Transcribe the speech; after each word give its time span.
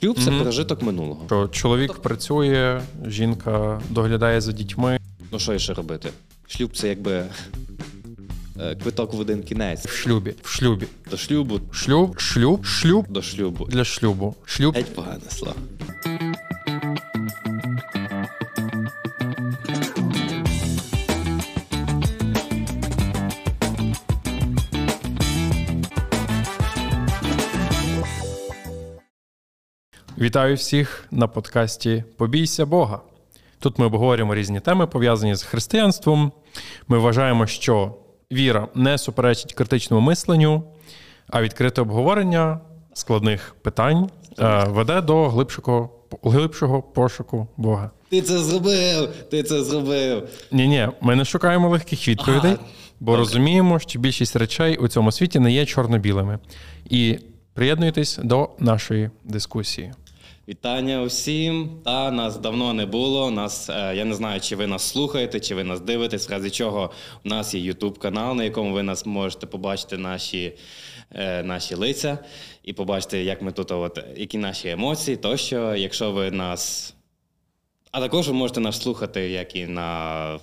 Шлюб 0.00 0.18
це 0.24 0.30
пережиток 0.30 0.82
минулого. 0.82 1.22
Що 1.26 1.48
чоловік 1.48 1.92
працює, 1.94 2.80
жінка 3.06 3.80
доглядає 3.90 4.40
за 4.40 4.52
дітьми. 4.52 4.98
Ну 5.32 5.38
що 5.38 5.58
ще 5.58 5.74
робити? 5.74 6.10
Шлюб 6.48 6.76
це 6.76 6.88
якби 6.88 7.24
е, 8.60 8.74
квиток 8.82 9.14
в 9.14 9.18
один 9.20 9.42
кінець. 9.42 9.86
В 9.86 9.90
шлюбі. 9.90 10.34
В 10.42 10.48
шлюбі. 10.48 10.86
До 11.10 11.16
шлюбу, 11.16 11.60
Шлюб, 11.72 12.20
шлюб, 12.20 12.66
шлюб 12.66 13.06
до 13.08 13.22
шлюбу. 13.22 13.64
для 13.64 13.84
шлюбу. 13.84 14.34
Шлюб. 14.44 14.74
Геть 14.74 14.94
погане 14.94 15.20
слово. 15.30 15.54
Вітаю 30.20 30.56
всіх 30.56 31.04
на 31.10 31.28
подкасті 31.28 32.04
Побійся 32.16 32.66
Бога. 32.66 33.00
Тут 33.58 33.78
ми 33.78 33.86
обговорюємо 33.86 34.34
різні 34.34 34.60
теми, 34.60 34.86
пов'язані 34.86 35.34
з 35.34 35.42
християнством. 35.42 36.32
Ми 36.88 36.98
вважаємо, 36.98 37.46
що 37.46 37.94
віра 38.32 38.68
не 38.74 38.98
суперечить 38.98 39.54
критичному 39.54 40.06
мисленню, 40.06 40.62
а 41.28 41.42
відкрите 41.42 41.80
обговорення 41.80 42.60
складних 42.94 43.54
питань 43.62 44.10
е, 44.38 44.64
веде 44.68 45.00
до 45.00 45.28
глибшого, 45.28 45.90
глибшого 46.22 46.82
пошуку 46.82 47.48
Бога. 47.56 47.90
Ти 48.10 48.22
це 48.22 48.38
зробив! 48.38 49.08
Ти 49.30 49.42
це 49.42 49.64
зробив! 49.64 50.28
Ні, 50.52 50.68
ні, 50.68 50.88
ми 51.00 51.16
не 51.16 51.24
шукаємо 51.24 51.68
легких 51.68 52.08
відповідей, 52.08 52.52
Ага. 52.52 52.64
бо 53.00 53.16
розуміємо, 53.16 53.78
що 53.78 53.98
більшість 53.98 54.36
речей 54.36 54.76
у 54.76 54.88
цьому 54.88 55.12
світі 55.12 55.38
не 55.38 55.52
є 55.52 55.66
чорно-білими. 55.66 56.38
І 56.90 57.18
приєднуйтесь 57.54 58.18
до 58.22 58.50
нашої 58.58 59.10
дискусії. 59.24 59.92
Вітання 60.48 61.02
усім. 61.02 61.80
Та 61.84 62.10
нас 62.10 62.36
давно 62.38 62.72
не 62.72 62.86
було. 62.86 63.30
Нас 63.30 63.70
е, 63.70 63.92
я 63.96 64.04
не 64.04 64.14
знаю, 64.14 64.40
чи 64.40 64.56
ви 64.56 64.66
нас 64.66 64.82
слухаєте, 64.82 65.40
чи 65.40 65.54
ви 65.54 65.64
нас 65.64 65.80
дивитесь. 65.80 66.28
В 66.28 66.32
разі 66.32 66.50
чого 66.50 66.90
у 67.24 67.28
нас 67.28 67.54
є 67.54 67.60
Ютуб 67.60 67.98
канал, 67.98 68.36
на 68.36 68.44
якому 68.44 68.72
ви 68.72 68.82
нас 68.82 69.06
можете 69.06 69.46
побачити 69.46 69.98
наші, 69.98 70.56
е, 71.12 71.42
наші 71.42 71.74
лиця 71.74 72.18
і 72.62 72.72
побачити, 72.72 73.24
як 73.24 73.42
ми 73.42 73.52
тут, 73.52 73.70
от, 73.70 73.98
які 74.16 74.38
наші 74.38 74.68
емоції. 74.68 75.16
Тощо, 75.16 75.74
якщо 75.74 76.12
ви 76.12 76.30
нас. 76.30 76.94
А 77.92 78.00
також 78.00 78.28
ви 78.28 78.34
можете 78.34 78.60
нас 78.60 78.82
слухати 78.82 79.30
як 79.30 79.56
і 79.56 79.66
на 79.66 80.38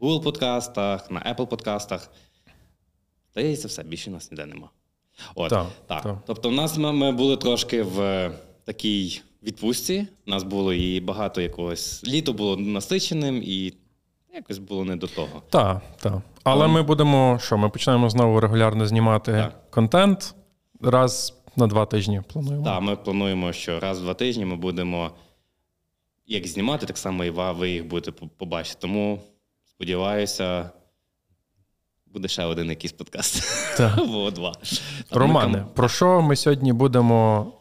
Google 0.00 0.22
подкастах, 0.22 1.10
на 1.10 1.20
Apple 1.20 1.46
подкастах. 1.46 2.10
Здається, 3.32 3.68
все, 3.68 3.82
більше 3.82 4.10
нас 4.10 4.30
ніде 4.30 4.46
нема. 4.46 4.70
От, 5.34 5.50
Так, 5.50 5.66
так. 5.86 6.02
так. 6.02 6.18
Тобто, 6.26 6.48
в 6.48 6.52
нас 6.52 6.76
ми, 6.76 6.92
ми 6.92 7.12
були 7.12 7.36
трошки 7.36 7.82
в 7.82 8.30
такій 8.64 9.22
відпустці. 9.42 10.06
У 10.26 10.30
нас 10.30 10.42
було 10.42 10.72
і 10.72 11.00
багато 11.00 11.40
якогось. 11.40 12.04
Літо 12.04 12.32
було 12.32 12.56
насиченим, 12.56 13.42
і 13.44 13.74
якось 14.34 14.58
було 14.58 14.84
не 14.84 14.96
до 14.96 15.06
того. 15.06 15.42
Так, 15.50 15.82
так. 16.00 16.14
Але 16.44 16.68
ми 16.68 16.82
будемо 16.82 17.38
що? 17.42 17.58
Ми 17.58 17.68
почнемо 17.68 18.10
знову 18.10 18.40
регулярно 18.40 18.86
знімати 18.86 19.32
Так. 19.32 19.70
контент 19.70 20.34
раз 20.80 21.34
на 21.56 21.66
два 21.66 21.86
тижні. 21.86 22.22
Плануємо. 22.32 22.64
Так, 22.64 22.82
ми 22.82 22.96
плануємо, 22.96 23.52
що 23.52 23.80
раз 23.80 24.00
в 24.00 24.02
два 24.02 24.14
тижні 24.14 24.44
ми 24.44 24.56
будемо 24.56 25.10
як 26.26 26.46
знімати, 26.46 26.86
так 26.86 26.98
само 26.98 27.24
і 27.24 27.30
ви 27.30 27.70
їх 27.70 27.86
будете 27.86 28.26
побачити. 28.36 28.76
Тому 28.80 29.20
сподіваюся, 29.70 30.70
буде 32.06 32.28
ще 32.28 32.44
один 32.44 32.70
якийсь 32.70 32.92
подкаст. 32.92 33.42
Так. 33.76 33.98
Або 33.98 34.30
два. 34.30 34.52
Романе, 35.10 35.66
про 35.74 35.88
що 35.88 36.22
ми 36.22 36.36
сьогодні 36.36 36.72
будемо 36.72 37.52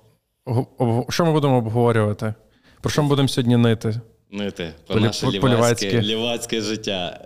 що 1.10 1.26
ми 1.26 1.32
будемо 1.32 1.58
обговорювати? 1.58 2.34
Про 2.82 2.92
що 2.92 3.04
ми 3.04 3.10
будемо 3.10 3.28
сьогодні 3.28 3.58
нити? 3.58 4.02
Нити 4.32 4.74
про 4.88 4.96
Полі- 4.96 5.02
наше 5.04 5.28
лівацьке, 5.28 6.02
лівацьке 6.02 6.62
життя. 6.62 7.26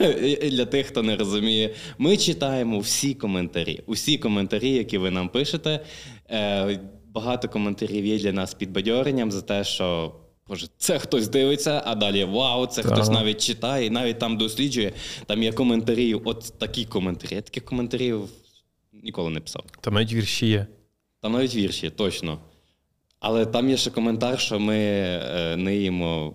І 0.40 0.50
Для 0.50 0.64
тих, 0.66 0.86
хто 0.86 1.02
не 1.02 1.16
розуміє, 1.16 1.74
ми 1.98 2.16
читаємо 2.16 2.78
всі 2.78 3.14
коментарі. 3.14 3.80
Усі 3.86 4.18
коментарі, 4.18 4.70
які 4.70 4.98
ви 4.98 5.10
нам 5.10 5.28
пишете. 5.28 5.80
Е, 6.30 6.80
Багато 7.06 7.48
коментарів 7.48 8.06
є 8.06 8.18
для 8.18 8.32
нас 8.32 8.54
підбадьоренням 8.54 9.32
за 9.32 9.42
те, 9.42 9.64
що. 9.64 10.14
Боже, 10.48 10.66
це 10.78 10.98
хтось 10.98 11.28
дивиться, 11.28 11.82
а 11.86 11.94
далі 11.94 12.24
вау, 12.24 12.66
це 12.66 12.82
Так. 12.82 12.92
хтось 12.92 13.08
навіть 13.10 13.40
читає, 13.40 13.86
і 13.86 13.90
навіть 13.90 14.18
там 14.18 14.36
досліджує. 14.36 14.92
Там 15.26 15.42
є 15.42 15.52
коментарі, 15.52 16.14
от 16.14 16.52
такі 16.58 16.84
коментарі. 16.84 17.34
Я 17.34 17.40
таких 17.42 17.64
коментарів 17.64 18.20
ніколи 18.92 19.30
не 19.30 19.40
писав. 19.40 19.64
Там 19.80 19.94
навіть 19.94 20.12
вірші 20.12 20.46
є. 20.46 20.66
Там 21.20 21.32
навіть 21.32 21.54
вірші, 21.54 21.90
точно. 21.90 22.38
Але 23.22 23.46
там 23.46 23.70
є 23.70 23.76
ще 23.76 23.90
коментар, 23.90 24.40
що 24.40 24.60
ми 24.60 24.76
е, 24.76 25.56
не 25.56 25.76
їмо 25.76 26.34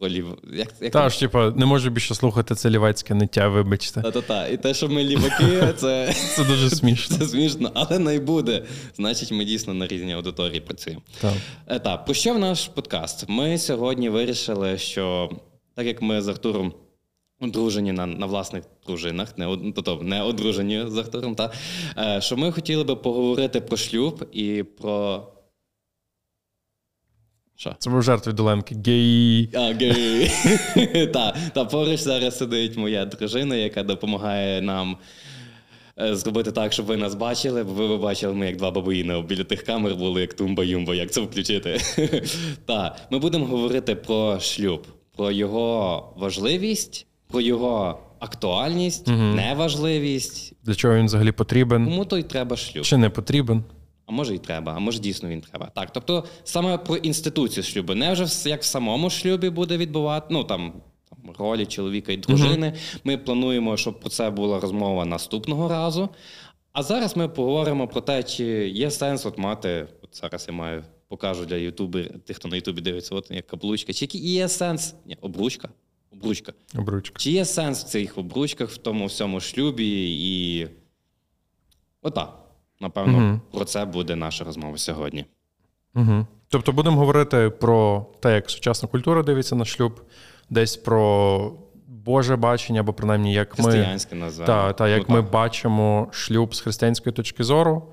голів. 0.00 0.26
Як, 0.52 0.68
як 0.80 0.92
Та 0.92 1.08
ж, 1.08 1.20
типа, 1.20 1.50
не 1.50 1.66
можу 1.66 1.90
більше 1.90 2.14
слухати 2.14 2.54
це 2.54 2.70
лівацьке 2.70 3.14
ниття, 3.14 3.48
вибачте. 3.48 4.02
Та-та-та. 4.02 4.46
І 4.46 4.56
те, 4.56 4.74
що 4.74 4.88
ми 4.88 5.04
ліваки, 5.04 5.72
це, 5.76 6.14
Це 6.36 6.44
дуже 6.44 6.70
смішно. 6.70 7.16
це 7.18 7.26
смішно, 7.26 7.70
але 7.74 7.98
не 7.98 8.20
буде. 8.20 8.62
Значить, 8.96 9.32
ми 9.32 9.44
дійсно 9.44 9.74
на 9.74 9.86
різній 9.86 10.12
аудиторії 10.12 10.60
працюємо. 10.60 11.02
Так. 11.20 11.34
Е, 11.66 11.78
Так, 11.78 12.04
про 12.04 12.14
що 12.14 12.34
в 12.34 12.38
наш 12.38 12.68
подкаст? 12.68 13.24
Ми 13.28 13.58
сьогодні 13.58 14.08
вирішили, 14.08 14.78
що 14.78 15.30
так 15.74 15.86
як 15.86 16.02
ми 16.02 16.22
з 16.22 16.28
Артуром 16.28 16.72
одружені 17.40 17.92
на, 17.92 18.06
на 18.06 18.26
власних 18.26 18.64
дружинах, 18.86 19.38
не, 19.38 19.72
тобто 19.74 20.00
не 20.02 20.22
одружені 20.22 20.84
з 20.86 20.96
Артуром, 20.98 21.34
та, 21.34 21.52
е, 21.98 22.20
що 22.20 22.36
ми 22.36 22.52
хотіли 22.52 22.84
би 22.84 22.96
поговорити 22.96 23.60
про 23.60 23.76
шлюб 23.76 24.28
і 24.32 24.62
про. 24.62 25.26
Що? 27.56 27.74
Це 27.78 27.90
був 27.90 28.02
жарт 28.02 28.26
від 28.26 28.40
Оленки. 28.40 28.76
Гей. 28.86 29.50
А, 29.54 29.72
гей. 29.72 30.30
та, 31.12 31.36
та 31.54 31.64
поруч 31.64 32.00
зараз 32.00 32.38
сидить 32.38 32.76
моя 32.76 33.04
дружина, 33.04 33.56
яка 33.56 33.82
допомагає 33.82 34.62
нам 34.62 34.96
е, 36.00 36.16
зробити 36.16 36.52
так, 36.52 36.72
щоб 36.72 36.86
ви 36.86 36.96
нас 36.96 37.14
бачили, 37.14 37.64
бо 37.64 37.72
ви 37.88 37.96
бачили, 37.96 38.34
ми 38.34 38.46
як 38.46 38.56
два 38.56 38.70
бабуїни 38.70 39.22
біля 39.22 39.44
тих 39.44 39.62
камер 39.62 39.94
були, 39.94 40.20
як 40.20 40.34
тумба-юмба, 40.34 40.94
як 40.94 41.10
це 41.10 41.20
включити. 41.20 41.80
та, 42.66 42.96
ми 43.10 43.18
будемо 43.18 43.46
говорити 43.46 43.94
про 43.94 44.40
шлюб, 44.40 44.86
про 45.16 45.30
його 45.30 46.14
важливість, 46.16 47.06
про 47.28 47.40
його 47.40 47.98
актуальність, 48.18 49.08
неважливість. 49.08 50.52
Для 50.64 50.74
чого 50.74 50.94
він 50.94 51.06
взагалі 51.06 51.32
потрібен? 51.32 51.84
Кому 51.84 52.04
то 52.04 52.18
й 52.18 52.22
треба 52.22 52.56
шлюб. 52.56 52.84
Чи 52.84 52.96
не 52.96 53.10
потрібен? 53.10 53.64
А 54.06 54.12
може 54.12 54.34
і 54.34 54.38
треба, 54.38 54.72
а 54.76 54.78
може 54.78 54.98
дійсно 54.98 55.28
він 55.28 55.40
треба. 55.40 55.70
Так, 55.74 55.92
тобто 55.92 56.24
саме 56.44 56.78
про 56.78 56.96
інституцію 56.96 57.64
шлюбу, 57.64 57.94
не 57.94 58.12
вже 58.12 58.48
як 58.48 58.62
в 58.62 58.64
самому 58.64 59.10
шлюбі 59.10 59.50
буде 59.50 59.76
відбувати, 59.76 60.26
ну 60.30 60.44
там. 60.44 60.72
там, 61.10 61.34
Ролі 61.38 61.66
чоловіка 61.66 62.12
і 62.12 62.16
дружини. 62.16 62.74
Ми 63.04 63.18
плануємо, 63.18 63.76
щоб 63.76 64.00
про 64.00 64.10
це 64.10 64.30
була 64.30 64.60
розмова 64.60 65.04
наступного 65.04 65.68
разу. 65.68 66.08
А 66.72 66.82
зараз 66.82 67.16
ми 67.16 67.28
поговоримо 67.28 67.88
про 67.88 68.00
те, 68.00 68.22
чи 68.22 68.44
є 68.68 68.90
сенс 68.90 69.26
от 69.26 69.38
мати. 69.38 69.86
От 70.02 70.16
зараз 70.16 70.44
я 70.48 70.54
маю 70.54 70.84
покажу 71.08 71.44
для 71.44 71.56
ютубер, 71.56 72.20
тих, 72.20 72.36
хто 72.36 72.48
на 72.48 72.56
Ютубі 72.56 72.80
дивиться, 72.80 73.14
от 73.14 73.30
як 73.30 73.46
каблучка. 73.46 73.92
Чи 73.92 74.08
є 74.12 74.48
сенс? 74.48 74.94
Ні, 75.06 75.16
обручка. 75.20 75.68
Обручка. 76.12 76.52
Обручка. 76.78 77.18
Чи 77.18 77.30
є 77.30 77.44
сенс 77.44 77.84
в 77.84 77.88
цих 77.88 78.18
обручках, 78.18 78.70
в 78.70 78.76
тому 78.76 79.06
всьому 79.06 79.40
шлюбі? 79.40 80.16
І 80.20 80.68
отак. 82.02 82.41
Напевно, 82.82 83.18
угу. 83.30 83.40
про 83.58 83.64
це 83.64 83.84
буде 83.84 84.16
наша 84.16 84.44
розмова 84.44 84.78
сьогодні. 84.78 85.24
Угу. 85.94 86.26
Тобто 86.48 86.72
будемо 86.72 86.96
говорити 86.96 87.50
про 87.50 88.06
те, 88.20 88.34
як 88.34 88.50
сучасна 88.50 88.88
культура 88.88 89.22
дивиться 89.22 89.56
на 89.56 89.64
шлюб, 89.64 90.00
десь 90.50 90.76
про 90.76 91.52
Боже 91.86 92.36
бачення, 92.36 92.80
або 92.80 92.92
принаймні 92.92 93.32
як 93.32 93.58
ми, 93.58 93.98
та, 94.46 94.72
та, 94.72 94.88
як 94.88 95.08
Ну, 95.08 95.14
ми 95.14 95.22
бачимо 95.22 96.08
шлюб 96.12 96.54
з 96.54 96.60
християнської 96.60 97.12
точки 97.12 97.44
зору. 97.44 97.92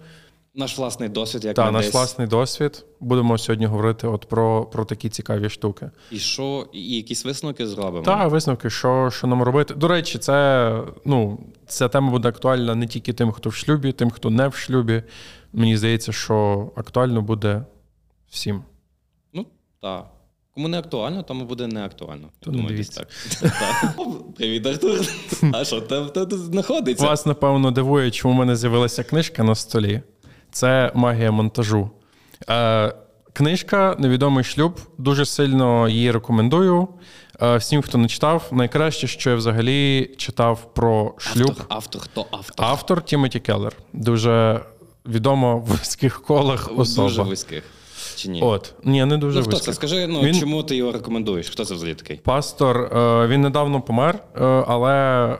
Наш 0.59 0.77
власний 0.77 1.09
досвід, 1.09 1.45
як 1.45 1.55
Та 1.55 1.65
ми 1.65 1.71
наш 1.71 1.85
десь... 1.85 1.93
власний 1.93 2.27
досвід. 2.27 2.85
Будемо 2.99 3.37
сьогодні 3.37 3.65
говорити 3.65 4.07
от 4.07 4.25
про, 4.25 4.65
про 4.65 4.85
такі 4.85 5.09
цікаві 5.09 5.49
штуки. 5.49 5.91
І 6.11 6.19
що, 6.19 6.67
і 6.73 6.95
якісь 6.95 7.25
висновки 7.25 7.67
зробимо. 7.67 8.05
Та 8.05 8.27
висновки, 8.27 8.69
що, 8.69 9.09
що 9.13 9.27
нам 9.27 9.43
робити. 9.43 9.73
До 9.73 9.87
речі, 9.87 10.17
це 10.17 10.77
ну, 11.05 11.39
ця 11.67 11.87
тема 11.87 12.11
буде 12.11 12.27
актуальна 12.27 12.75
не 12.75 12.87
тільки 12.87 13.13
тим, 13.13 13.31
хто 13.31 13.49
в 13.49 13.53
шлюбі, 13.53 13.91
тим, 13.91 14.11
хто 14.11 14.29
не 14.29 14.47
в 14.47 14.55
шлюбі. 14.55 15.03
Мені 15.53 15.77
здається, 15.77 16.11
що 16.11 16.71
актуально 16.75 17.21
буде 17.21 17.65
всім. 18.29 18.63
Ну, 19.33 19.45
так. 19.81 20.05
Кому 20.53 20.67
не 20.67 20.79
актуально, 20.79 21.23
тому 21.23 21.45
буде 21.45 21.67
не 21.67 21.85
актуально. 21.85 22.29
То 22.39 22.51
Я 22.51 22.55
не 22.55 22.57
думаю, 22.57 22.77
десь 22.77 22.89
так. 22.89 23.07
Так. 23.41 23.95
Привіт, 24.35 24.65
Артур. 24.65 24.99
А 25.53 25.65
що 25.65 25.81
там 25.81 26.09
знаходиться? 26.31 27.05
Вас, 27.05 27.25
напевно, 27.25 27.71
дивує, 27.71 28.11
чому 28.11 28.33
в 28.33 28.37
мене 28.37 28.55
з'явилася 28.55 29.03
книжка 29.03 29.43
на 29.43 29.55
столі. 29.55 30.01
Це 30.51 30.91
магія 30.95 31.31
монтажу. 31.31 31.89
Е, 32.49 32.93
книжка 33.33 33.95
Невідомий 33.99 34.43
шлюб. 34.43 34.79
Дуже 34.97 35.25
сильно 35.25 35.89
її 35.89 36.11
рекомендую. 36.11 36.87
Е, 37.41 37.57
всім, 37.57 37.81
хто 37.81 37.97
не 37.97 38.07
читав, 38.07 38.47
найкраще, 38.51 39.07
що 39.07 39.29
я 39.29 39.35
взагалі 39.35 40.11
читав 40.17 40.73
про 40.73 41.13
шлюб. 41.17 41.49
Автор, 41.49 41.65
автор, 41.69 42.01
хто 42.01 42.25
автор? 42.31 42.65
Автор 42.65 43.01
Тімоті 43.01 43.39
Келлер. 43.39 43.73
Дуже 43.93 44.61
відомо 45.05 45.57
в 45.57 45.61
вузьких 45.61 46.21
колах 46.21 46.69
Дуже 46.77 47.21
вузьких. 47.21 47.63
Чи 48.19 48.29
ні? 48.29 48.41
От, 48.41 48.73
ні, 48.83 49.05
не 49.05 49.17
дуже 49.17 49.39
ну, 49.39 49.43
хто 49.43 49.51
вузьких. 49.51 49.65
це? 49.65 49.73
Скажи, 49.73 50.07
ну 50.07 50.21
Він- 50.21 50.39
чому 50.39 50.63
ти 50.63 50.75
його 50.75 50.91
рекомендуєш? 50.91 51.49
Хто 51.49 51.65
це 51.65 51.73
взагалі 51.73 51.95
такий? 51.95 52.17
Пастор, 52.17 52.77
е, 52.77 53.27
він 53.27 53.41
недавно 53.41 53.81
помер, 53.81 54.15
е, 54.35 54.45
але 54.67 54.93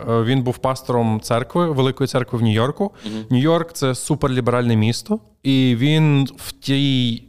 е, 0.10 0.24
він 0.24 0.44
був 0.44 0.58
пастором 0.58 1.22
церкви, 1.22 1.72
великої 1.72 2.08
церкви 2.08 2.40
в 2.40 2.42
Нью-Йорку. 2.42 2.92
Нью-Йорк 3.30 3.72
це 3.74 3.96
суперліберальне 3.96 4.76
місто, 4.76 5.20
і 5.44 5.76
він 5.80 6.28
в 6.38 6.52
тій 6.52 7.24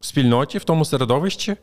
спільноті, 0.00 0.58
в 0.58 0.64
тому 0.64 0.84
середовищі, 0.84 1.56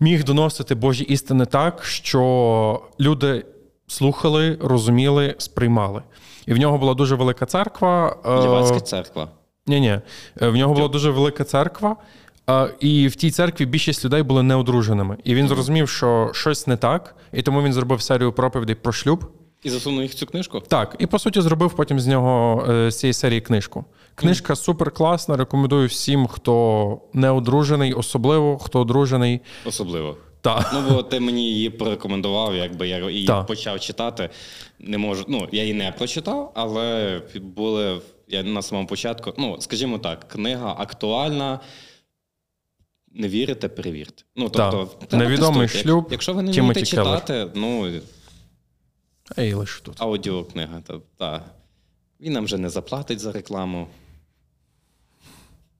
міг 0.00 0.24
доносити 0.24 0.74
Божі 0.74 1.04
істини 1.04 1.46
так, 1.46 1.84
що 1.84 2.82
люди 3.00 3.44
слухали, 3.86 4.58
розуміли, 4.62 5.34
сприймали. 5.38 6.02
І 6.46 6.54
в 6.54 6.58
нього 6.58 6.78
була 6.78 6.94
дуже 6.94 7.14
велика 7.14 7.46
церква. 7.46 8.16
Лівацька 8.26 8.80
церква. 8.80 9.28
Ні, 9.66 9.80
ні. 9.80 9.98
В 10.40 10.56
нього 10.56 10.74
була 10.74 10.88
дуже 10.88 11.10
велика 11.10 11.44
церква, 11.44 11.96
і 12.80 13.08
в 13.08 13.16
тій 13.16 13.30
церкві 13.30 13.66
більшість 13.66 14.04
людей 14.04 14.22
були 14.22 14.42
неодруженими. 14.42 15.16
І 15.24 15.34
він 15.34 15.48
зрозумів, 15.48 15.88
що 15.88 16.30
щось 16.34 16.66
не 16.66 16.76
так, 16.76 17.16
і 17.32 17.42
тому 17.42 17.62
він 17.62 17.72
зробив 17.72 18.02
серію 18.02 18.32
проповідей 18.32 18.74
про 18.74 18.92
шлюб. 18.92 19.24
І 19.62 19.70
засунув 19.70 20.02
їх 20.02 20.10
в 20.10 20.14
цю 20.14 20.26
книжку? 20.26 20.60
Так, 20.60 20.96
і 20.98 21.06
по 21.06 21.18
суті 21.18 21.40
зробив 21.40 21.72
потім 21.72 22.00
з 22.00 22.06
нього 22.06 22.64
е, 22.70 22.90
з 22.90 22.98
цієї 22.98 23.14
серії 23.14 23.40
книжку. 23.40 23.84
Книжка 24.14 24.56
супер 24.56 24.90
класна. 24.90 25.36
Рекомендую 25.36 25.88
всім, 25.88 26.26
хто 26.26 27.00
не 27.12 27.30
одружений, 27.30 27.92
особливо 27.92 28.58
хто 28.58 28.80
одружений. 28.80 29.40
Особливо. 29.64 30.16
Та. 30.40 30.70
Ну, 30.74 30.94
бо 30.94 31.02
ти 31.02 31.20
мені 31.20 31.42
її 31.44 31.70
порекомендував, 31.70 32.54
якби 32.54 32.88
я 32.88 33.10
її 33.10 33.26
Так. 33.26 33.46
почав 33.46 33.80
читати. 33.80 34.30
Не 34.78 34.98
можу. 34.98 35.24
Ну, 35.28 35.48
я 35.52 35.62
її 35.62 35.74
не 35.74 35.92
прочитав, 35.98 36.52
але 36.54 37.20
були 37.40 38.00
я 38.30 38.42
на 38.42 38.62
самому 38.62 38.86
початку. 38.88 39.34
Ну, 39.38 39.56
скажімо 39.60 39.98
так, 39.98 40.28
книга 40.28 40.74
актуальна. 40.78 41.60
Не 43.12 43.28
вірите, 43.28 43.68
перевірте. 43.68 44.22
Ну, 44.36 44.48
тобто, 44.50 44.90
треба 45.08 45.24
Невідомий 45.24 45.66
тестувати. 45.66 45.88
шлюб, 45.88 46.08
Якщо 46.10 46.32
ви 46.34 46.42
не 46.42 46.52
вмієте 46.52 46.82
Келлер. 46.82 47.20
читати, 47.20 47.50
ну 47.54 48.00
Ей, 49.38 49.54
лише 49.54 49.82
тут. 49.82 49.94
аудіокнига, 50.02 50.80
то 50.80 51.02
та. 51.16 51.44
Він 52.20 52.32
нам 52.32 52.44
вже 52.44 52.58
не 52.58 52.68
заплатить 52.70 53.20
за 53.20 53.32
рекламу. 53.32 53.88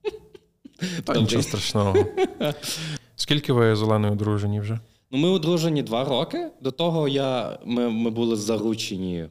Та 1.05 1.15
нічого 1.21 1.43
страшного. 1.43 1.97
Скільки 3.17 3.53
ви 3.53 3.77
з 3.77 3.83
Оленою 3.83 4.13
одружені 4.13 4.61
вже? 4.61 4.79
Ну, 5.11 5.19
ми 5.19 5.29
одружені 5.29 5.83
два 5.83 6.05
роки. 6.05 6.51
До 6.61 6.71
того 6.71 7.09
я, 7.09 7.59
ми, 7.65 7.89
ми 7.89 8.11
були 8.11 8.37
заручені 8.37 9.27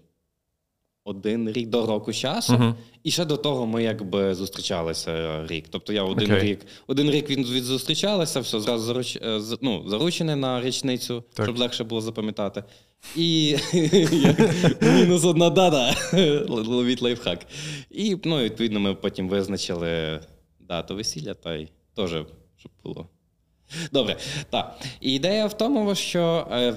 один 1.09 1.51
рік 1.51 1.69
до 1.69 1.85
року 1.85 2.13
часу. 2.13 2.53
Мгм. 2.53 2.75
І 3.03 3.11
ще 3.11 3.25
до 3.25 3.37
того 3.37 3.65
ми 3.67 3.83
якби 3.83 4.35
зустрічалися 4.35 5.43
рік. 5.47 5.65
Тобто 5.69 5.93
я 5.93 6.03
один 6.03 6.31
Окей. 6.31 6.43
рік, 6.43 6.59
один 6.87 7.11
рік 7.11 7.29
він 7.29 7.45
від 7.45 7.63
зустрічалися, 7.63 8.39
все 8.39 8.59
зразу 8.59 8.85
заруч, 8.85 9.15
е, 9.15 9.41
ну, 9.61 9.83
заручений 9.87 10.35
на 10.35 10.61
річницю, 10.61 11.23
Так. 11.33 11.45
щоб 11.45 11.57
легше 11.57 11.83
було 11.83 12.01
запам'ятати. 12.01 12.63
І 13.15 13.57
мінус 14.81 15.25
одна 15.25 15.49
дата. 15.49 15.95
Ловіть 16.47 17.01
лайфхак. 17.01 17.45
І 17.91 18.17
ну, 18.23 18.39
відповідно 18.39 18.79
ми 18.79 18.95
потім 18.95 19.29
визначили 19.29 20.19
дату 20.59 20.95
весілля, 20.95 21.33
та 21.33 21.55
й 21.55 21.67
теж, 21.95 22.09
щоб 22.57 22.71
було. 22.83 23.07
Добре, 23.91 24.17
так. 24.49 24.79
І 25.01 25.13
ідея 25.13 25.45
в 25.45 25.57
тому, 25.57 25.95
що 25.95 26.47
е, 26.51 26.73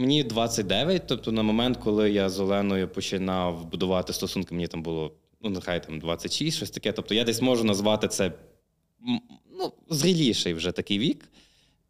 мені 0.00 0.24
29, 0.24 1.02
тобто 1.06 1.32
на 1.32 1.42
момент, 1.42 1.76
коли 1.76 2.10
я 2.10 2.28
з 2.28 2.40
Оленою 2.40 2.88
починав 2.88 3.64
будувати 3.70 4.12
стосунки, 4.12 4.54
мені 4.54 4.66
там 4.66 4.82
було, 4.82 5.12
ну, 5.42 5.50
нехай 5.50 5.82
там 5.86 5.98
26, 6.00 6.56
щось 6.56 6.70
таке. 6.70 6.92
Тобто 6.92 7.14
я 7.14 7.24
десь 7.24 7.42
можу 7.42 7.64
назвати 7.64 8.08
це 8.08 8.32
ну, 9.58 9.72
зріліший 9.90 10.54
вже 10.54 10.72
такий 10.72 10.98
вік. 10.98 11.28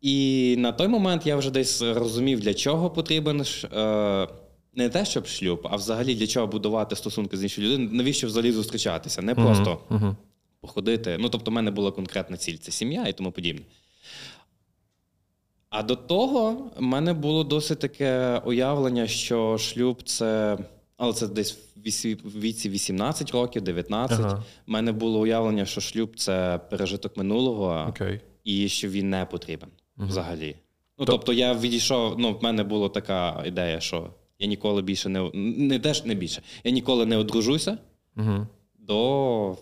І 0.01 0.55
на 0.59 0.73
той 0.73 0.89
момент 0.89 1.27
я 1.27 1.37
вже 1.37 1.51
десь 1.51 1.83
розумів, 1.83 2.41
для 2.41 2.55
чого 2.55 2.91
потрібен 2.91 3.45
е, 3.73 4.29
не 4.75 4.89
те, 4.89 5.05
щоб 5.05 5.27
шлюб, 5.27 5.69
а 5.71 5.77
взагалі 5.77 6.15
для 6.15 6.27
чого 6.27 6.47
будувати 6.47 6.97
стосунки 6.97 7.37
з 7.37 7.43
іншою 7.43 7.69
людиною, 7.69 7.91
навіщо 7.93 8.27
взагалі 8.27 8.53
зустрічатися, 8.53 9.23
не 9.23 9.35
просто 9.35 9.81
Угу. 9.91 10.17
походити. 10.61 11.17
Ну, 11.21 11.29
тобто, 11.29 11.51
в 11.51 11.55
мене 11.55 11.71
була 11.71 11.91
конкретна 11.91 12.37
ціль 12.37 12.57
це 12.57 12.73
сім'я 12.73 13.07
і 13.07 13.13
тому 13.13 13.33
подібне. 13.33 13.63
А 15.71 15.83
до 15.83 15.97
того 15.97 16.71
в 16.77 16.83
мене 16.83 17.13
було 17.13 17.45
досить 17.45 17.79
таке 17.79 18.43
уявлення, 18.45 19.07
що 19.07 19.59
шлюб 19.59 20.03
це. 20.03 20.59
Але 20.97 21.13
це 21.13 21.27
десь 21.29 21.59
в 22.25 22.41
віці 22.41 22.69
18 22.71 23.31
років, 23.31 23.63
19. 23.63 24.21
Ага. 24.21 24.45
У 24.69 24.73
мене 24.73 24.93
було 24.93 25.21
уявлення, 25.21 25.65
що 25.65 25.81
шлюб 25.81 26.17
це 26.17 26.61
пережиток 26.71 27.17
минулого, 27.17 27.87
Окей. 27.89 28.21
і 28.45 28.69
що 28.69 28.89
він 28.89 29.11
не 29.11 29.25
потрібен 29.27 29.69
взагалі. 29.97 30.57
Ну, 30.99 31.05
То- 31.05 31.13
тобто 31.13 31.33
я 31.33 31.55
відійшов, 31.55 32.15
ну, 32.19 32.33
в 32.33 32.43
мене 32.45 32.65
була 32.65 32.89
така 32.89 33.43
ідея, 33.47 33.81
що 33.81 34.11
я 34.39 34.47
ніколи 34.47 34.83
більше 34.83 35.09
не 35.09 35.31
не 35.35 35.79
теж 35.79 36.05
не 36.05 36.15
більше. 36.15 36.43
Я 36.65 36.71
ніколи 36.71 37.07
не 37.07 37.17
одружуся 37.17 37.79
Угу. 38.17 38.47
до 38.79 39.57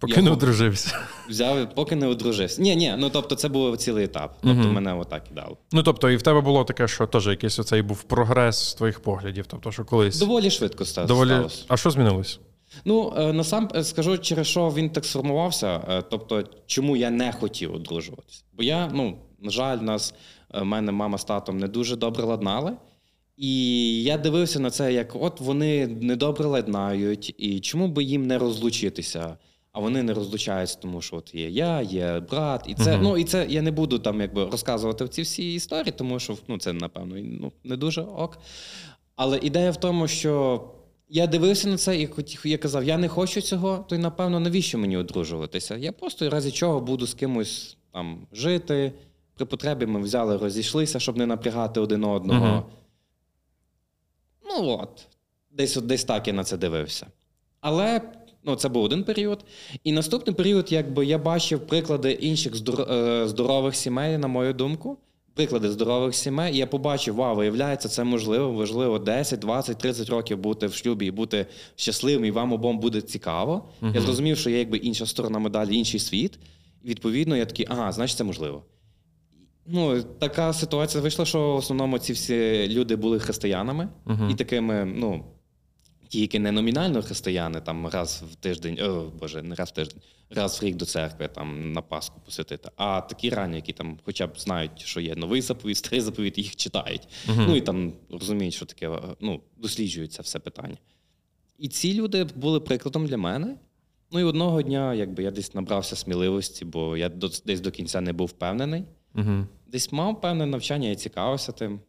Поки 0.00 0.12
Я 0.16 0.22
не 0.22 0.30
одружився. 0.30 0.98
Взяв, 1.28 1.74
поки 1.74 1.96
не 1.96 2.06
одружився. 2.06 2.62
Ні, 2.62 2.76
ні, 2.76 2.94
ну 2.98 3.10
тобто 3.10 3.34
це 3.34 3.48
був 3.48 3.76
цілий 3.76 4.04
етап. 4.04 4.36
Тобто 4.42 4.56
Мгм. 4.58 4.72
мене 4.72 4.94
отак 4.94 5.22
і 5.30 5.34
дало. 5.34 5.56
Ну 5.72 5.82
тобто, 5.82 6.10
і 6.10 6.16
в 6.16 6.22
тебе 6.22 6.40
було 6.40 6.64
таке, 6.64 6.88
що 6.88 7.06
теж 7.06 7.26
якийсь 7.26 7.58
оцей 7.58 7.82
був 7.82 8.02
прогрес 8.02 8.74
твоїх 8.74 9.00
поглядів. 9.00 9.44
Тобто, 9.48 9.72
що 9.72 9.84
колись 9.84 10.18
Доволі 10.18 10.50
швидко 10.50 10.82
ста- 10.84 11.04
доволі. 11.04 11.28
сталося. 11.28 11.64
А 11.68 11.76
що 11.76 11.90
змінилось? 11.90 12.40
Ну, 12.84 13.12
е, 13.18 13.32
насам 13.32 13.68
е, 13.74 13.84
скажу, 13.84 14.18
через 14.18 14.46
що 14.46 14.68
він 14.76 14.90
так 14.90 15.04
сформувався. 15.04 15.80
е, 15.88 16.02
Тобто, 16.10 16.44
чому 16.66 16.96
я 16.96 17.10
не 17.10 17.32
хотів 17.32 17.74
одружуватися. 17.74 18.42
Бо 18.52 18.62
я, 18.62 18.90
ну, 18.94 19.18
на 19.42 19.50
жаль, 19.50 19.78
нас, 19.78 20.14
мене 20.62 20.92
мама 20.92 21.18
з 21.18 21.24
татом 21.24 21.58
не 21.58 21.68
дуже 21.68 21.96
добре 21.96 22.24
ладнали. 22.24 22.72
І 23.36 24.02
я 24.02 24.18
дивився 24.18 24.60
на 24.60 24.70
це, 24.70 24.92
як 24.92 25.16
от 25.16 25.40
вони 25.40 25.86
недобре 25.86 26.44
ладнають, 26.46 27.34
і 27.38 27.60
чому 27.60 27.88
би 27.88 28.04
їм 28.04 28.26
не 28.26 28.38
розлучитися? 28.38 29.36
А 29.78 29.80
вони 29.80 30.02
не 30.02 30.14
розлучаються, 30.14 30.78
тому 30.82 31.02
що 31.02 31.16
от 31.16 31.34
є 31.34 31.50
я, 31.50 31.82
є 31.82 32.20
брат, 32.20 32.64
і 32.68 32.74
це 32.74 32.92
Мгм. 32.92 33.02
ну 33.02 33.18
і 33.18 33.24
це 33.24 33.46
я 33.48 33.62
не 33.62 33.70
буду 33.70 33.98
там 33.98 34.20
якби 34.20 34.44
розказувати 34.44 35.08
ці 35.08 35.22
всі 35.22 35.54
історії, 35.54 35.94
тому 35.96 36.18
що 36.18 36.36
ну 36.48 36.58
це 36.58 36.72
напевно 36.72 37.16
ну, 37.18 37.52
не 37.64 37.76
дуже 37.76 38.02
ок. 38.02 38.38
Але 39.16 39.38
ідея 39.38 39.70
в 39.70 39.76
тому, 39.76 40.08
що 40.08 40.64
я 41.08 41.26
дивився 41.26 41.68
на 41.68 41.76
це 41.76 41.96
і 42.00 42.08
я 42.44 42.58
казав, 42.58 42.84
я 42.84 42.98
не 42.98 43.08
хочу 43.08 43.40
цього, 43.40 43.84
то 43.88 43.94
й 43.94 43.98
напевно 43.98 44.40
навіщо 44.40 44.78
мені 44.78 44.96
одружуватися? 44.96 45.76
Я 45.76 45.92
просто 45.92 46.30
разі 46.30 46.50
чого 46.50 46.80
буду 46.80 47.06
з 47.06 47.14
кимось 47.14 47.76
там 47.92 48.26
жити. 48.32 48.92
При 49.34 49.46
потребі 49.46 49.86
ми 49.86 50.00
взяли, 50.00 50.36
розійшлися, 50.36 51.00
щоб 51.00 51.16
не 51.16 51.26
напрягати 51.26 51.80
один 51.80 52.04
одного. 52.04 52.46
Мгм. 52.46 52.62
Ну 54.44 54.68
от, 54.68 55.06
десь, 55.50 55.76
десь 55.76 56.04
так 56.04 56.26
я 56.26 56.32
на 56.32 56.44
це 56.44 56.56
дивився. 56.56 57.06
Але 57.60 58.00
ну, 58.44 58.56
це 58.56 58.68
був 58.68 58.84
один 58.84 59.04
період. 59.04 59.44
І 59.84 59.92
наступний 59.92 60.36
період, 60.36 60.72
якби 60.72 61.06
я 61.06 61.18
бачив 61.18 61.66
приклади 61.66 62.12
інших 62.12 62.52
е, 62.90 63.28
здорових 63.28 63.74
сімей, 63.76 64.18
на 64.18 64.28
мою 64.28 64.52
думку. 64.52 64.98
Приклади 65.34 65.70
здорових 65.70 66.14
сімей, 66.14 66.54
і 66.54 66.56
я 66.56 66.66
побачив, 66.66 67.14
вау, 67.14 67.36
виявляється, 67.36 67.88
це 67.88 68.04
можливо, 68.04 68.52
важливо 68.52 68.98
10, 68.98 69.40
20, 69.40 69.78
30 69.78 70.08
років 70.08 70.38
бути 70.38 70.66
в 70.66 70.74
шлюбі 70.74 71.06
і 71.06 71.10
бути 71.10 71.46
щасливим, 71.76 72.24
і 72.24 72.30
вам 72.30 72.52
обом 72.52 72.78
буде 72.78 73.00
цікаво. 73.00 73.68
Я 73.94 74.00
зрозумів, 74.00 74.38
що 74.38 74.50
є 74.50 74.58
якби 74.58 74.76
інша 74.76 75.06
сторона 75.06 75.38
медалі, 75.38 75.76
інший 75.76 76.00
світ. 76.00 76.38
І 76.84 76.88
відповідно 76.88 77.36
я 77.36 77.46
такий, 77.46 77.66
ага, 77.68 77.92
значить, 77.92 78.16
це 78.18 78.24
можливо. 78.24 78.62
Ну, 79.66 80.02
така 80.02 80.52
ситуація 80.52 81.02
вийшла, 81.02 81.24
що 81.24 81.40
в 81.52 81.56
основному 81.56 81.98
ці 81.98 82.12
всі 82.12 82.68
люди 82.68 82.96
були 82.96 83.18
християнами, 83.18 83.88
Мгм. 84.04 84.30
і 84.30 84.34
такими, 84.34 84.84
ну, 84.84 85.24
ті, 86.08 86.20
які 86.20 86.38
не 86.38 86.52
номінально 86.52 87.02
християни, 87.02 87.60
там 87.60 87.86
раз 87.86 88.24
в 88.32 88.34
тиждень, 88.34 88.80
о, 88.80 89.12
боже, 89.20 89.42
не 89.42 89.54
раз 89.54 89.68
в 89.68 89.72
тиждень, 89.72 90.02
раз 90.30 90.62
в 90.62 90.64
рік 90.64 90.76
до 90.76 90.84
церкви, 90.84 91.28
там 91.28 91.72
на 91.72 91.82
Пасху 91.82 92.20
посвятити. 92.24 92.70
А 92.76 93.00
такі 93.00 93.30
ранні, 93.30 93.56
які 93.56 93.72
там 93.72 93.98
хоча 94.04 94.26
б 94.26 94.38
знають, 94.38 94.80
що 94.80 95.00
є 95.00 95.14
новий 95.16 95.40
заповідь, 95.40 95.76
старий 95.76 96.00
заповідь, 96.00 96.38
їх 96.38 96.56
читають. 96.56 97.08
Ну 97.36 97.56
і 97.56 97.60
там 97.60 97.92
розуміють, 98.10 98.54
що 98.54 98.66
таке, 98.66 98.98
ну, 99.20 99.40
досліджують 99.56 100.12
це 100.12 100.22
все 100.22 100.38
питання. 100.38 100.76
І 101.58 101.68
ці 101.68 101.94
люди 101.94 102.24
були 102.24 102.60
прикладом 102.60 103.06
для 103.06 103.16
мене. 103.16 103.56
Ну 104.10 104.20
і 104.20 104.22
одного 104.22 104.62
дня, 104.62 104.94
якби 104.94 105.22
я 105.22 105.30
десь 105.30 105.54
набрався 105.54 105.96
сміливості, 105.96 106.64
бо 106.64 106.96
я 106.96 107.08
десь 107.44 107.60
до 107.60 107.70
кінця 107.70 108.00
не 108.00 108.12
був 108.12 108.26
впевнений. 108.26 108.84
Угу. 109.14 109.46
Десь 109.66 109.92
мав 109.92 110.20
певне 110.20 110.46
навчання 110.46 110.90
і 110.90 110.96
цікавився 110.96 111.52
тим. 111.52 111.80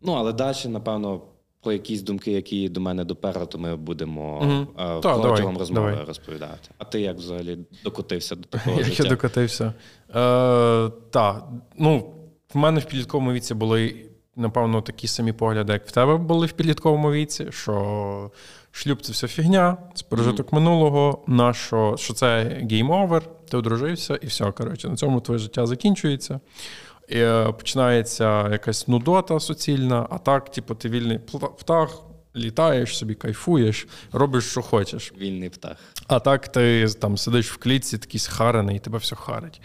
Ну, 0.00 0.12
але 0.12 0.32
далі, 0.32 0.56
напевно, 0.66 1.22
про 1.64 1.72
якісь 1.72 2.02
думки, 2.02 2.32
які 2.32 2.68
до 2.68 2.80
мене 2.80 3.04
доперли, 3.04 3.46
то 3.46 3.58
ми 3.58 3.76
будемо 3.76 4.42
е, 4.78 5.00
Та, 5.00 5.18
протягом 5.18 5.58
розмови 5.58 5.90
давай. 5.90 6.06
розповідати. 6.06 6.70
А 6.78 6.84
ти 6.84 7.00
як 7.00 7.16
взагалі 7.16 7.58
докотився 7.84 8.36
до 8.36 8.42
такого 8.42 8.80
Як 8.80 9.00
я 9.00 9.04
докотився. 9.04 9.64
Е, 9.64 10.90
так, 11.10 11.48
ну, 11.78 12.14
в 12.54 12.58
мене 12.58 12.80
в 12.80 12.84
підлітковому 12.84 13.32
віці 13.32 13.54
були 13.54 13.94
напевно, 14.36 14.82
такі 14.82 15.08
самі 15.08 15.32
погляди, 15.32 15.72
як 15.72 15.86
в 15.86 15.90
тебе 15.90 16.16
були 16.16 16.46
в 16.46 16.52
підлітковому 16.52 17.12
віці, 17.12 17.46
що 17.50 18.30
шлюб 18.70 19.02
це 19.02 19.12
все 19.12 19.28
фігня, 19.28 19.76
це 19.94 20.04
пережиток 20.08 20.46
mm-hmm. 20.46 20.54
минулого, 20.54 21.24
на 21.26 21.52
що, 21.52 21.94
що 21.98 22.14
це 22.14 22.26
game 22.70 22.93
over, 22.93 23.22
ти 23.50 23.56
одружився, 23.56 24.18
і 24.22 24.26
все. 24.26 24.52
Коротше, 24.52 24.88
на 24.88 24.96
цьому 24.96 25.20
твоє 25.20 25.38
життя 25.38 25.66
закінчується. 25.66 26.40
І 27.08 27.18
е, 27.18 27.52
Починається 27.58 28.48
якась 28.48 28.88
нудота 28.88 29.40
суцільна, 29.40 30.06
а 30.10 30.18
так, 30.18 30.50
типу, 30.50 30.74
ти 30.74 30.88
вільний 30.88 31.18
птах, 31.58 32.02
літаєш 32.36 32.98
собі, 32.98 33.14
кайфуєш, 33.14 33.86
робиш, 34.12 34.50
що 34.50 34.62
хочеш. 34.62 35.12
Вільний 35.18 35.50
птах. 35.50 35.76
А 36.06 36.20
так 36.20 36.48
ти 36.48 36.86
там 36.88 37.16
сидиш 37.16 37.52
в 37.52 37.56
клітці, 37.56 37.98
такий 37.98 38.20
схарений, 38.20 38.76
і 38.76 38.78
тебе 38.78 38.98
все 38.98 39.16
харить. 39.16 39.60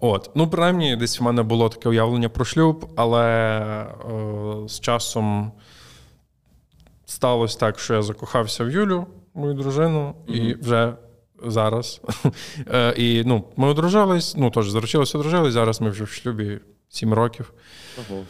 От, 0.00 0.30
ну 0.34 0.50
принаймні, 0.50 0.96
десь 0.96 1.20
в 1.20 1.22
мене 1.22 1.42
було 1.42 1.68
таке 1.68 1.88
уявлення 1.88 2.28
про 2.28 2.44
шлюб, 2.44 2.92
але 2.96 3.26
е, 3.70 4.68
з 4.68 4.80
часом 4.80 5.52
сталося 7.06 7.58
так, 7.58 7.78
що 7.78 7.94
я 7.94 8.02
закохався 8.02 8.64
в 8.64 8.70
Юлю, 8.70 9.06
мою 9.34 9.54
дружину, 9.54 10.14
mm 10.28 10.34
і 10.34 10.54
вже 10.54 10.94
зараз. 11.44 12.00
е, 12.72 12.94
і 12.96 13.22
ну, 13.26 13.44
ми 13.56 13.68
одружились, 13.68 14.36
ну 14.36 14.50
теж 14.50 14.70
заручилися, 14.70 15.18
одружились. 15.18 15.52
Зараз 15.52 15.80
ми 15.80 15.90
вже 15.90 16.04
в 16.04 16.08
шлюбі 16.08 16.60
7 16.92 17.14
років. 17.14 17.52
Ого. 17.98 18.22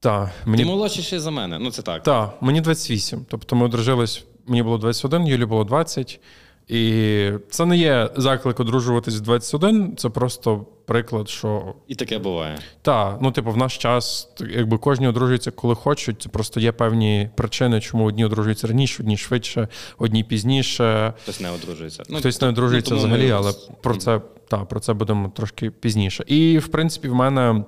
Та, 0.00 0.30
мені... 0.44 0.62
Ти 0.62 0.68
молодший 0.68 1.18
за 1.18 1.30
мене, 1.30 1.58
ну 1.58 1.70
це 1.70 1.82
так. 1.82 2.02
Так, 2.02 2.34
мені 2.40 2.60
28. 2.60 3.26
Тобто 3.28 3.56
ми 3.56 3.64
одружились, 3.64 4.24
мені 4.46 4.62
було 4.62 4.78
21, 4.78 5.26
Юлі 5.26 5.44
було 5.44 5.64
20. 5.64 6.20
І 6.68 7.30
це 7.50 7.66
не 7.66 7.76
є 7.76 8.10
заклик 8.16 8.60
одружуватись 8.60 9.16
в 9.16 9.20
21, 9.20 9.96
це 9.96 10.08
просто 10.08 10.66
приклад, 10.86 11.28
що. 11.28 11.74
І 11.88 11.94
таке 11.94 12.18
буває. 12.18 12.58
Так, 12.82 13.18
ну, 13.20 13.32
типу, 13.32 13.50
в 13.50 13.56
наш 13.56 13.78
час, 13.78 14.28
якби 14.50 14.78
кожні 14.78 15.08
одружуються, 15.08 15.50
коли 15.50 15.74
хочуть. 15.74 16.22
Це 16.22 16.28
просто 16.28 16.60
є 16.60 16.72
певні 16.72 17.30
причини, 17.36 17.80
чому 17.80 18.04
одні 18.04 18.24
одружуються 18.24 18.66
раніше, 18.66 19.02
одні 19.02 19.16
швидше, 19.16 19.68
одні 19.98 20.24
пізніше. 20.24 21.12
Хтось 21.22 21.40
не 21.40 21.50
одружується. 21.50 22.02
Ну, 22.08 22.18
Хтось 22.18 22.40
не 22.40 22.48
одружується 22.48 22.94
ну, 22.94 22.98
взагалі, 22.98 23.30
але 23.30 23.52
про 23.82 23.96
це, 23.96 24.20
та, 24.48 24.58
про 24.58 24.80
це 24.80 24.92
будемо 24.92 25.28
трошки 25.28 25.70
пізніше. 25.70 26.24
І, 26.26 26.58
в 26.58 26.68
принципі, 26.68 27.08
в 27.08 27.14
мене. 27.14 27.64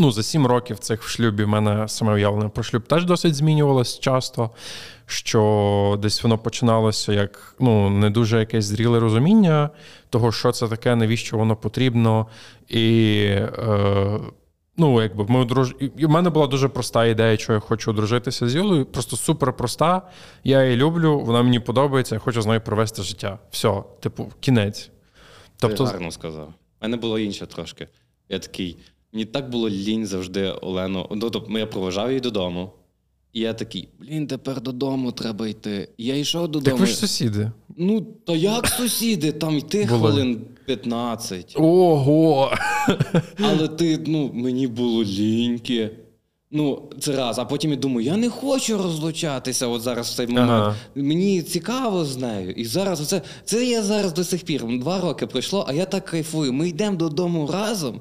Ну, 0.00 0.10
за 0.10 0.22
сім 0.22 0.46
років 0.46 0.78
цих 0.78 1.02
в 1.02 1.08
шлюбі 1.08 1.44
в 1.44 1.48
мене 1.48 1.88
саме 1.88 2.12
уявлення 2.12 2.48
про 2.48 2.62
шлюб 2.62 2.82
теж 2.82 3.04
досить 3.04 3.34
змінювалось 3.34 3.98
часто, 3.98 4.50
що 5.06 5.98
десь 6.02 6.22
воно 6.22 6.38
починалося 6.38 7.12
як 7.12 7.54
ну, 7.58 7.90
не 7.90 8.10
дуже 8.10 8.38
якесь 8.38 8.64
зріле 8.64 9.00
розуміння 9.00 9.70
того, 10.10 10.32
що 10.32 10.52
це 10.52 10.68
таке, 10.68 10.96
навіщо 10.96 11.36
воно 11.36 11.56
потрібно. 11.56 12.26
І 12.68 13.16
е, 13.28 14.20
ну, 14.76 15.02
якби 15.02 15.24
ми 15.28 15.38
одруж... 15.40 15.74
І 15.96 16.06
в 16.06 16.10
мене 16.10 16.30
була 16.30 16.46
дуже 16.46 16.68
проста 16.68 17.06
ідея, 17.06 17.36
що 17.36 17.52
я 17.52 17.60
хочу 17.60 17.90
одружитися 17.90 18.48
з 18.48 18.54
Юлею. 18.54 18.86
Просто 18.86 19.16
супер 19.16 19.52
проста. 19.52 20.02
Я 20.44 20.64
її 20.64 20.76
люблю, 20.76 21.20
вона 21.20 21.42
мені 21.42 21.60
подобається, 21.60 22.14
я 22.14 22.18
хочу 22.18 22.42
з 22.42 22.46
нею 22.46 22.60
провести 22.60 23.02
життя. 23.02 23.38
Все, 23.50 23.82
типу, 24.00 24.32
кінець. 24.40 24.90
Тобто... 25.56 25.84
Ти 25.84 25.92
гарно 25.92 26.10
сказав. 26.10 26.48
У 26.48 26.52
мене 26.82 26.96
було 26.96 27.18
інше 27.18 27.46
трошки. 27.46 27.88
Я 28.28 28.38
такий. 28.38 28.78
Мені 29.12 29.24
так 29.24 29.50
було 29.50 29.70
лінь 29.70 30.06
завжди 30.06 30.54
Олену. 30.62 31.06
Ну, 31.10 31.30
тобто 31.30 31.58
я 31.58 31.66
проважав 31.66 32.08
її 32.08 32.20
додому. 32.20 32.70
І 33.32 33.40
я 33.40 33.54
такий, 33.54 33.88
блін, 33.98 34.26
тепер 34.26 34.60
додому 34.60 35.12
треба 35.12 35.48
йти. 35.48 35.88
І 35.96 36.04
я 36.04 36.16
йшов 36.16 36.48
додому. 36.48 36.64
Так 36.64 36.80
ви 36.80 36.86
ж 36.86 36.96
сусіди. 36.96 37.50
Ну, 37.76 38.00
то 38.00 38.36
як 38.36 38.66
сусіди? 38.66 39.32
Там 39.32 39.58
йти 39.58 39.84
Були. 39.84 39.98
хвилин 39.98 40.40
15. 40.66 41.54
Ого! 41.56 42.52
Але 43.42 43.68
ти, 43.68 43.98
ну, 44.06 44.30
мені 44.34 44.66
було 44.66 45.04
ліньки. 45.04 45.90
Ну, 46.50 46.82
це 47.00 47.16
раз. 47.16 47.38
А 47.38 47.44
потім 47.44 47.70
я 47.70 47.76
думаю, 47.76 48.06
я 48.06 48.16
не 48.16 48.30
хочу 48.30 48.78
розлучатися 48.78 49.66
от 49.66 49.82
зараз 49.82 50.08
в 50.10 50.16
цей 50.16 50.26
момент. 50.26 50.50
Ага. 50.50 50.76
Мені 50.94 51.42
цікаво 51.42 52.04
з 52.04 52.16
нею. 52.16 52.50
І 52.50 52.64
зараз 52.64 53.08
це, 53.08 53.22
це 53.44 53.66
я 53.66 53.82
зараз 53.82 54.12
до 54.12 54.24
сих 54.24 54.44
пір. 54.44 54.78
Два 54.78 55.00
роки 55.00 55.26
пройшло, 55.26 55.64
а 55.68 55.72
я 55.72 55.84
так 55.84 56.04
кайфую. 56.04 56.52
Ми 56.52 56.68
йдемо 56.68 56.96
додому 56.96 57.46
разом. 57.52 58.00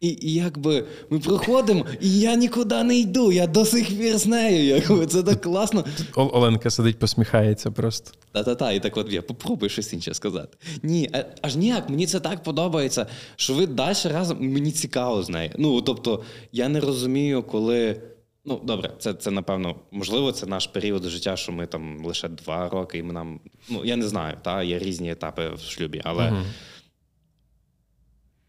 І, 0.00 0.08
і 0.08 0.34
якби 0.34 0.84
ми 1.10 1.18
проходимо, 1.18 1.86
і 2.00 2.20
я 2.20 2.34
нікуди 2.34 2.82
не 2.82 2.98
йду. 2.98 3.32
Я 3.32 3.46
до 3.46 3.64
сих 3.64 3.98
пір 3.98 4.18
з 4.18 4.26
нею. 4.26 4.64
Якби 4.64 5.06
це 5.06 5.22
так 5.22 5.40
класно. 5.40 5.84
Оленка 6.14 6.70
сидить, 6.70 6.98
посміхається 6.98 7.70
просто. 7.70 8.10
Та-та-та, 8.32 8.72
і 8.72 8.80
так 8.80 8.96
от 8.96 9.12
я 9.12 9.22
попробуй 9.22 9.68
щось 9.68 9.92
інше 9.92 10.14
сказати. 10.14 10.58
Ні, 10.82 11.10
аж 11.42 11.56
ніяк, 11.56 11.88
мені 11.88 12.06
це 12.06 12.20
так 12.20 12.42
подобається, 12.42 13.06
що 13.36 13.54
ви 13.54 13.66
далі 13.66 13.96
разом 14.04 14.38
мені 14.40 14.72
цікаво 14.72 15.22
з 15.22 15.28
нею. 15.28 15.50
Ну 15.58 15.80
тобто, 15.82 16.22
я 16.52 16.68
не 16.68 16.80
розумію, 16.80 17.42
коли. 17.42 18.00
Ну, 18.48 18.60
добре, 18.64 18.90
це 18.98 19.14
це 19.14 19.30
напевно 19.30 19.76
можливо, 19.90 20.32
це 20.32 20.46
наш 20.46 20.66
період 20.66 21.04
життя, 21.04 21.36
що 21.36 21.52
ми 21.52 21.66
там 21.66 22.04
лише 22.04 22.28
два 22.28 22.68
роки, 22.68 22.98
і 22.98 23.02
ми 23.02 23.12
нам. 23.12 23.40
Ну 23.70 23.84
я 23.84 23.96
не 23.96 24.08
знаю, 24.08 24.36
та 24.42 24.62
є 24.62 24.78
різні 24.78 25.10
етапи 25.10 25.48
в 25.54 25.60
шлюбі, 25.60 26.00
але. 26.04 26.22
uh 26.22 26.42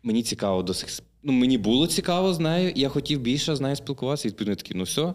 Мені 0.03 0.23
цікаво 0.23 0.63
до 0.63 0.73
сих 0.73 0.89
ну, 1.23 1.33
мені 1.33 1.57
було 1.57 1.87
цікаво 1.87 2.33
з 2.33 2.39
нею, 2.39 2.69
і 2.69 2.79
я 2.79 2.89
хотів 2.89 3.19
більше 3.19 3.55
з 3.55 3.61
нею 3.61 3.75
спілкуватися, 3.75 4.27
і 4.27 4.31
відповідно 4.31 4.55
такий, 4.55 4.77
ну 4.77 4.83
все. 4.83 5.13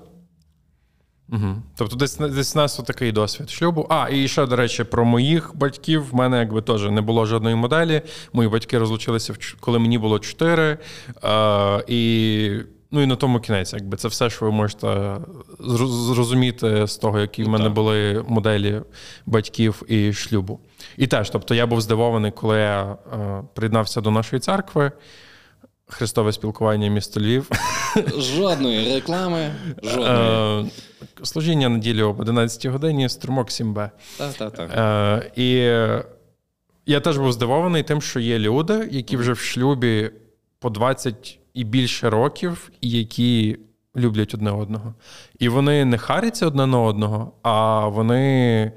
Угу. 1.32 1.62
Тобто, 1.76 1.96
десь 1.96 2.16
десь 2.16 2.56
у 2.56 2.58
нас 2.58 2.76
такий 2.76 3.12
досвід 3.12 3.50
шлюбу. 3.50 3.86
А, 3.88 4.08
і 4.10 4.28
ще, 4.28 4.46
до 4.46 4.56
речі, 4.56 4.84
про 4.84 5.04
моїх 5.04 5.56
батьків 5.56 6.08
в 6.10 6.14
мене 6.14 6.38
якби 6.38 6.62
теж 6.62 6.90
не 6.90 7.00
було 7.00 7.26
жодної 7.26 7.56
моделі. 7.56 8.02
Мої 8.32 8.48
батьки 8.48 8.78
розлучилися, 8.78 9.34
коли 9.60 9.78
мені 9.78 9.98
було 9.98 10.18
4. 10.18 10.78
А, 11.22 11.82
і 11.86 12.50
ну 12.90 13.02
і 13.02 13.06
на 13.06 13.16
тому 13.16 13.40
кінець, 13.40 13.72
якби 13.72 13.96
це 13.96 14.08
все, 14.08 14.30
що 14.30 14.44
ви 14.44 14.52
можете 14.52 15.16
зрозуміти 15.60 16.86
з 16.86 16.96
того, 16.96 17.20
які 17.20 17.44
в 17.44 17.48
мене 17.48 17.64
так. 17.64 17.72
були 17.72 18.24
моделі 18.28 18.80
батьків 19.26 19.82
і 19.88 20.12
шлюбу. 20.12 20.60
І 20.96 21.06
теж, 21.06 21.30
тобто, 21.30 21.54
я 21.54 21.66
був 21.66 21.80
здивований, 21.80 22.30
коли 22.30 22.58
я 22.58 22.82
а, 22.82 23.42
приєднався 23.54 24.00
до 24.00 24.10
нашої 24.10 24.40
церкви. 24.40 24.92
Христове 25.92 26.32
спілкування 26.32 26.88
місто 26.88 27.20
Львів. 27.20 27.50
Жодної 28.18 28.94
реклами. 28.94 29.54
жодної. 29.82 30.64
Е, 30.64 30.70
служіння 31.22 31.68
неділі 31.68 32.02
об 32.02 32.20
11 32.20 32.66
годині, 32.66 33.08
струмок 33.08 33.48
7Б. 33.48 33.90
Так, 34.18 34.34
так, 34.34 34.52
так. 34.52 34.70
Е, 34.74 35.32
і 35.36 35.48
я 36.86 37.00
теж 37.00 37.18
був 37.18 37.32
здивований 37.32 37.82
тим, 37.82 38.02
що 38.02 38.20
є 38.20 38.38
люди, 38.38 38.88
які 38.90 39.16
вже 39.16 39.32
в 39.32 39.38
шлюбі 39.38 40.10
по 40.58 40.70
20 40.70 41.38
і 41.54 41.64
більше 41.64 42.10
років, 42.10 42.70
і 42.80 42.90
які 42.90 43.58
люблять 43.96 44.34
одне 44.34 44.50
одного. 44.50 44.94
І 45.38 45.48
вони 45.48 45.84
не 45.84 45.98
харяться 45.98 46.46
одне 46.46 46.66
на 46.66 46.80
одного, 46.80 47.32
а 47.42 47.86
вони 47.88 48.72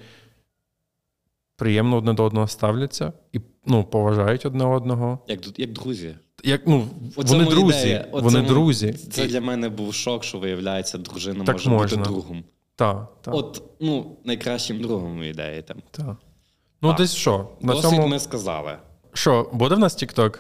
приємно 1.56 1.98
одне 1.98 2.14
до 2.14 2.24
одного 2.24 2.48
ставляться 2.48 3.14
і 3.34 3.40
ну, 3.66 3.84
поважають 3.84 4.46
одне 4.46 4.66
одного. 4.66 5.20
Як 5.28 5.60
як 5.60 5.72
друзі. 5.72 6.16
Як, 6.44 6.68
ну, 6.68 6.88
Вони 7.16 7.46
друзі. 7.46 8.06
Вони 8.12 8.42
друзі. 8.42 8.94
Це 8.94 9.28
для 9.28 9.42
мене 9.42 9.70
був 9.70 9.94
шок, 9.94 10.24
що 10.24 10.38
виявляється, 10.38 10.98
дружина 10.98 11.46
так 11.46 11.56
може 11.56 11.70
можна. 11.70 11.98
бути 11.98 12.10
другом. 12.10 12.44
Так, 12.76 13.08
так. 13.22 13.34
От, 13.34 13.64
ну, 13.80 14.18
найкращим 14.26 14.82
другом 14.82 15.24
ідеї 15.24 15.62
там. 15.62 15.78
Так. 15.92 16.16
Ну, 16.82 16.90
так. 16.90 16.98
десь 16.98 17.14
що? 17.16 17.48
На 17.62 17.74
Досить 17.74 17.92
цьому... 17.92 18.08
ми 18.08 18.20
сказали. 18.20 18.78
Що, 19.14 19.50
буде 19.54 19.76
в 19.76 19.80
нас 19.80 20.04
TikTok? 20.04 20.38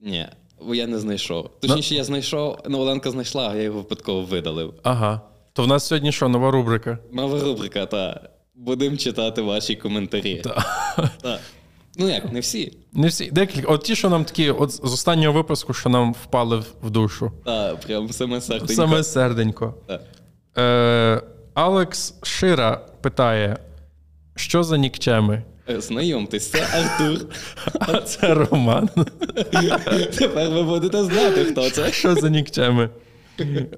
Ні, 0.00 0.26
бо 0.66 0.74
я 0.74 0.86
не 0.86 0.98
знайшов. 0.98 1.50
Точніше, 1.60 1.94
На... 1.94 1.98
я 1.98 2.04
знайшов, 2.04 2.58
ну, 2.68 2.78
Оленка 2.78 3.10
знайшла, 3.10 3.48
а 3.48 3.54
я 3.54 3.62
його 3.62 3.78
випадково 3.78 4.22
видалив. 4.22 4.74
Ага. 4.82 5.20
То 5.52 5.62
в 5.62 5.66
нас 5.66 5.86
сьогодні 5.86 6.12
що, 6.12 6.28
нова 6.28 6.50
рубрика? 6.50 6.98
Нова 7.12 7.40
рубрика, 7.40 7.86
так. 7.86 8.30
Будемо 8.54 8.96
читати 8.96 9.42
ваші 9.42 9.76
коментарі. 9.76 10.36
Так. 10.36 10.66
Так. 11.22 11.40
Ну 11.98 12.08
як, 12.08 12.32
не 12.32 12.40
всі. 12.40 12.78
Не 12.92 13.08
всі. 13.08 13.30
Декілька. 13.30 13.72
От 13.72 13.82
ті, 13.82 13.96
що 13.96 14.08
нам 14.08 14.24
такі, 14.24 14.50
от 14.50 14.70
з 14.70 14.80
останнього 14.84 15.32
випуску, 15.32 15.74
що 15.74 15.88
нам 15.88 16.12
впали 16.12 16.62
в 16.82 16.90
душу. 16.90 17.32
Так, 17.44 17.80
прям 17.80 18.12
саме 18.12 18.40
серденько. 18.40 18.74
Саме 18.74 19.02
серденько. 19.04 19.74
Так. 19.86 20.02
Е, 20.58 21.22
Алекс 21.54 22.14
Шира 22.22 22.80
питає: 23.00 23.56
що 24.34 24.62
за 24.62 24.76
нікчеми? 24.78 25.42
Е, 25.68 25.80
знайомтесь, 25.80 26.50
це 26.50 26.66
Артур. 26.74 27.26
А 27.80 28.00
це 28.00 28.34
Роман. 28.34 28.88
Тепер 30.18 30.50
ви 30.50 30.62
будете 30.62 31.04
знати, 31.04 31.44
хто 31.44 31.70
це. 31.70 31.92
Що 31.92 32.14
за 32.14 32.28
нікчеми? 32.28 32.90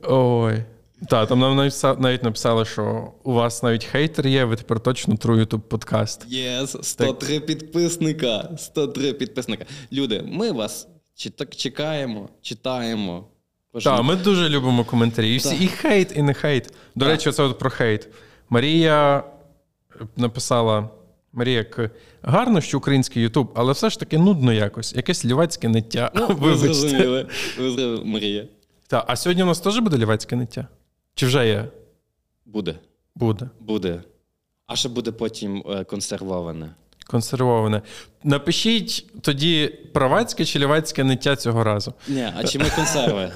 Ой. 0.03 0.65
Так, 1.09 1.29
там 1.29 1.39
нам 1.39 1.71
навіть 1.99 2.23
написали, 2.23 2.65
що 2.65 3.13
у 3.23 3.33
вас 3.33 3.63
навіть 3.63 3.85
хейтер 3.85 4.27
є, 4.27 4.45
ви 4.45 4.57
тепер 4.57 4.81
точно 4.81 5.15
True 5.15 5.47
YouTube 5.47 5.61
подкаст. 5.61 6.27
Yes, 6.29 6.77
103 6.83 7.35
так. 7.35 7.47
підписника. 7.47 8.49
103 8.59 9.13
підписника. 9.13 9.65
Люди, 9.93 10.23
ми 10.27 10.53
вас 10.53 10.89
так 11.37 11.57
чекаємо, 11.57 12.29
читаємо. 12.43 13.25
Так, 13.85 14.03
ми 14.03 14.17
дуже 14.17 14.49
любимо 14.49 14.85
коментарі. 14.85 15.35
І 15.35 15.37
всі, 15.37 15.65
і 15.65 15.67
хейт, 15.67 16.13
і 16.17 16.23
не 16.23 16.35
хейт. 16.35 16.75
До 16.95 17.05
так. 17.05 17.15
речі, 17.15 17.33
це 17.33 17.43
от 17.43 17.59
про 17.59 17.71
хейт. 17.71 18.09
Марія 18.51 19.25
написала. 20.17 20.89
Марія, 21.35 21.67
гарно, 22.23 22.61
що 22.61 22.79
український 22.79 23.23
Ютуб, 23.23 23.53
але 23.55 23.73
все 23.73 23.91
ж 23.91 24.01
таки 24.01 24.19
нудно 24.19 24.53
якось. 24.53 24.95
Якесь 24.95 25.25
лівацьке 25.25 25.69
ниття. 25.69 26.11
Ну, 26.15 26.27
ви 26.41 26.57
зрозуміли. 26.57 27.27
Ви 27.59 27.71
зрозуміли, 27.71 28.05
Марія. 28.05 28.45
Так, 28.87 29.05
а 29.07 29.17
сьогодні 29.17 29.43
у 29.43 29.47
нас 29.47 29.61
теж 29.61 29.79
буде 29.79 29.99
лівацьке 29.99 30.37
ниття? 30.37 30.69
Чи 31.15 31.27
вже 31.27 31.49
є? 31.49 31.69
Буде. 32.47 32.75
Буде. 33.15 33.49
Буде. 33.61 34.03
А 34.67 34.77
ще 34.77 34.89
буде 34.89 35.13
потім 35.13 35.65
е, 35.71 35.85
консервоване. 35.85 36.75
Консервоване. 37.07 37.83
Напишіть 38.25 39.07
тоді 39.23 39.69
правацьке 39.93 40.45
чи 40.45 40.59
лівацьке 40.59 41.05
ниття 41.05 41.37
цього 41.37 41.65
разу. 41.65 41.95
Ні, 42.09 42.29
а 42.37 42.45
чи 42.45 42.59
ми 42.59 42.71
консерви? 42.77 43.33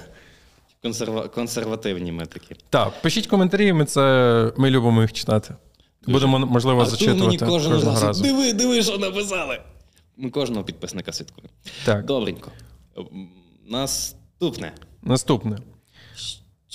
Консерва... 0.82 1.28
Консервативні 1.28 2.12
ми 2.12 2.26
такі. 2.26 2.54
Так, 2.70 3.02
пишіть 3.02 3.26
коментарі, 3.26 3.72
ми 3.72 3.84
це 3.84 4.52
ми 4.56 4.70
любимо 4.70 5.02
їх 5.02 5.12
читати. 5.12 5.54
Будемо, 6.06 6.38
можливо, 6.38 6.82
а 6.82 6.86
зачитувати 6.86 7.22
мені 7.24 7.38
кожен 7.38 7.72
кожного 7.72 7.94
раз. 7.94 8.02
разу. 8.02 8.22
Диви, 8.22 8.52
диви, 8.52 8.82
що 8.82 8.98
написали. 8.98 9.60
Ми 10.16 10.30
кожного 10.30 10.64
підписника 10.64 11.12
слідкуємо. 11.12 11.52
Так, 11.84 12.04
Добренько. 12.04 12.50
Наступне. 13.68 14.72
наступне. 15.02 15.58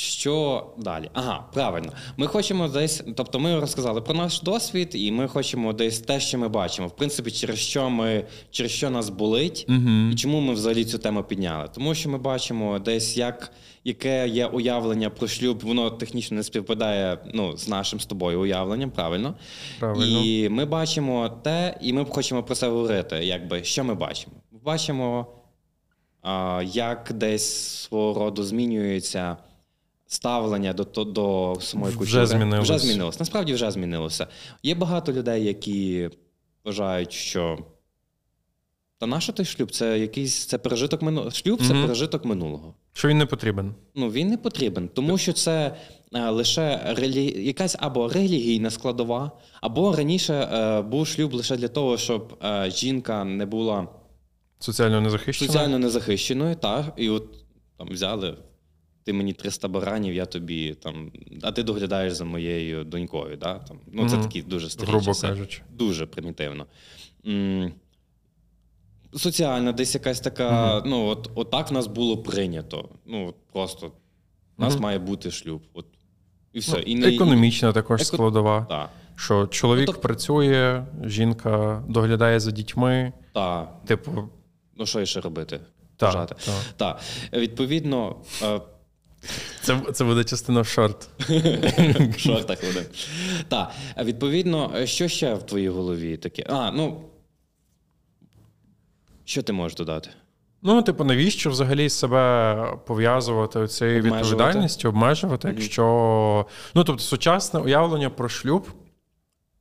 Що 0.01 0.65
далі? 0.77 1.09
Ага, 1.13 1.45
правильно. 1.53 1.91
Ми 2.17 2.27
хочемо 2.27 2.67
десь, 2.67 3.03
тобто 3.15 3.39
ми 3.39 3.59
розказали 3.59 4.01
про 4.01 4.13
наш 4.13 4.41
досвід, 4.41 4.91
і 4.93 5.11
ми 5.11 5.27
хочемо 5.27 5.73
десь 5.73 5.99
те, 5.99 6.19
що 6.19 6.37
ми 6.37 6.47
бачимо. 6.47 6.87
В 6.87 6.95
принципі, 6.95 7.31
через 7.31 7.59
що 7.59 7.89
ми 7.89 8.25
через 8.51 8.71
що 8.71 8.89
нас 8.89 9.09
болить, 9.09 9.65
Угу. 9.69 9.89
і 10.11 10.15
чому 10.15 10.39
ми 10.39 10.53
взагалі 10.53 10.85
цю 10.85 10.97
тему 10.97 11.23
підняли? 11.23 11.69
Тому 11.75 11.95
що 11.95 12.09
ми 12.09 12.17
бачимо 12.17 12.79
десь, 12.79 13.17
як 13.17 13.51
яке 13.83 14.27
є 14.27 14.45
уявлення 14.45 15.09
про 15.09 15.27
шлюб, 15.27 15.63
воно 15.63 15.89
технічно 15.89 16.37
не 16.37 16.43
співпадає 16.43 17.17
ну, 17.33 17.57
з 17.57 17.67
нашим 17.67 17.99
з 17.99 18.05
тобою 18.05 18.41
уявленням, 18.41 18.91
правильно? 18.91 19.35
Правильно. 19.79 20.05
І 20.05 20.49
ми 20.49 20.65
бачимо 20.65 21.29
те, 21.43 21.77
і 21.81 21.93
ми 21.93 22.05
хочемо 22.05 22.43
про 22.43 22.55
це 22.55 22.67
говорити. 22.67 23.15
Якби 23.25 23.63
що 23.63 23.83
ми 23.83 23.93
бачимо? 23.93 24.35
Ми 24.51 24.59
бачимо, 24.59 25.27
а, 26.21 26.63
як 26.65 27.11
десь 27.13 27.55
свого 27.81 28.19
роду 28.19 28.43
змінюється 28.43 29.37
ставлення 30.11 30.73
до, 30.73 30.83
до, 30.83 31.03
до 31.03 31.55
самої 31.61 31.89
Вже 31.89 31.97
культури. 31.99 32.25
змінилось. 32.25 32.69
Вже 32.69 32.79
змінилось. 32.79 33.19
Насправді 33.19 33.53
вже 33.53 33.71
змінилося. 33.71 34.27
Є 34.63 34.75
багато 34.75 35.13
людей, 35.13 35.43
які 35.45 36.09
вважають, 36.65 37.11
що. 37.11 37.57
Та 38.97 39.07
нащо 39.07 39.33
той 39.33 39.45
шлюб? 39.45 39.71
Це 39.71 39.99
якийсь 39.99 40.45
це 40.45 40.57
пережиток 40.57 41.01
минулого. 41.01 41.31
Шлюб 41.31 41.61
це 41.67 41.73
Мгм. 41.73 41.81
пережиток 41.83 42.25
минулого. 42.25 42.73
Що 42.93 43.07
він 43.07 43.17
не 43.17 43.25
потрібен. 43.25 43.73
Ну 43.95 44.09
він 44.09 44.27
не 44.27 44.37
потрібен, 44.37 44.87
тому 44.93 45.17
що 45.17 45.33
це 45.33 45.75
е, 46.13 46.29
лише 46.29 46.93
релі... 46.97 47.45
якась 47.45 47.75
або 47.79 48.07
релігійна 48.09 48.69
складова, 48.69 49.31
або 49.61 49.95
раніше 49.95 50.33
е, 50.33 50.81
був 50.81 51.07
шлюб 51.07 51.33
лише 51.33 51.55
для 51.57 51.67
того, 51.67 51.97
щоб 51.97 52.37
е, 52.43 52.71
жінка 52.71 53.23
не 53.23 53.45
була 53.45 53.87
Соціально 54.59 55.01
незахищена. 55.01 55.47
соціально 55.51 55.79
незахищеною, 55.79 56.55
та 56.55 56.93
і 56.97 57.09
от 57.09 57.25
там 57.77 57.87
взяли. 57.89 58.37
Ти 59.03 59.13
мені 59.13 59.33
300 59.33 59.67
баранів, 59.67 60.13
я 60.13 60.25
тобі 60.25 60.73
там, 60.73 61.11
а 61.41 61.51
ти 61.51 61.63
доглядаєш 61.63 62.13
за 62.13 62.25
моєю 62.25 62.83
донькою. 62.83 63.37
Да? 63.37 63.59
Там, 63.59 63.79
ну, 63.91 64.09
це 64.09 64.15
Мгм. 64.15 64.25
такі 64.25 64.41
дуже 64.41 64.69
старі 64.69 64.87
грубо 64.89 65.05
часи. 65.05 65.27
кажучи. 65.27 65.61
Дуже 65.73 66.05
примітивно. 66.05 66.65
М, 67.27 67.73
Соціальна, 69.13 69.71
десь 69.71 69.93
якась 69.95 70.19
така, 70.19 70.75
Мгм. 70.79 70.89
ну, 70.89 71.05
от, 71.07 71.29
от 71.35 71.51
так 71.51 71.69
в 71.69 71.73
нас 71.73 71.87
було 71.87 72.17
прийнято. 72.17 72.89
Ну, 73.05 73.27
от 73.27 73.35
просто 73.53 73.91
у 74.57 74.61
нас 74.61 74.79
має 74.79 74.99
бути 74.99 75.31
шлюб. 75.31 75.61
От, 75.73 75.85
і 76.53 76.59
все. 76.59 76.71
Ну, 76.77 76.81
і 76.83 76.95
не, 76.95 77.15
Економічна 77.15 77.73
також 77.73 78.01
Еко- 78.01 78.03
складова. 78.05 78.65
Так, 78.69 78.89
Що 79.15 79.47
чоловік 79.47 79.87
Ну, 79.87 79.93
тоб- 79.93 80.01
працює, 80.01 80.85
жінка 81.05 81.83
доглядає 81.89 82.39
за 82.39 82.51
дітьми. 82.51 83.13
так. 83.33 83.85
Типу, 83.85 84.29
Ну, 84.77 84.85
що 84.85 85.05
ще 85.05 85.21
робити? 85.21 85.59
так. 85.97 86.27
Так. 86.27 86.37
Так. 86.77 86.99
Відповідно, 87.33 88.15
е, 88.43 88.61
Це, 89.61 89.79
це 89.93 90.03
буде 90.03 90.23
частина 90.23 90.61
в 90.61 90.67
шорт. 90.67 91.09
в 91.19 92.19
шортах 92.19 92.59
один. 92.69 92.85
Так, 93.47 93.71
відповідно, 94.03 94.85
що 94.85 95.07
ще 95.07 95.33
в 95.33 95.43
твоїй 95.43 95.69
голові 95.69 96.17
таке? 96.17 96.45
А, 96.49 96.71
ну. 96.71 97.01
Що 99.25 99.43
ти 99.43 99.53
можеш 99.53 99.77
додати? 99.77 100.09
Ну, 100.63 100.81
типу, 100.81 101.03
навіщо 101.03 101.49
взагалі 101.49 101.89
себе 101.89 102.77
пов'язувати 102.87 103.67
цією 103.67 103.99
Обмежувати. 103.99 104.29
відповідальністю, 104.29 104.89
обмежувати, 104.89 105.47
якщо. 105.47 106.45
Ну, 106.75 106.83
тобто, 106.83 107.03
сучасне 107.03 107.59
уявлення 107.59 108.09
про 108.09 108.29
шлюб 108.29 108.67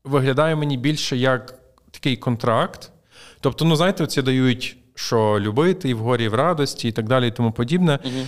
виглядає 0.04 0.56
мені 0.56 0.76
більше 0.76 1.16
як 1.16 1.54
такий 1.90 2.16
контракт. 2.16 2.92
Тобто, 3.40 3.64
ну, 3.64 3.76
знаєте, 3.76 4.06
ці 4.06 4.22
дають, 4.22 4.76
що 4.94 5.40
любити 5.40 5.88
і 5.88 5.94
в 5.94 5.98
горі, 5.98 6.24
і 6.24 6.28
в 6.28 6.34
радості, 6.34 6.88
і 6.88 6.92
так 6.92 7.08
далі, 7.08 7.28
і 7.28 7.30
тому 7.30 7.52
подібне, 7.52 7.98
Угу. 8.04 8.26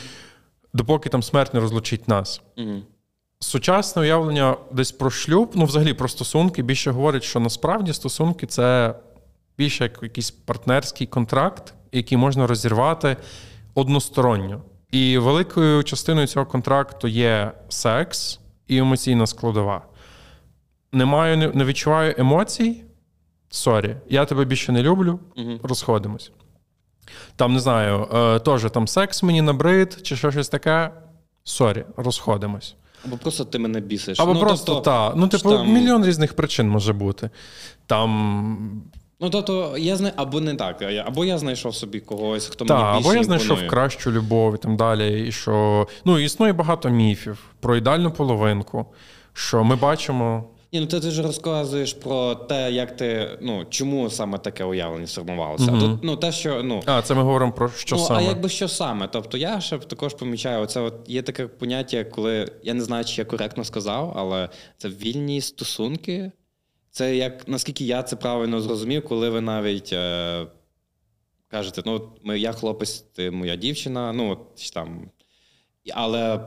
Допоки 0.72 1.08
там 1.08 1.22
смерть 1.22 1.54
не 1.54 1.60
розлучить 1.60 2.08
нас. 2.08 2.42
Угу. 2.56 2.82
Сучасне 3.38 4.02
уявлення 4.02 4.56
десь 4.72 4.92
про 4.92 5.10
шлюб, 5.10 5.50
ну, 5.54 5.64
взагалі 5.64 5.94
про 5.94 6.08
стосунки, 6.08 6.62
більше 6.62 6.90
говорить, 6.90 7.22
що 7.24 7.40
насправді 7.40 7.92
стосунки 7.92 8.46
це 8.46 8.94
більше 9.58 9.84
як 9.84 10.02
якийсь 10.02 10.30
партнерський 10.30 11.06
контракт, 11.06 11.74
який 11.92 12.18
можна 12.18 12.46
розірвати 12.46 13.16
односторонньо. 13.74 14.62
І 14.90 15.18
великою 15.18 15.84
частиною 15.84 16.26
цього 16.26 16.46
контракту 16.46 17.08
є 17.08 17.52
секс 17.68 18.40
і 18.68 18.76
емоційна 18.78 19.26
складова. 19.26 19.82
Не 20.92 21.04
маю, 21.04 21.36
не, 21.36 21.48
не 21.48 21.64
відчуваю 21.64 22.14
емоцій. 22.18 22.84
Sorry, 23.50 23.96
я 24.08 24.24
тебе 24.24 24.44
більше 24.44 24.72
не 24.72 24.82
люблю, 24.82 25.20
Угу. 25.36 25.60
розходимось. 25.62 26.32
Там, 27.36 27.52
не 27.52 27.60
знаю, 27.60 28.08
е, 28.14 28.38
теж 28.38 28.70
там 28.70 28.88
секс 28.88 29.22
мені 29.22 29.42
набрид, 29.42 29.98
чи 30.02 30.16
що 30.16 30.30
щось 30.30 30.48
таке. 30.48 30.90
Sorry, 31.44 31.84
розходимось. 31.96 32.74
Або 33.04 33.16
просто 33.16 33.44
ти 33.44 33.58
мене 33.58 33.80
бісиш. 33.80 34.20
Або 34.20 34.34
ну, 34.34 34.40
просто 34.40 34.66
тобто, 34.66 34.80
та. 34.90 35.12
Ну, 35.16 35.28
типу, 35.28 35.50
там- 35.50 35.72
мільйон 35.72 36.04
різних 36.04 36.36
причин 36.36 36.68
може 36.68 36.92
бути. 36.92 37.30
Там. 37.86 38.82
Ну, 39.20 39.30
тобто, 39.30 39.74
я 39.78 39.96
знаю, 39.96 40.14
або 40.16 40.40
не 40.40 40.54
так, 40.54 40.82
або 41.06 41.24
я 41.24 41.38
знайшов 41.38 41.74
собі 41.74 42.00
когось, 42.00 42.46
хто 42.46 42.64
Та, 42.64 42.74
мені 42.74 42.96
більше 42.96 43.08
або 43.08 43.18
я 43.18 43.24
знайшов 43.24 43.48
імпонує. 43.48 43.68
кращу 43.70 44.12
любов 44.12 44.54
і 44.54 44.58
так 44.58 44.76
далі. 44.76 45.28
І 45.28 45.32
що. 45.32 45.86
Ну, 46.04 46.18
існує 46.18 46.52
багато 46.52 46.88
міфів 46.88 47.38
про 47.60 47.76
ідеальну 47.76 48.10
половинку, 48.10 48.86
що 49.32 49.64
ми 49.64 49.76
бачимо. 49.76 50.44
Ні, 50.74 50.80
ну 50.80 50.86
ти, 50.86 51.00
ти 51.00 51.10
ж 51.10 51.22
розказуєш 51.22 51.92
про 51.92 52.34
те, 52.34 52.72
як 52.72 52.96
ти, 52.96 53.38
ну, 53.40 53.64
чому 53.70 54.10
саме 54.10 54.38
таке 54.38 54.64
уявлення 54.64 55.06
сформувалося. 55.06 55.64
Мгм. 55.72 55.76
А 55.76 55.80
тут, 55.80 56.04
ну, 56.04 56.16
те, 56.16 56.32
що, 56.32 56.62
ну, 56.62 56.82
А, 56.86 57.02
це 57.02 57.14
ми 57.14 57.22
говоримо 57.22 57.52
про 57.52 57.70
що 57.70 57.96
ну, 57.96 58.02
саме. 58.02 58.20
а 58.20 58.22
якби 58.22 58.48
що 58.48 58.68
саме? 58.68 59.08
Тобто 59.08 59.38
я 59.38 59.60
ще 59.60 59.78
також 59.78 60.14
помічаю, 60.14 60.66
це 60.66 60.80
от 60.80 60.94
є 61.06 61.22
таке 61.22 61.46
поняття, 61.46 62.04
коли 62.04 62.52
я 62.62 62.74
не 62.74 62.82
знаю, 62.82 63.04
чи 63.04 63.20
я 63.20 63.24
коректно 63.24 63.64
сказав, 63.64 64.12
але 64.16 64.48
це 64.78 64.88
вільні 64.88 65.40
стосунки. 65.40 66.32
Це 66.90 67.16
як 67.16 67.48
наскільки 67.48 67.84
я 67.84 68.02
це 68.02 68.16
правильно 68.16 68.60
зрозумів, 68.60 69.04
коли 69.08 69.30
ви 69.30 69.40
навіть 69.40 69.92
е, 69.92 70.46
кажете, 71.48 71.82
ну, 71.86 72.08
ми, 72.22 72.38
я 72.38 72.52
хлопець, 72.52 73.00
ти 73.00 73.30
моя 73.30 73.56
дівчина, 73.56 74.12
ну, 74.12 74.30
от, 74.30 74.72
там. 74.74 75.10
Але 75.94 76.40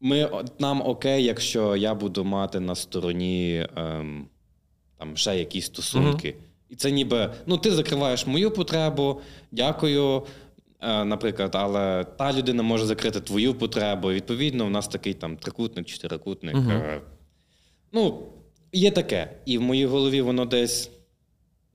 ми, 0.00 0.44
нам 0.58 0.82
окей, 0.82 1.24
якщо 1.24 1.76
я 1.76 1.94
буду 1.94 2.24
мати 2.24 2.60
на 2.60 2.74
стороні 2.74 3.66
ем, 3.76 4.28
там 4.98 5.16
ще 5.16 5.38
якісь 5.38 5.66
стосунки. 5.66 6.34
І 6.68 6.76
це 6.76 6.90
ніби, 6.90 7.34
ну, 7.46 7.58
ти 7.58 7.70
закриваєш 7.70 8.26
мою 8.26 8.50
потребу, 8.50 9.20
дякую. 9.52 10.22
Е, 10.80 11.04
наприклад, 11.04 11.50
але 11.54 12.04
та 12.04 12.32
людина 12.32 12.62
може 12.62 12.86
закрити 12.86 13.20
твою 13.20 13.54
потребу. 13.54 14.10
Відповідно, 14.10 14.66
в 14.66 14.70
нас 14.70 14.88
такий 14.88 15.14
там 15.14 15.36
трикутник, 15.36 15.86
чотирикутник. 15.86 16.54
Мгм. 16.54 16.70
Е, 16.70 17.00
ну, 17.92 18.22
є 18.72 18.90
таке. 18.90 19.30
І 19.46 19.58
в 19.58 19.62
моїй 19.62 19.86
голові 19.86 20.20
воно 20.20 20.44
десь 20.44 20.90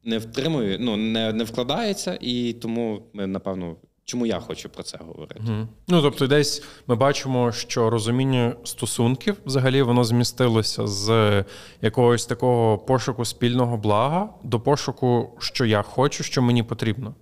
не 0.04 0.18
втримує, 0.18 0.78
ну, 0.80 0.98
не, 0.98 1.34
не 1.34 1.44
вкладається, 1.44 2.18
і 2.22 2.54
тому 2.54 3.04
ми, 3.14 3.28
напевно, 3.28 3.76
чому 4.06 4.26
я 4.26 4.40
хочу 4.40 4.70
про 4.70 4.84
це 4.84 4.98
говорити. 5.08 5.36
Мгм. 5.40 5.68
Ну, 5.88 6.02
тобто, 6.02 6.28
десь 6.28 6.64
ми 6.88 6.96
бачимо, 6.96 7.52
що 7.52 7.90
розуміння 7.90 8.56
стосунків 8.64 9.38
взагалі 9.46 9.82
воно 9.82 10.04
змістилося 10.04 10.88
з 10.88 11.44
якогось 11.82 12.26
такого 12.26 12.78
пошуку 12.78 13.26
спільного 13.26 13.78
блага 13.78 14.30
до 14.44 14.60
пошуку, 14.60 15.38
що 15.40 15.66
я 15.66 15.82
хочу, 15.82 16.24
що 16.24 16.42
мені 16.42 16.64
потрібно. 16.64 17.16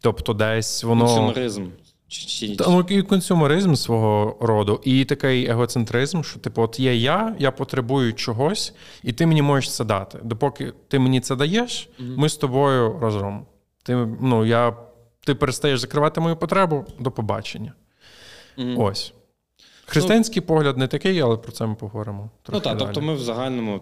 Тобто, 0.00 0.32
десь 0.32 0.84
воно. 0.84 1.04
Консюмеризм. 1.04 1.66
Та, 2.58 2.70
ну, 2.70 2.86
і 2.88 3.02
консюмеризм 3.02 3.74
свого 3.74 4.36
роду, 4.40 4.80
і 4.84 5.04
такий 5.04 5.46
егоцентризм, 5.46 6.22
що, 6.22 6.40
типу, 6.40 6.62
от 6.62 6.80
є 6.80 6.96
я, 6.96 7.36
я 7.38 7.50
потребую 7.50 8.14
чогось, 8.14 8.74
і 9.02 9.12
ти 9.12 9.26
мені 9.26 9.42
можеш 9.42 9.74
це 9.74 9.84
дати. 9.84 10.18
Допоки 10.22 10.72
ти 10.88 10.98
мені 10.98 11.20
це 11.20 11.36
даєш, 11.36 11.88
ми 11.98 12.28
з 12.28 12.36
тобою 12.36 12.98
разом. 13.00 13.46
Ти, 13.82 14.08
ну, 14.20 14.44
я, 14.44 14.76
ти 15.26 15.34
перестаєш 15.34 15.80
закривати 15.80 16.20
мою 16.20 16.36
потребу 16.36 16.84
до 16.98 17.10
побачення. 17.10 17.72
Мгм. 18.56 18.78
Ось. 18.78 19.12
Християнський 19.86 20.42
погляд 20.42 20.78
не 20.78 20.88
такий, 20.88 21.20
але 21.20 21.36
про 21.36 21.52
це 21.52 21.66
ми 21.66 21.74
поговоримо. 21.74 22.30
Ну 22.48 22.60
так, 22.60 22.78
тобто 22.78 23.00
ми 23.00 23.14
в 23.14 23.18
загальному. 23.18 23.80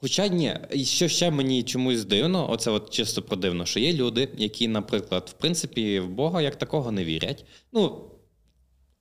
Хоча 0.00 0.28
ні, 0.28 0.56
і 0.72 0.84
що 0.84 1.08
ще 1.08 1.30
мені 1.30 1.62
чомусь 1.62 2.04
дивно, 2.04 2.50
оце 2.50 2.70
от 2.70 2.90
чисто 2.90 3.22
продивно, 3.22 3.66
що 3.66 3.80
є 3.80 3.92
люди, 3.92 4.28
які, 4.36 4.68
наприклад, 4.68 5.28
в 5.30 5.32
принципі, 5.32 6.00
в 6.00 6.08
Бога 6.08 6.42
як 6.42 6.56
такого 6.56 6.92
не 6.92 7.04
вірять. 7.04 7.44
Ну, 7.72 8.04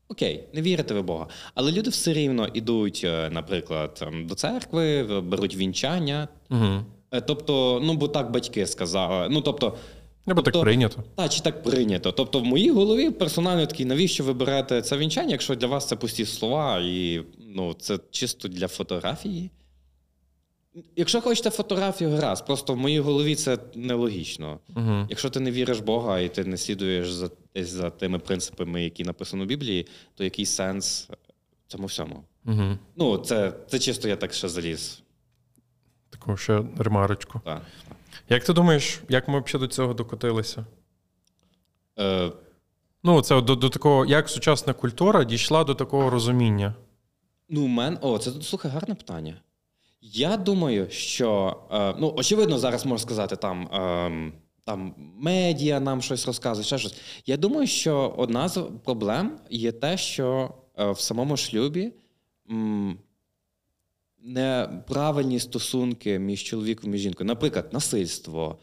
Окей, 0.07 0.43
не 0.53 0.61
вірите 0.61 0.93
ви 0.93 0.99
в 0.99 1.03
Бога. 1.03 1.27
Але 1.53 1.71
люди 1.71 1.89
все 1.89 2.13
рівно 2.13 2.47
йдуть, 2.47 3.01
е, 3.05 3.29
наприклад, 3.29 4.07
до 4.25 4.35
церкви, 4.35 5.03
беруть 5.21 5.55
вінчання. 5.55 6.27
Угу. 6.49 6.85
Тобто, 7.27 7.81
ну 7.83 7.93
бо 7.93 8.07
так 8.07 8.31
батьки 8.31 8.65
сказали. 8.65 9.29
Ну 9.29 9.41
тобто, 9.41 9.77
Або 10.25 10.41
так 10.41 10.53
Тобто- 10.53 10.61
прийнято. 10.61 11.03
та 11.15 11.29
чи 11.29 11.41
так 11.41 11.63
прийнято. 11.63 12.11
Тобто, 12.11 12.39
в 12.39 12.43
моїй 12.43 12.71
голові 12.71 13.11
персонально 13.11 13.65
такий, 13.65 13.85
навіщо 13.85 14.23
ви 14.23 14.33
берете 14.33 14.81
це 14.81 14.97
вінчання, 14.97 15.31
якщо 15.31 15.55
для 15.55 15.67
вас 15.67 15.87
це 15.87 15.95
пусті 15.95 16.25
слова, 16.25 16.79
і 16.79 17.21
ну 17.39 17.73
це 17.73 17.99
чисто 18.11 18.47
для 18.47 18.67
фотографії. 18.67 19.49
Якщо 20.95 21.21
хочете 21.21 21.49
фотографію, 21.49 22.09
гаразд, 22.09 22.45
просто 22.45 22.73
в 22.73 22.77
моїй 22.77 22.99
голові 22.99 23.35
це 23.35 23.57
нелогічно. 23.75 24.59
Угу. 24.75 25.07
Якщо 25.09 25.29
ти 25.29 25.39
не 25.39 25.51
віриш 25.51 25.79
в 25.79 25.83
Бога 25.83 26.19
і 26.19 26.29
ти 26.29 26.43
не 26.43 26.57
слідуєш 26.57 27.11
за, 27.11 27.29
за 27.55 27.89
тими 27.89 28.19
принципами, 28.19 28.83
які 28.83 29.03
написано 29.03 29.43
в 29.43 29.47
Біблії, 29.47 29.87
то 30.15 30.23
який 30.23 30.45
сенс 30.45 31.09
в 31.67 31.71
цьому 31.71 31.85
всьому? 31.85 32.23
Угу. 32.45 32.77
Ну, 32.95 33.17
це, 33.17 33.53
це 33.67 33.79
чисто 33.79 34.07
я 34.07 34.15
так 34.15 34.33
ще 34.33 34.49
заліз. 34.49 35.01
Таку 36.09 36.37
ще 36.37 36.63
ремарочку. 36.77 37.41
Так. 37.45 37.61
Як 38.29 38.43
ти 38.43 38.53
думаєш, 38.53 39.01
як 39.09 39.27
ми 39.27 39.39
взагалі 39.41 39.67
до 39.67 39.73
цього 39.73 39.93
докотилися? 39.93 40.65
Е, 41.99 42.31
Ну, 43.03 43.21
це 43.21 43.41
до, 43.41 43.55
до 43.55 43.69
такого, 43.69 44.05
як 44.05 44.29
сучасна 44.29 44.73
культура 44.73 45.23
дійшла 45.23 45.63
до 45.63 45.75
такого 45.75 46.09
розуміння. 46.09 46.75
Ну, 47.49 47.67
мен... 47.67 47.97
О, 48.01 48.17
це 48.17 48.31
слухай, 48.41 48.71
гарне 48.71 48.95
питання. 48.95 49.41
Я 50.01 50.37
думаю, 50.37 50.89
що 50.89 51.57
е, 51.71 51.93
ну, 51.99 52.13
очевидно, 52.17 52.57
зараз 52.59 52.85
можна 52.85 53.03
сказати, 53.03 53.35
там, 53.35 53.63
е, 53.63 54.31
там 54.63 54.95
медіа 54.97 55.79
нам 55.79 56.01
щось 56.01 56.25
розказує, 56.27 56.65
ще 56.65 56.77
щось. 56.77 56.95
Я 57.25 57.37
думаю, 57.37 57.67
що 57.67 58.13
одна 58.17 58.47
з 58.47 58.61
проблем 58.83 59.39
є 59.49 59.71
те, 59.71 59.97
що 59.97 60.53
е, 60.79 60.91
в 60.91 60.99
самому 60.99 61.37
шлюбі 61.37 61.93
м, 62.51 62.97
неправильні 64.25 65.39
стосунки 65.39 66.19
між 66.19 66.43
чоловіком 66.43 66.95
і 66.95 66.97
жінкою. 66.97 67.27
Наприклад, 67.27 67.69
насильство. 67.73 68.57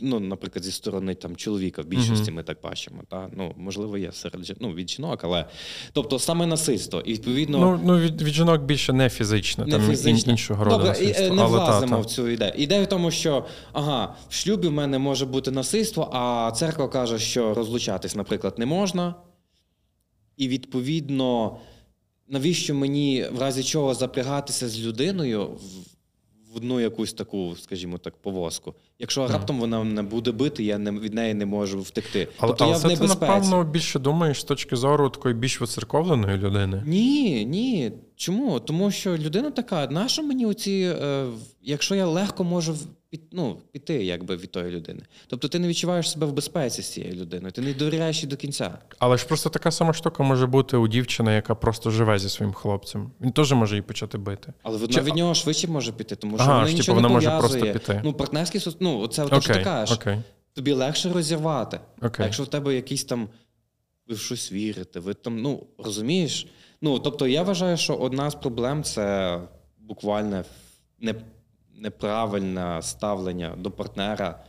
Ну, 0.00 0.20
наприклад, 0.20 0.64
зі 0.64 0.72
сторони 0.72 1.14
там 1.14 1.36
чоловіка 1.36 1.82
в 1.82 1.86
більшості 1.86 2.24
Мгм. 2.24 2.34
ми 2.34 2.42
так 2.42 2.58
бачимо. 2.62 3.02
Та? 3.08 3.30
Ну, 3.36 3.54
можливо, 3.56 3.98
є 3.98 4.12
серед 4.12 4.44
жін- 4.44 4.56
ну, 4.60 4.72
від 4.74 4.90
жінок, 4.90 5.24
але 5.24 5.44
тобто 5.92 6.18
саме 6.18 6.46
насильство. 6.46 7.00
І 7.00 7.12
відповідно 7.12 7.58
Ну, 7.58 7.80
ну 7.84 7.98
від, 7.98 8.22
від 8.22 8.34
жінок 8.34 8.62
більше 8.62 8.92
не 8.92 9.08
фізичне, 9.10 9.64
не 9.64 9.70
там 9.72 9.80
фізичне. 9.82 10.32
іншого 10.32 10.64
роду 10.64 10.76
Добре, 10.76 10.88
і, 10.88 11.04
е, 11.04 11.08
насильство. 11.08 11.34
не 11.36 11.42
Але 11.42 11.58
та, 11.58 11.64
влазимо 11.64 11.96
та. 11.96 12.02
в 12.02 12.06
цю 12.06 12.28
ідею. 12.28 12.52
Ідея 12.56 12.82
в 12.82 12.86
тому, 12.88 13.10
що 13.10 13.46
ага, 13.72 14.14
в 14.28 14.34
шлюбі 14.34 14.68
в 14.68 14.72
мене 14.72 14.98
може 14.98 15.26
бути 15.26 15.50
насильство, 15.50 16.10
а 16.12 16.52
церква 16.52 16.88
каже, 16.88 17.18
що 17.18 17.54
розлучатись, 17.54 18.16
наприклад, 18.16 18.54
не 18.58 18.66
можна. 18.66 19.14
І 20.36 20.48
відповідно, 20.48 21.56
навіщо 22.30 22.74
мені 22.74 23.26
в 23.32 23.40
разі 23.40 23.62
чого 23.62 23.94
запрягатися 23.94 24.68
з 24.68 24.80
людиною 24.80 25.44
в, 25.44 26.56
одну 26.56 26.80
якусь 26.80 27.12
таку, 27.12 27.56
скажімо 27.56 27.98
так, 27.98 28.16
повозку. 28.16 28.74
Якщо 28.98 29.26
раптом 29.26 29.60
вона 29.60 29.82
мене 29.82 30.02
буде 30.02 30.32
бити, 30.32 30.64
я 30.64 30.78
не, 30.78 30.90
від 30.90 31.14
неї 31.14 31.34
не 31.34 31.46
можу 31.46 31.80
втекти. 31.80 32.28
Але, 32.38 32.48
тобто 32.48 32.64
але 32.64 32.72
я 32.72 32.78
в 32.78 32.82
це 32.82 32.96
ти, 32.96 33.06
напевно, 33.06 33.64
більше 33.64 33.98
думаєш 33.98 34.40
з 34.40 34.44
точки 34.44 34.76
зору 34.76 35.10
такої 35.10 35.34
більш 35.34 35.60
вицерковленої 35.60 36.38
людини. 36.38 36.82
Ні, 36.86 37.44
ні. 37.44 37.92
Чому? 38.16 38.60
Тому 38.60 38.90
що 38.90 39.16
людина 39.16 39.50
така, 39.50 39.86
нащо 39.86 40.22
мені 40.22 40.46
оці, 40.46 40.94
е, 41.02 41.26
якщо 41.62 41.94
я 41.94 42.06
легко 42.06 42.44
можу 42.44 42.76
під, 43.10 43.20
ну, 43.32 43.56
піти 43.72 44.04
якби, 44.04 44.36
від 44.36 44.50
тої 44.50 44.70
людини. 44.70 45.02
Тобто 45.26 45.48
ти 45.48 45.58
не 45.58 45.68
відчуваєш 45.68 46.10
себе 46.10 46.26
в 46.26 46.32
безпеці 46.32 46.82
з 46.82 46.92
цією 46.92 47.12
людиною, 47.12 47.52
ти 47.52 47.60
не 47.62 47.74
довіряєш 47.74 48.22
їй 48.22 48.28
до 48.28 48.36
кінця. 48.36 48.78
Але 48.98 49.16
ж 49.16 49.26
просто 49.26 49.50
така 49.50 49.70
сама 49.70 49.92
штука 49.92 50.22
може 50.22 50.46
бути 50.46 50.76
у 50.76 50.88
дівчини, 50.88 51.34
яка 51.34 51.54
просто 51.54 51.90
живе 51.90 52.18
зі 52.18 52.28
своїм 52.28 52.52
хлопцем. 52.54 53.10
Він 53.20 53.32
теж 53.32 53.52
може 53.52 53.74
її 53.74 53.82
почати 53.82 54.18
бити. 54.18 54.52
Але 54.62 54.78
вона 54.78 54.92
Чи- 54.92 55.00
від 55.00 55.14
нього 55.14 55.34
швидше 55.34 55.68
може 55.68 55.92
піти, 55.92 56.16
тому 56.16 56.36
що 56.36 56.44
Ага, 56.44 56.54
вона 56.54 56.66
ж, 56.66 56.72
типу, 56.72 56.78
нічого 56.78 56.96
вона 56.96 57.08
не 57.08 57.14
може 57.14 57.30
пов'язує. 57.30 57.62
просто 57.62 57.78
піти. 57.92 58.00
Ну, 58.04 58.12
партнерський 58.12 58.60
сос... 58.60 58.76
ну, 58.80 59.08
це 59.08 59.26
те, 59.26 59.40
що 59.40 59.54
ти 59.54 59.62
кажеш. 59.64 59.96
окей, 59.96 60.18
Тобі 60.54 60.72
легше 60.72 61.12
розірвати. 61.12 61.80
Окей. 62.02 62.24
якщо 62.24 62.42
в 62.42 62.46
тебе 62.46 62.74
якийсь 62.74 63.04
там 63.04 63.28
ви 64.08 64.14
в 64.14 64.18
щось 64.18 64.52
вірите, 64.52 65.00
ви 65.00 65.14
там, 65.14 65.42
ну 65.42 65.66
розумієш? 65.78 66.46
Ну 66.82 66.98
тобто, 66.98 67.26
я 67.26 67.42
вважаю, 67.42 67.76
що 67.76 67.94
одна 67.94 68.30
з 68.30 68.34
проблем 68.34 68.82
це 68.84 69.38
буквально 69.78 70.44
не, 71.00 71.14
неправильне 71.76 72.78
ставлення 72.82 73.54
до 73.58 73.70
партнера. 73.70 74.44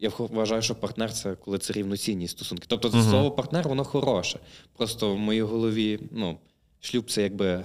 Я 0.00 0.10
вважаю, 0.18 0.62
що 0.62 0.74
партнер 0.74 1.12
це 1.12 1.34
коли 1.34 1.58
це 1.58 1.72
рівноцінні 1.72 2.28
стосунки. 2.28 2.64
Тобто, 2.68 2.88
Мгм. 2.88 3.02
слово 3.02 3.30
партнер, 3.30 3.68
воно 3.68 3.84
хороше. 3.84 4.38
Просто 4.76 5.14
в 5.14 5.18
моїй 5.18 5.42
голові, 5.42 6.00
ну, 6.10 6.38
шлюб 6.80 7.10
це 7.10 7.22
якби 7.22 7.64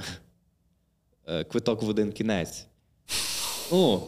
е, 1.28 1.43
квиток 1.43 1.84
в 1.84 1.89
один 1.89 2.12
кінець. 2.12 2.65
Ну, 3.72 4.02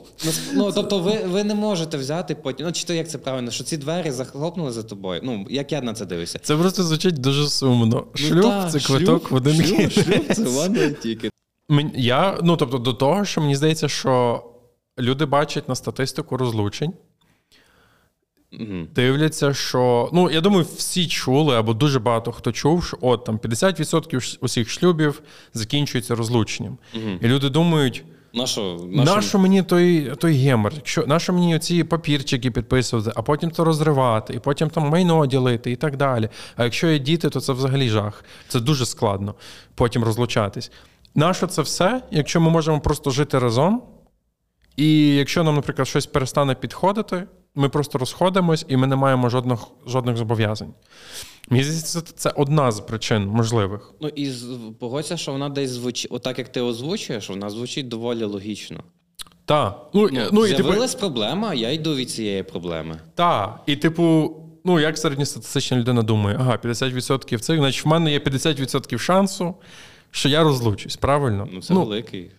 ну 0.53 0.71
тобто, 0.71 0.99
ви, 0.99 1.17
ви 1.25 1.43
не 1.43 1.55
можете 1.55 1.97
взяти 1.97 2.35
потім. 2.35 2.65
Ну, 2.65 2.71
чи 2.71 2.85
то 2.85 2.93
як 2.93 3.09
це 3.09 3.17
правильно, 3.17 3.51
що 3.51 3.63
ці 3.63 3.77
двері 3.77 4.12
захлопнули 4.12 4.71
за 4.71 4.83
тобою. 4.83 5.21
Ну, 5.23 5.45
як 5.49 5.71
я 5.71 5.81
на 5.81 5.93
це 5.93 6.05
дивлюся? 6.05 6.39
Це 6.39 6.57
просто 6.57 6.83
звучить 6.83 7.17
дуже 7.17 7.49
сумно. 7.49 8.07
Шлюб 8.13 8.41
та, 8.43 8.69
це 8.69 8.79
квиток 8.79 9.23
шлюб- 9.23 9.31
в 9.31 9.35
один 9.35 9.55
шлюб, 9.55 9.67
кінець. 9.77 9.93
Шлюб 9.93 10.25
це 10.33 10.43
one 10.43 10.77
way 10.77 11.05
ticket. 11.05 11.31
Я, 11.95 12.39
ну 12.43 12.57
тобто, 12.57 12.77
до 12.77 12.93
того, 12.93 13.25
що 13.25 13.41
мені 13.41 13.55
здається, 13.55 13.89
що 13.89 14.43
люди 14.99 15.25
бачать 15.25 15.69
на 15.69 15.75
статистику 15.75 16.38
розлучень, 16.38 16.93
Мгм. 18.51 18.88
дивляться, 18.95 19.53
що. 19.53 20.09
Ну, 20.13 20.31
я 20.31 20.41
думаю, 20.41 20.65
всі 20.75 21.07
чули, 21.07 21.55
або 21.55 21.73
дуже 21.73 21.99
багато 21.99 22.31
хто 22.31 22.51
чув, 22.51 22.83
що 22.85 22.97
от 23.01 23.25
там 23.25 23.38
50% 23.38 24.38
усіх 24.41 24.69
шлюбів 24.69 25.21
закінчується 25.53 26.15
розлученням. 26.15 26.77
Мгм. 26.93 27.19
І 27.21 27.27
люди 27.27 27.49
думають. 27.49 28.03
На 28.33 28.45
що? 28.47 28.79
на 28.91 29.03
Нащо 29.03 29.39
мені 29.39 29.63
той, 29.63 30.15
той 30.15 30.33
гемор? 30.33 30.73
Що, 30.83 31.05
нащо 31.07 31.33
мені 31.33 31.55
оці 31.55 31.83
папірчики 31.83 32.51
підписувати, 32.51 33.12
а 33.15 33.21
потім 33.21 33.51
то 33.51 33.63
розривати, 33.63 34.33
і 34.33 34.39
потім 34.39 34.69
там 34.69 34.89
майно 34.89 35.25
ділити 35.25 35.71
і 35.71 35.75
так 35.75 35.97
далі. 35.97 36.29
А 36.55 36.63
якщо 36.63 36.88
є 36.88 36.99
діти, 36.99 37.29
то 37.29 37.41
це 37.41 37.53
взагалі 37.53 37.89
жах. 37.89 38.23
Це 38.47 38.59
дуже 38.59 38.85
складно 38.85 39.35
потім 39.75 40.03
розлучатись. 40.03 40.71
Нащо 41.15 41.47
це 41.47 41.62
все, 41.62 42.01
якщо 42.12 42.41
ми 42.41 42.49
можемо 42.49 42.79
просто 42.79 43.09
жити 43.12 43.39
разом? 43.39 43.81
І 44.79 45.15
якщо 45.15 45.43
нам, 45.43 45.55
наприклад, 45.55 45.87
щось 45.87 46.05
перестане 46.05 46.55
підходити, 46.55 47.27
ми 47.55 47.69
просто 47.69 47.97
розходимось 47.97 48.65
і 48.67 48.77
ми 48.77 48.87
не 48.87 48.95
маємо 48.95 49.29
жодних, 49.29 49.59
жодних 49.87 50.17
зобов'язань. 50.17 50.73
Мені 51.49 51.63
здається, 51.63 52.01
це, 52.01 52.29
одна 52.35 52.71
з 52.71 52.79
причин 52.79 53.27
можливих. 53.27 53.93
Ну 54.01 54.07
і 54.15 54.31
погодься, 54.79 55.17
що 55.17 55.31
вона 55.31 55.49
десь 55.49 55.69
звучить, 55.69 56.11
отак 56.11 56.39
як 56.39 56.49
ти 56.49 56.61
озвучуєш, 56.61 57.29
вона 57.29 57.49
звучить 57.49 57.87
доволі 57.87 58.23
логічно. 58.23 58.83
Так. 59.45 59.89
Ну, 59.93 60.09
Ну, 60.11 60.29
ну, 60.31 60.47
і, 60.47 60.53
типу, 60.53 60.73
проблема, 60.99 61.53
я 61.53 61.71
йду 61.71 61.95
від 61.95 62.09
цієї 62.09 62.43
проблеми. 62.43 62.99
Так, 63.15 63.59
і 63.65 63.75
типу, 63.75 64.35
ну 64.65 64.79
як 64.79 64.97
середньостатистична 64.97 65.77
людина 65.77 66.03
думає, 66.03 66.37
ага, 66.39 66.59
50% 66.63 67.39
цих, 67.39 67.57
значить 67.57 67.85
в 67.85 67.87
мене 67.87 68.11
є 68.11 68.19
50% 68.19 68.97
шансу, 68.97 69.55
що 70.11 70.29
я 70.29 70.43
розлучусь, 70.43 70.97
правильно? 70.97 71.47
Ну, 71.51 71.61
це 71.61 71.73
ну, 71.73 71.79
великий. 71.79 72.31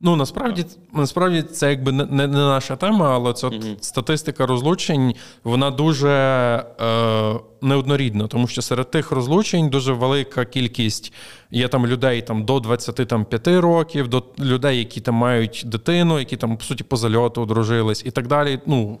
Ну 0.00 0.16
насправді, 0.16 0.64
насправді 0.92 1.42
це 1.42 1.70
якби 1.70 1.92
не, 1.92 2.04
не, 2.04 2.26
наша 2.26 2.76
тема, 2.76 3.14
але 3.14 3.30
от 3.30 3.42
Мгм. 3.42 3.76
статистика 3.80 4.46
розлучень, 4.46 5.14
вона 5.44 5.70
дуже 5.70 6.10
е, 6.80 7.34
неоднорідна, 7.62 8.26
тому 8.26 8.46
що 8.46 8.62
серед 8.62 8.90
тих 8.90 9.10
розлучень 9.10 9.68
дуже 9.68 9.92
велика 9.92 10.44
кількість 10.44 11.12
є 11.50 11.68
там 11.68 11.86
людей 11.86 12.22
там, 12.22 12.44
до 12.44 12.60
25 12.60 13.48
років, 13.48 14.08
до 14.08 14.24
людей, 14.38 14.78
які 14.78 15.00
там 15.00 15.14
мають 15.14 15.62
дитину, 15.66 16.18
які 16.18 16.36
там, 16.36 16.56
по 16.56 16.64
суті, 16.64 16.84
по 16.84 16.96
зальоту 16.96 17.42
одружились 17.42 18.02
і 18.06 18.10
так 18.10 18.26
далі. 18.26 18.60
Ну, 18.66 18.98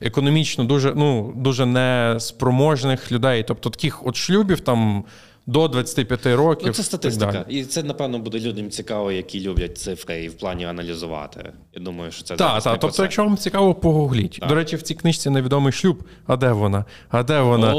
економічно 0.00 0.64
дуже, 0.64 0.92
ну, 0.96 1.32
дуже 1.36 1.66
неспроможних 1.66 3.12
людей. 3.12 3.44
Тобто 3.48 3.70
таких 3.70 4.06
от 4.06 4.16
шлюбів 4.16 4.60
там 4.60 5.04
до 5.48 5.68
25 5.68 6.26
років. 6.26 6.66
Ну, 6.66 6.72
це 6.72 6.82
статистика. 6.82 7.44
І 7.48 7.64
це, 7.64 7.82
напевно, 7.82 8.18
буде 8.18 8.40
людям 8.40 8.70
цікаво, 8.70 9.12
які 9.12 9.40
люблять 9.40 9.78
цифри 9.78 10.24
і 10.24 10.28
в 10.28 10.34
плані 10.34 10.64
аналізувати. 10.64 11.52
Я 11.74 11.82
думаю, 11.82 12.12
що 12.12 12.24
це 12.24 12.36
Так, 12.36 12.62
так. 12.62 12.80
Тобто, 12.80 13.02
якщо 13.02 13.24
вам 13.24 13.36
цікаво, 13.36 13.74
погугліть. 13.74 14.38
Так. 14.40 14.48
До 14.48 14.54
речі, 14.54 14.76
в 14.76 14.82
цій 14.82 14.94
книжці 14.94 15.30
невідомий 15.30 15.72
шлюб. 15.72 16.04
А 16.26 16.36
де 16.36 16.52
вона? 16.52 16.84
А 17.08 17.22
де 17.22 17.40
вона? 17.40 17.72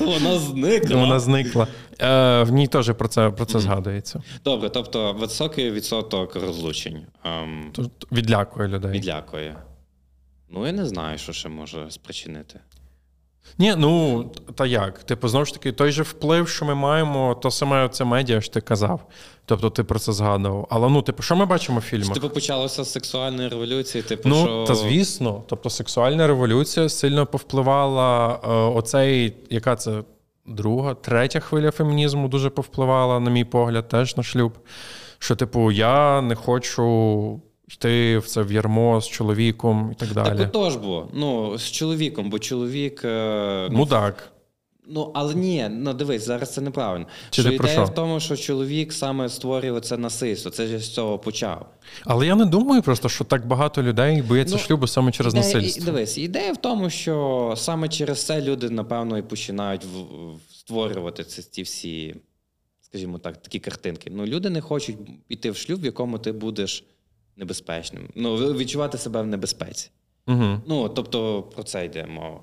Вона 0.00 0.38
зникла. 0.38 0.96
Вона 0.96 1.20
зникла. 1.20 1.66
Е, 2.00 2.42
в 2.42 2.52
ній 2.52 2.66
теж 2.66 2.92
про 2.92 3.08
це, 3.08 3.30
про 3.30 3.44
це 3.44 3.58
згадується. 3.58 4.22
Добре, 4.44 4.68
тобто 4.68 5.12
високий 5.12 5.70
відсоток 5.70 6.36
розлучень 6.36 7.02
ем, 7.24 7.72
відлякує 8.12 8.68
людей. 8.68 8.90
відлякує. 8.90 9.56
Ну, 10.50 10.66
я 10.66 10.72
не 10.72 10.86
знаю, 10.86 11.18
що 11.18 11.32
ще 11.32 11.48
може 11.48 11.90
спричинити. 11.90 12.60
Ні, 13.58 13.74
ну 13.78 14.24
та 14.54 14.66
як? 14.66 14.98
Типу, 14.98 15.28
знову 15.28 15.44
ж 15.44 15.52
таки, 15.52 15.72
той 15.72 15.90
же 15.92 16.02
вплив, 16.02 16.48
що 16.48 16.64
ми 16.64 16.74
маємо, 16.74 17.34
то 17.42 17.50
саме 17.50 17.88
це 17.88 18.04
медіа 18.04 18.40
ж 18.40 18.52
ти 18.52 18.60
казав. 18.60 19.00
Тобто 19.44 19.70
ти 19.70 19.84
про 19.84 19.98
це 19.98 20.12
згадував. 20.12 20.66
Але 20.70 20.88
ну, 20.88 21.02
типу, 21.02 21.22
що 21.22 21.36
ми 21.36 21.46
бачимо 21.46 21.78
в 21.78 21.82
фільмах? 21.82 22.14
Типу 22.14 22.30
почалося 22.30 22.84
з 22.84 22.92
сексуальної 22.92 23.48
революції, 23.48 24.02
типу, 24.02 24.28
Ну, 24.28 24.44
що... 24.44 24.64
та 24.66 24.74
звісно. 24.74 25.42
Тобто, 25.46 25.70
сексуальна 25.70 26.26
революція 26.26 26.88
сильно 26.88 27.26
повпливала 27.26 28.40
е, 28.44 28.48
оцей, 28.78 29.36
яка 29.50 29.76
це 29.76 30.02
друга, 30.46 30.94
третя 30.94 31.40
хвиля 31.40 31.70
фемінізму 31.70 32.28
дуже 32.28 32.50
повпливала, 32.50 33.20
на 33.20 33.30
мій 33.30 33.44
погляд, 33.44 33.88
теж 33.88 34.16
на 34.16 34.22
шлюб. 34.22 34.52
Що, 35.18 35.36
типу, 35.36 35.72
я 35.72 36.20
не 36.20 36.34
хочу 36.34 37.40
йти 37.68 38.18
в 38.18 38.26
це 38.26 38.42
в 38.42 38.52
ярмо 38.52 39.00
з 39.00 39.08
чоловіком 39.08 39.90
і 39.92 39.94
так 39.94 40.12
далі. 40.12 40.38
Так 40.38 40.48
отож 40.48 40.76
було. 40.76 41.08
Ну, 41.14 41.58
з 41.58 41.70
чоловіком, 41.70 42.30
бо 42.30 42.38
чоловік. 42.38 43.02
е, 43.04 43.68
Ну, 43.70 43.76
Мудак. 43.78 44.32
ну 44.88 45.10
але 45.14 45.34
ні, 45.34 45.68
ну 45.70 45.94
дивись, 45.94 46.26
зараз 46.26 46.54
це 46.54 46.60
неправильно. 46.60 47.06
Чи 47.30 47.42
що 47.42 47.50
ти 47.50 47.56
ідея 47.56 47.82
в 47.84 47.94
тому, 47.94 48.20
що 48.20 48.36
чоловік 48.36 48.92
саме 48.92 49.28
створює 49.28 49.80
це 49.80 49.96
насильство. 49.96 50.50
Це 50.50 50.66
ж 50.66 50.78
з 50.78 50.94
цього 50.94 51.18
почав. 51.18 51.66
Але 52.04 52.26
я 52.26 52.34
не 52.34 52.44
думаю 52.44 52.82
просто, 52.82 53.08
що 53.08 53.24
так 53.24 53.46
багато 53.46 53.82
людей 53.82 54.22
бояться 54.22 54.54
Ну, 54.54 54.60
шлюбу 54.62 54.86
саме 54.86 55.12
через 55.12 55.34
Ідея- 55.34 55.44
насильство. 55.44 55.82
і- 55.82 55.84
Дивись, 55.86 56.18
ідея 56.18 56.52
в 56.52 56.56
тому, 56.56 56.90
що 56.90 57.54
саме 57.56 57.88
через 57.88 58.26
це 58.26 58.40
люди, 58.42 58.70
напевно, 58.70 59.18
і 59.18 59.22
починають 59.22 59.84
в- 59.84 60.34
в- 60.34 60.40
створювати 60.54 61.24
ці, 61.24 61.42
ці 61.42 61.62
всі, 61.62 62.14
скажімо 62.80 63.18
так, 63.18 63.42
такі 63.42 63.58
картинки. 63.58 64.10
Ну, 64.14 64.26
люди 64.26 64.50
не 64.50 64.60
хочуть 64.60 64.96
піти 65.28 65.50
в 65.50 65.56
шлюб, 65.56 65.80
в 65.80 65.84
якому 65.84 66.18
ти 66.18 66.32
будеш 66.32 66.84
небезпечним. 67.36 68.08
Ну, 68.14 68.36
відчувати 68.36 68.98
себе 68.98 69.22
в 69.22 69.26
небезпеці. 69.26 69.90
Угу. 70.26 70.60
Ну, 70.66 70.88
тобто, 70.88 71.42
про 71.42 71.62
це 71.62 71.84
йде 71.84 72.06
мова. 72.06 72.40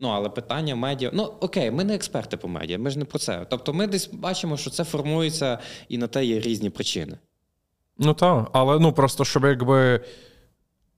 Ну, 0.00 0.08
але 0.08 0.28
питання 0.28 0.76
медіа. 0.76 1.10
Ну, 1.12 1.22
окей, 1.40 1.70
ми 1.70 1.84
не 1.84 1.94
експерти 1.94 2.36
по 2.36 2.48
медіа, 2.48 2.78
ми 2.78 2.90
ж 2.90 2.98
не 2.98 3.04
про 3.04 3.18
це. 3.18 3.46
Тобто, 3.50 3.72
ми 3.72 3.86
десь 3.86 4.10
бачимо, 4.12 4.56
що 4.56 4.70
це 4.70 4.84
формується, 4.84 5.58
і 5.88 5.98
на 5.98 6.06
те 6.06 6.24
є 6.24 6.40
різні 6.40 6.70
причини. 6.70 7.18
Ну 7.98 8.14
так, 8.14 8.50
але 8.52 8.78
ну 8.78 8.92
просто 8.92 9.24
щоб 9.24 9.44
якби. 9.44 10.04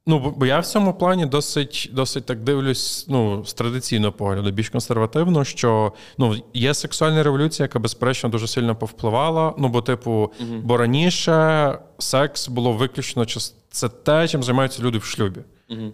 Ну, 0.07 0.19
бо- 0.37 0.47
я 0.47 0.59
в 0.61 0.67
цьому 0.67 0.95
плані 0.95 1.27
досить, 1.27 1.91
досить 1.93 2.27
так 2.27 2.41
дивлюсь, 2.41 3.05
ну, 3.09 3.45
з 3.45 3.53
традиційного 3.55 4.13
погляду, 4.13 4.51
більш 4.51 4.69
консервативно, 4.71 5.45
що 5.45 5.93
ну, 6.19 6.37
є 6.55 6.75
сексуальна 6.75 7.23
революція, 7.23 7.65
яка, 7.65 7.79
безперечно, 7.79 8.29
дуже 8.31 8.47
сильно 8.49 8.77
повпливала. 8.77 9.55
Ну, 9.59 9.69
бо, 9.69 9.83
типу, 9.83 10.33
бо 10.65 10.77
раніше 10.77 11.79
секс 11.99 12.49
було 12.49 12.73
виключно 12.73 13.27
це 13.71 13.89
те, 13.89 14.29
чим 14.29 14.43
займаються 14.43 14.83
люди 14.83 14.99
в 14.99 15.05
шлюбі. 15.05 15.41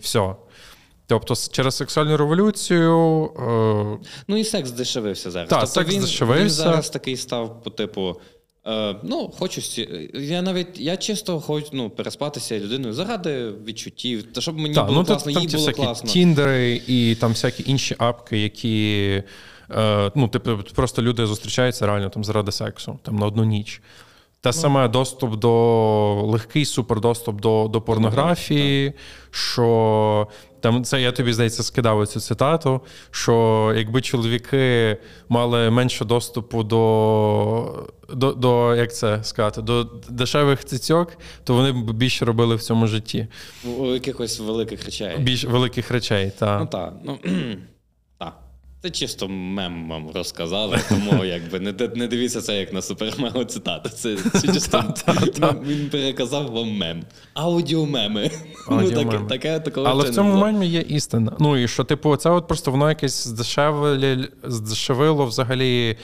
Все. 0.01 0.35
Тобто, 1.07 1.35
через 1.53 1.77
сексуальну 1.77 2.17
революцію. 2.17 3.25
Е, 4.03 4.07
Ну 4.29 4.37
і 4.37 4.45
секс 4.45 4.69
здешевився 4.69 5.31
зараз. 5.31 5.49
Так, 5.49 5.61
тобто 5.61 5.75
секс 5.75 5.93
він, 5.95 6.01
здешевився. 6.03 6.43
Він 6.43 6.51
зараз 6.51 6.91
такий 6.91 7.17
став 7.17 7.63
по 7.63 7.71
типу. 7.71 8.17
Е, 8.69 8.97
ну, 9.03 9.33
хочу 9.39 9.61
сі- 9.63 10.11
я 10.15 10.43
навіть 10.43 10.81
я 10.81 10.97
чисто 10.97 11.41
хочу 11.41 11.67
ну, 11.73 11.91
переспатися 11.91 12.59
людиною 12.59 12.95
заради 12.95 13.51
відчуттів, 13.67 14.23
та 14.33 14.41
щоб 14.41 14.59
мені 14.59 14.75
Так, 14.75 14.87
було 14.87 14.99
ну 14.99 15.05
класно, 15.05 15.31
їй 15.31 15.47
було 15.47 15.59
всякі 15.59 15.83
класно. 15.83 16.11
тіндери 16.11 16.83
і 16.87 17.15
там 17.15 17.31
всякі 17.31 17.65
інші 17.67 17.95
апки, 17.99 18.39
які 18.39 19.23
е, 19.71 20.11
ну, 20.15 20.29
типу, 20.29 20.59
просто 20.75 21.03
люди 21.03 21.27
зустрічаються 21.27 21.87
реально 21.87 22.09
там 22.09 22.25
заради 22.25 22.53
сексу, 22.53 22.99
там 23.03 23.17
на 23.17 23.27
одну 23.27 23.45
ніч. 23.45 23.81
Те 24.41 24.53
саме 24.53 24.89
доступ 24.89 25.37
до 25.37 26.23
легкий 26.23 26.65
супердоступ 26.65 27.41
до, 27.41 27.69
до 27.73 27.81
порнографії, 27.81 28.93
що 29.31 30.29
там 30.61 30.85
це 30.85 31.01
я 31.03 31.13
тобі 31.13 31.33
здається 31.33 31.63
скидав 31.63 32.07
цю 32.07 32.21
цитату. 32.21 32.81
Що 33.11 33.75
якби 33.77 34.01
чоловіки 34.01 34.97
мали 35.29 35.71
менше 35.71 36.05
доступу 36.05 36.63
до, 36.63 37.87
до, 38.09 38.33
до 38.33 38.75
як 38.75 38.95
це 38.95 39.25
сказати, 39.25 39.63
до 39.63 39.85
дешевих 40.09 40.65
цицьок, 40.65 41.13
то 41.45 41.55
вони 41.55 41.73
б 41.73 41.93
більше 41.93 42.25
робили 42.25 42.55
в 42.57 42.63
цьому 42.63 42.87
житті. 42.87 43.27
У 43.79 43.87
якихось 43.87 44.41
великих 44.41 44.85
речей. 44.85 45.19
Більш 45.19 45.45
великих 45.45 45.91
речей, 45.91 46.33
та 46.39 46.59
Ну 46.59 46.67
так. 46.67 46.95
Ну, 47.05 47.19
так. 47.23 47.33
Це 48.83 48.91
чисто 48.91 49.29
мем 49.29 49.89
вам 49.89 50.11
розказали, 50.15 50.79
тому 50.89 51.25
якби 51.25 51.61
не, 51.61 51.75
не 51.95 52.09
дивіться 52.09 52.41
це 52.41 52.59
як 52.59 52.73
на 52.73 52.83
супермего 52.83 53.45
цитату. 53.45 53.89
Це, 53.89 54.17
це 54.17 54.47
чисто 54.53 54.95
він 55.67 55.91
переказав 55.91 56.51
вам 56.53 56.77
мем. 56.77 57.03
Аудіомеми. 57.35 58.31
Ну, 58.71 58.91
таке, 59.29 59.61
таке, 59.61 59.81
Але 59.85 60.11
в 60.11 60.15
цьому 60.15 60.37
мемі 60.37 60.67
є 60.67 60.81
істина. 60.81 61.37
Ну 61.41 61.57
і 61.57 61.69
що, 61.69 61.85
типу, 61.85 62.17
це 62.17 62.31
от 62.31 62.49
просто 62.49 62.71
воно 62.71 62.89
якесь 62.89 63.29
здешевило 64.45 65.27
взагалі 65.27 65.97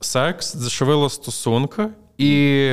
секс, 0.00 0.56
здешевило 0.56 1.10
стосунки. 1.10 1.88
І, 2.18 2.70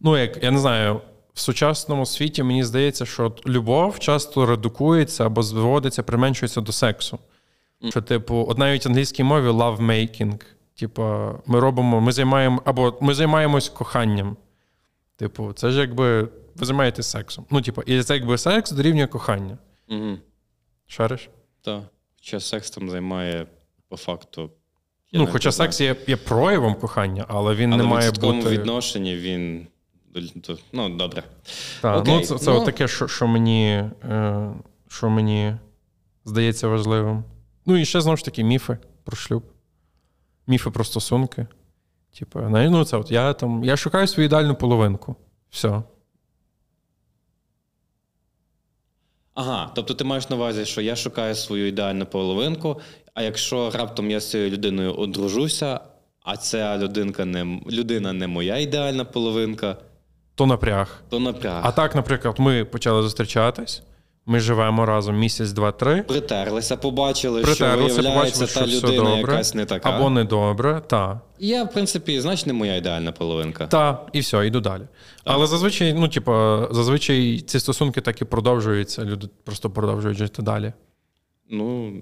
ну, 0.00 0.18
як 0.18 0.42
я 0.44 0.50
не 0.50 0.58
знаю, 0.58 1.00
в 1.34 1.40
сучасному 1.40 2.06
світі 2.06 2.42
мені 2.42 2.64
здається, 2.64 3.06
що 3.06 3.32
любов 3.46 3.98
часто 3.98 4.46
редукується 4.46 5.26
або 5.26 5.42
зводиться, 5.42 6.02
применшується 6.02 6.60
до 6.60 6.72
сексу. 6.72 7.18
Що, 7.90 8.02
типу, 8.02 8.46
от 8.48 8.58
навіть 8.58 8.84
в 8.84 8.88
англійській 8.88 9.22
мові 9.22 9.48
love 9.48 9.80
making. 9.80 10.40
Типу, 10.78 11.02
ми 11.46 11.60
робимо, 11.60 12.00
ми 12.00 12.12
займаємо, 12.12 12.62
або 12.64 12.98
ми 13.00 13.14
займаємось 13.14 13.68
коханням. 13.68 14.36
Типу, 15.16 15.52
це 15.52 15.70
ж 15.70 15.80
якби 15.80 16.22
ви 16.56 16.66
займаєтесь 16.66 17.06
сексом. 17.06 17.46
Ну, 17.50 17.62
типу, 17.62 17.82
і 17.82 18.02
це 18.02 18.14
якби 18.14 18.38
секс 18.38 18.70
дорівнює 18.70 19.06
кохання. 19.06 19.58
Угу. 19.88 20.18
Шариш? 20.86 21.28
Так. 21.62 21.82
Хоча 22.16 22.40
секс 22.40 22.70
там 22.70 22.90
займає 22.90 23.46
по 23.88 23.96
факту. 23.96 24.50
я 25.12 25.20
ну, 25.20 25.26
хоча 25.26 25.50
знаю. 25.50 25.72
секс 25.72 25.80
є, 25.80 25.96
є 26.06 26.16
проявом 26.16 26.74
кохання, 26.74 27.24
але 27.28 27.54
він 27.54 27.72
Але 27.72 27.82
не 27.82 27.88
в 27.88 27.92
має 27.92 28.10
бути. 28.10 28.48
відношенні 28.48 29.16
він. 29.16 29.66
до- 30.14 30.20
до- 30.34 30.60
Ну, 30.72 30.88
добре. 30.88 31.22
Та, 31.80 31.96
Окей, 31.98 32.14
ну, 32.14 32.20
це 32.20 32.38
це 32.38 32.50
ну- 32.50 32.64
таке, 32.64 32.88
що, 32.88 33.08
що, 33.08 33.26
мені, 33.26 33.84
е, 34.04 34.50
що 34.88 35.10
мені 35.10 35.54
здається 36.24 36.68
важливим. 36.68 37.24
Ну, 37.68 37.76
і 37.76 37.84
ще 37.84 38.00
знову 38.00 38.16
ж 38.16 38.24
таки 38.24 38.44
міфи 38.44 38.78
про 39.04 39.16
шлюб, 39.16 39.42
міфи 40.46 40.70
про 40.70 40.84
стосунки. 40.84 41.46
Типу, 42.18 42.40
ну, 42.40 42.84
це 42.84 42.96
от 42.96 43.10
я 43.10 43.32
там. 43.32 43.64
Я 43.64 43.76
шукаю 43.76 44.06
свою 44.06 44.26
ідеальну 44.26 44.54
половинку. 44.54 45.16
Все. 45.50 45.82
Ага, 49.34 49.70
тобто 49.74 49.94
ти 49.94 50.04
маєш 50.04 50.30
на 50.30 50.36
увазі, 50.36 50.64
що 50.64 50.80
я 50.80 50.96
шукаю 50.96 51.34
свою 51.34 51.68
ідеальну 51.68 52.06
половинку, 52.06 52.80
а 53.14 53.22
якщо 53.22 53.70
раптом 53.70 54.10
я 54.10 54.20
з 54.20 54.30
цією 54.30 54.50
людиною 54.50 54.94
одружуся, 54.94 55.80
а 56.22 56.36
ця 56.36 56.78
людинка 56.78 57.24
не, 57.24 57.60
людина 57.70 58.12
не 58.12 58.26
моя 58.26 58.56
ідеальна 58.56 59.04
половинка, 59.04 59.76
То 60.34 60.46
напряг. 60.46 61.02
то 61.08 61.20
напряг. 61.20 61.60
А 61.64 61.72
так, 61.72 61.94
наприклад, 61.94 62.34
ми 62.38 62.64
почали 62.64 63.02
зустрічатись, 63.02 63.82
ми 64.28 64.40
живемо 64.40 64.86
разом 64.86 65.18
місяць, 65.18 65.52
два-три. 65.52 66.02
Притерлися, 66.02 66.76
побачили, 66.76 67.42
Притерлися, 67.42 67.94
що 67.94 68.02
виявляється 68.02 68.40
побачили, 68.40 68.66
та 68.66 68.70
що 68.70 68.78
все 68.78 68.86
людина 68.86 69.16
добре. 69.16 69.32
якась 69.32 69.54
не 69.54 69.64
така. 69.64 69.90
Або 69.90 70.10
недобре, 70.10 70.82
та. 70.86 71.20
Я, 71.38 71.64
в 71.64 71.72
принципі, 71.72 72.20
значить, 72.20 72.46
не 72.46 72.52
моя 72.52 72.76
ідеальна 72.76 73.12
половинка. 73.12 73.66
Та, 73.66 74.06
і 74.12 74.20
все, 74.20 74.46
йду 74.46 74.60
далі. 74.60 74.82
Але 75.24 75.46
зазвичай, 75.46 75.92
ну, 75.92 76.08
типу, 76.08 76.32
зазвичай 76.70 77.40
ці 77.40 77.60
стосунки 77.60 78.00
так 78.00 78.22
і 78.22 78.24
продовжуються, 78.24 79.04
люди 79.04 79.28
просто 79.44 79.70
продовжують 79.70 80.18
жити 80.18 80.42
далі. 80.42 80.72
Ну, 81.50 81.92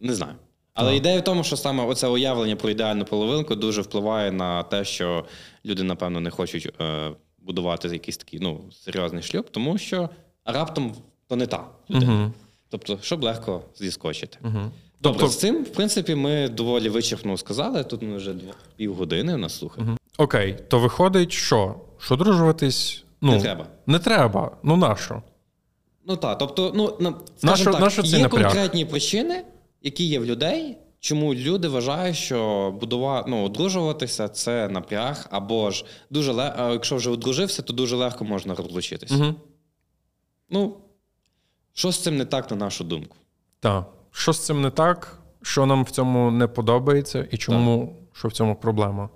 не 0.00 0.14
знаю. 0.14 0.34
Але 0.74 0.96
ідея 0.96 1.20
в 1.20 1.24
тому, 1.24 1.44
що 1.44 1.56
саме 1.56 1.84
оце 1.84 2.08
уявлення 2.08 2.56
про 2.56 2.70
ідеальну 2.70 3.04
половинку 3.04 3.54
дуже 3.54 3.82
впливає 3.82 4.32
на 4.32 4.62
те, 4.62 4.84
що 4.84 5.24
люди, 5.64 5.82
напевно, 5.82 6.20
не 6.20 6.30
хочуть 6.30 6.72
е, 6.80 7.10
будувати 7.38 7.88
якийсь 7.88 8.16
такий 8.16 8.40
ну, 8.40 8.60
серйозний 8.72 9.22
шлюб, 9.22 9.50
тому 9.50 9.78
що 9.78 10.08
раптом 10.44 10.94
то 11.28 11.36
не 11.36 11.46
та 11.46 11.64
людина. 11.90 12.24
Угу. 12.24 12.32
Тобто, 12.68 12.98
щоб 13.02 13.24
легко 13.24 13.62
зіскочити. 13.76 14.38
Угу. 14.44 14.70
Тобто, 15.00 15.18
Тобто, 15.18 15.28
з 15.28 15.38
цим, 15.38 15.64
в 15.64 15.68
принципі, 15.68 16.14
ми 16.14 16.48
доволі 16.48 16.88
вичерпно 16.88 17.36
сказали. 17.36 17.84
Тут 17.84 18.02
ми 18.02 18.16
вже 18.16 18.34
півгодини 18.76 19.34
у 19.34 19.38
нас 19.38 19.58
слухають. 19.58 19.90
окей, 20.18 20.56
то 20.68 20.78
виходить, 20.78 21.32
що? 21.32 21.74
Що 21.98 22.14
одружуватись 22.14 23.04
ну, 23.20 23.32
Не 23.32 23.40
треба. 23.40 23.66
Не 23.86 23.98
треба. 23.98 24.56
Ну 24.62 24.76
нащо? 24.76 25.22
Ну 26.06 26.16
так, 26.16 26.38
тобто, 26.38 26.72
ну 27.00 27.14
скажімо 27.36 27.72
так, 27.72 27.80
нащо 27.80 28.02
є 28.02 28.18
напряг? 28.18 28.42
конкретні 28.42 28.84
причини, 28.84 29.44
які 29.82 30.04
є 30.04 30.18
в 30.18 30.24
людей, 30.24 30.76
чому 31.00 31.34
люди 31.34 31.68
вважають, 31.68 32.16
що 32.16 32.70
будува... 32.80 33.24
ну, 33.28 33.44
одружуватися 33.44 34.28
це 34.28 34.68
напряг, 34.68 35.26
або 35.30 35.70
ж 35.70 35.84
дуже 36.10 36.32
ле... 36.32 36.54
а 36.56 36.72
якщо 36.72 36.96
вже 36.96 37.10
одружився, 37.10 37.62
то 37.62 37.72
дуже 37.72 37.96
легко 37.96 38.24
можна 38.24 38.54
розлучитися. 38.54 39.14
Угу. 39.14 39.34
Ну, 40.50 40.76
що 41.76 41.92
з 41.92 41.98
цим 42.02 42.16
не 42.16 42.24
так, 42.24 42.50
на 42.50 42.56
нашу 42.56 42.84
думку? 42.84 43.16
Так. 43.60 43.86
Що 44.10 44.32
з 44.32 44.46
цим 44.46 44.62
не 44.62 44.70
так? 44.70 45.18
Що 45.42 45.66
нам 45.66 45.84
в 45.84 45.90
цьому 45.90 46.30
не 46.30 46.46
подобається, 46.46 47.28
і 47.30 47.36
чому 47.36 47.96
що 48.12 48.28
в 48.28 48.32
цьому 48.32 48.56
проблема? 48.56 49.08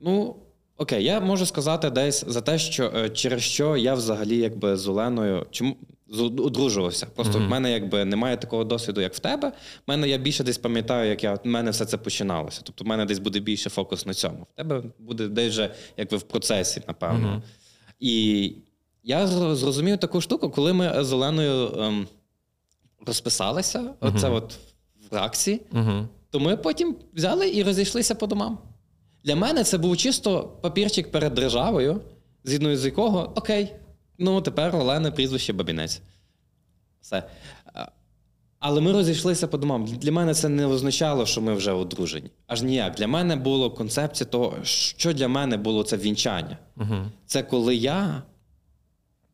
Ну, 0.00 0.36
окей, 0.76 1.04
я 1.04 1.20
можу 1.20 1.46
сказати 1.46 1.90
десь 1.90 2.24
за 2.28 2.40
те, 2.40 2.58
що 2.58 2.92
е, 2.96 3.10
через 3.10 3.42
що 3.42 3.76
я 3.76 3.94
взагалі 3.94 4.36
якби 4.36 4.76
з 4.76 4.88
Оленою 4.88 5.46
чому 5.50 5.76
з- 6.08 6.20
одружувався. 6.20 7.06
Просто 7.06 7.38
в 7.38 7.42
мене 7.48 7.72
якби 7.72 8.04
немає 8.04 8.36
такого 8.36 8.64
досвіду, 8.64 9.00
як 9.00 9.14
в 9.14 9.18
тебе. 9.18 9.48
В 9.48 9.52
мене 9.86 10.08
я 10.08 10.18
більше 10.18 10.44
десь 10.44 10.58
пам'ятаю, 10.58 11.10
як 11.10 11.24
я 11.24 11.34
в 11.34 11.40
мене 11.44 11.70
все 11.70 11.84
це 11.84 11.96
починалося. 11.96 12.60
Тобто, 12.64 12.84
в 12.84 12.86
мене 12.86 13.04
десь 13.04 13.18
буде 13.18 13.40
більше 13.40 13.70
фокус 13.70 14.06
на 14.06 14.14
цьому. 14.14 14.46
В 14.54 14.56
тебе 14.56 14.82
буде 14.98 15.28
десь 15.28 15.52
вже 15.52 15.74
якби 15.96 16.16
в 16.16 16.22
процесі, 16.22 16.82
напевно. 16.88 17.42
І 18.00 18.54
я 19.02 19.26
зрозумів 19.26 19.98
таку 19.98 20.20
штуку, 20.20 20.50
коли 20.50 20.72
ми 20.72 21.04
з 21.04 21.12
Оленою 21.12 21.74
ем, 21.78 22.06
розписалися, 23.06 23.94
оце 24.00 24.28
от 24.28 24.58
в 25.10 25.14
раксі. 25.14 25.60
Угу. 25.72 26.08
то 26.30 26.40
ми 26.40 26.56
потім 26.56 26.96
взяли 27.14 27.50
і 27.50 27.62
розійшлися 27.62 28.14
по 28.14 28.26
домам. 28.26 28.58
Для 29.24 29.36
мене 29.36 29.64
це 29.64 29.78
був 29.78 29.96
чисто 29.96 30.42
папірчик 30.62 31.10
перед 31.10 31.34
державою, 31.34 32.00
згідно 32.44 32.76
з 32.76 32.84
якого 32.84 33.32
окей, 33.34 33.72
ну 34.18 34.40
тепер 34.40 34.76
Олена 34.76 35.10
прізвище 35.10 35.52
Бабінець. 35.52 36.02
Все. 37.00 37.22
Але 38.58 38.80
ми 38.80 38.92
розійшлися 38.92 39.48
по 39.48 39.58
домам. 39.58 39.86
Для 39.86 40.12
мене 40.12 40.34
це 40.34 40.48
не 40.48 40.66
означало, 40.66 41.26
що 41.26 41.40
ми 41.40 41.54
вже 41.54 41.72
одружені. 41.72 42.30
Аж 42.46 42.62
ніяк. 42.62 42.94
Для 42.94 43.06
мене 43.06 43.36
було 43.36 43.70
концепція 43.70 44.30
того, 44.30 44.56
що 44.62 45.12
для 45.12 45.28
мене 45.28 45.56
було 45.56 45.82
це 45.82 45.96
вінчання. 45.96 46.58
Угу. 46.76 46.96
Це 47.26 47.42
коли 47.42 47.76
я 47.76 48.22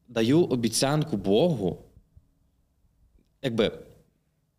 даю 0.09 0.45
обіцянку 0.45 1.17
Богу, 1.17 1.79
якби, 3.43 3.73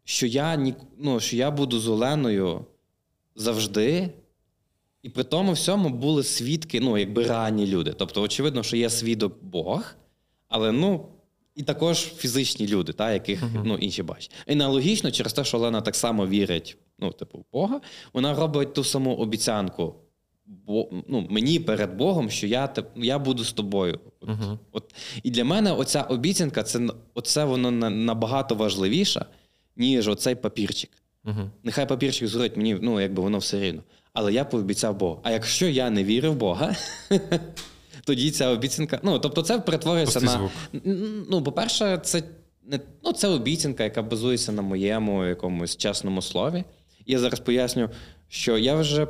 що 0.04 0.28
я, 0.28 0.56
ні- 0.56 0.76
ну, 0.98 1.20
що 1.20 1.36
я 1.36 1.52
буду 1.52 1.80
з 1.80 1.88
Оленою 1.88 2.66
завжди. 3.36 4.10
І 5.02 5.10
при 5.10 5.24
тому 5.24 5.52
всьому 5.52 5.90
були 5.90 6.24
свідки, 6.24 6.80
ну, 6.80 6.98
якби 6.98 7.24
реальні 7.24 7.68
люди. 7.68 7.94
Тобто, 7.98 8.22
очевидно, 8.22 8.64
що 8.64 8.78
є 8.78 8.90
свідок 8.90 9.44
Бог, 9.44 9.96
але 10.48 10.72
ну, 10.72 11.06
і 11.56 11.64
також 11.64 11.98
фізичні 11.98 12.68
люди, 12.68 12.94
та, 12.94 13.12
яких 13.12 13.44
ну, 13.64 13.76
інші 13.78 14.04
бачать. 14.04 14.32
І 14.48 14.52
аналогічно, 14.54 15.12
через 15.12 15.34
те, 15.34 15.44
що 15.44 15.58
Олена 15.58 15.82
так 15.82 15.96
само 15.96 16.28
вірить 16.28 16.78
ну, 17.00 17.12
типу, 17.12 17.38
в 17.38 17.46
Бога, 17.54 17.82
вона 18.14 18.34
робить 18.34 18.74
ту 18.74 18.84
саму 18.84 19.16
обіцянку 19.16 19.96
бо, 20.48 20.90
ну, 21.08 21.28
мені 21.30 21.60
перед 21.60 21.96
Богом, 21.98 22.30
що 22.30 22.48
я, 22.48 22.66
тип- 22.66 22.86
я 22.96 23.20
буду 23.20 23.44
з 23.44 23.52
тобою. 23.54 24.00
От, 24.22 24.30
Мгм. 24.30 24.60
от. 24.72 24.96
І 25.24 25.32
для 25.32 25.44
мене 25.44 25.72
оця 25.72 26.02
обіцянка, 26.02 26.64
це, 26.64 26.80
оце 27.14 27.44
воно 27.46 27.72
набагато 27.90 28.56
важливіше, 28.56 29.26
ніж 29.76 30.08
оцей 30.08 30.36
папірчик. 30.36 30.90
Угу. 31.26 31.50
Нехай 31.64 31.88
папірчик 31.88 32.28
згорить, 32.28 32.58
мені 32.58 32.78
ну, 32.82 33.02
якби 33.02 33.24
воно 33.24 33.38
все 33.38 33.60
рівно. 33.60 33.84
Але 34.14 34.34
я 34.34 34.46
пообіцяв 34.46 34.98
Богу. 34.98 35.20
А 35.24 35.32
якщо 35.32 35.68
я 35.68 35.90
не 35.90 36.04
вірив 36.04 36.32
в 36.32 36.36
Бога, 36.36 36.76
тоді 38.06 38.32
ця 38.32 38.50
обіцянка. 38.50 39.00
Ну, 39.04 39.20
тобто, 39.20 39.42
це 39.42 39.60
перетворюється 39.60 40.22
на. 40.22 40.50
Ну, 41.30 41.44
по-перше, 41.44 42.00
це 42.04 42.24
не 42.66 42.80
ну, 43.04 43.14
це 43.14 43.28
обіцянка, 43.28 43.84
яка 43.84 44.02
базується 44.02 44.52
на 44.52 44.62
моєму 44.62 45.26
якомусь 45.26 45.78
чесному 45.78 46.22
слові. 46.22 46.64
Я 47.06 47.20
зараз 47.20 47.40
поясню, 47.40 47.90
що 48.28 48.58
я 48.58 48.76
вже 48.76 49.08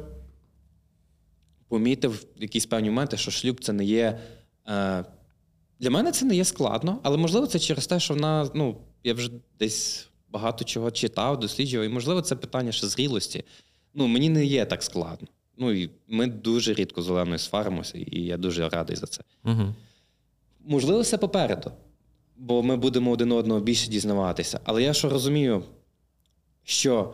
помітив 1.67 2.25
в 2.37 2.41
якісь 2.41 2.65
певні 2.65 2.89
моменти, 2.89 3.17
що 3.17 3.31
шлюб 3.31 3.63
це 3.63 3.73
не 3.73 3.85
є. 3.85 4.19
Е, 4.67 5.05
для 5.79 5.89
мене 5.89 6.11
це 6.11 6.25
не 6.25 6.35
є 6.35 6.45
складно, 6.45 6.99
але 7.03 7.17
можливо 7.17 7.47
це 7.47 7.59
через 7.59 7.87
те, 7.87 7.99
що 7.99 8.13
вона, 8.13 8.49
ну, 8.55 8.77
я 9.03 9.13
вже 9.13 9.31
десь 9.59 10.07
багато 10.29 10.65
чого 10.65 10.91
читав, 10.91 11.39
досліджував, 11.39 11.85
і 11.85 11.89
можливо 11.89 12.21
це 12.21 12.35
питання 12.35 12.71
ще 12.71 12.87
зрілості. 12.87 13.43
Ну, 13.93 14.07
мені 14.07 14.29
не 14.29 14.45
є 14.45 14.65
так 14.65 14.83
складно. 14.83 15.27
Ну 15.57 15.71
і 15.71 15.89
ми 16.07 16.27
дуже 16.27 16.73
рідко 16.73 17.01
з 17.01 17.09
Оленою 17.09 17.39
сваримося, 17.39 17.97
і 17.97 18.21
я 18.21 18.37
дуже 18.37 18.69
радий 18.69 18.95
за 18.95 19.07
це. 19.07 19.23
Угу. 19.45 19.73
Можливо, 20.65 21.01
все 21.01 21.17
попереду, 21.17 21.71
бо 22.37 22.63
ми 22.63 22.77
будемо 22.77 23.11
один 23.11 23.31
одного 23.31 23.59
більше 23.59 23.89
дізнаватися. 23.89 24.59
Але 24.63 24.83
я 24.83 24.93
що 24.93 25.09
розумію, 25.09 25.63
що 26.63 27.13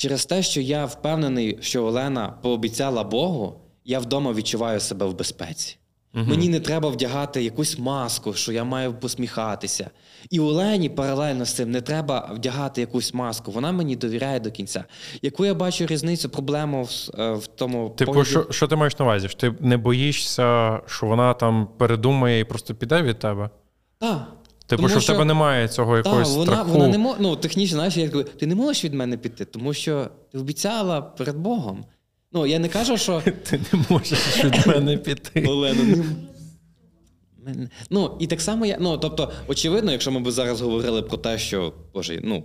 через 0.00 0.26
те, 0.26 0.42
що 0.42 0.60
я 0.60 0.84
впевнений, 0.84 1.58
що 1.60 1.84
Олена 1.84 2.34
пообіцяла 2.42 3.04
Богу, 3.04 3.60
я 3.84 3.98
вдома 3.98 4.32
відчуваю 4.32 4.80
себе 4.80 5.06
в 5.06 5.14
безпеці. 5.14 5.76
Мені 6.12 6.48
не 6.48 6.60
треба 6.60 6.88
вдягати 6.88 7.42
якусь 7.44 7.78
маску, 7.78 8.34
що 8.34 8.52
я 8.52 8.64
маю 8.64 8.94
посміхатися. 8.94 9.90
І 10.30 10.40
Олені 10.40 10.88
паралельно 10.88 11.44
з 11.44 11.52
цим 11.52 11.70
не 11.70 11.80
треба 11.80 12.30
вдягати 12.34 12.80
якусь 12.80 13.14
маску. 13.14 13.50
Вона 13.50 13.72
мені 13.72 13.96
довіряє 13.96 14.40
до 14.40 14.50
кінця. 14.50 14.84
Яку 15.22 15.44
я 15.44 15.54
бачу 15.54 15.86
різницю, 15.86 16.28
проблему 16.28 16.82
в, 16.82 17.20
е, 17.20 17.32
в 17.32 17.46
тому 17.46 17.90
Типу, 17.90 18.12
погляді- 18.12 18.24
що, 18.24 18.46
що 18.50 18.68
ти 18.68 18.76
маєш 18.76 18.98
на 18.98 19.04
увазі? 19.04 19.28
Ти 19.28 19.54
не 19.60 19.76
боїшся, 19.76 20.80
що 20.86 21.06
вона 21.06 21.34
там 21.34 21.68
передумає 21.78 22.40
і 22.40 22.44
просто 22.44 22.74
піде 22.74 23.02
від 23.02 23.18
тебе? 23.18 23.50
Так. 23.98 24.28
Типу, 24.70 24.82
Тому 24.82 24.88
що 24.88 25.00
в 25.00 25.06
тебе 25.06 25.24
немає 25.24 25.68
цього 25.68 25.96
якогось 25.96 26.34
вона, 26.34 26.52
страху. 26.52 26.70
вона 26.70 26.88
не 26.88 26.98
мо... 26.98 27.16
ну, 27.20 27.36
технічно, 27.36 27.76
знаєш, 27.76 27.96
я 27.96 28.08
кажу, 28.08 28.24
ти 28.24 28.46
не 28.46 28.54
можеш 28.54 28.84
від 28.84 28.94
мене 28.94 29.16
піти, 29.16 29.44
тому 29.44 29.74
що 29.74 30.08
ти 30.32 30.38
обіцяла 30.38 31.02
перед 31.02 31.36
Богом. 31.36 31.84
Ну, 32.32 32.46
я 32.46 32.58
не 32.58 32.68
кажу, 32.68 32.96
що 32.96 33.22
Ти 33.50 33.60
не 33.72 33.84
можеш 33.88 34.44
від 34.44 34.66
мене 34.66 34.96
піти. 34.96 35.44
Олена, 35.48 35.82
не... 35.84 37.68
Ну, 37.90 38.16
і 38.20 38.26
так 38.26 38.40
само 38.40 38.66
я. 38.66 38.76
Ну, 38.80 38.98
тобто, 38.98 39.32
очевидно, 39.48 39.92
якщо 39.92 40.10
ми 40.10 40.20
б 40.20 40.30
зараз 40.30 40.60
говорили 40.60 41.02
про 41.02 41.16
те, 41.18 41.38
що 41.38 41.72
Боже, 41.94 42.20
ну, 42.24 42.44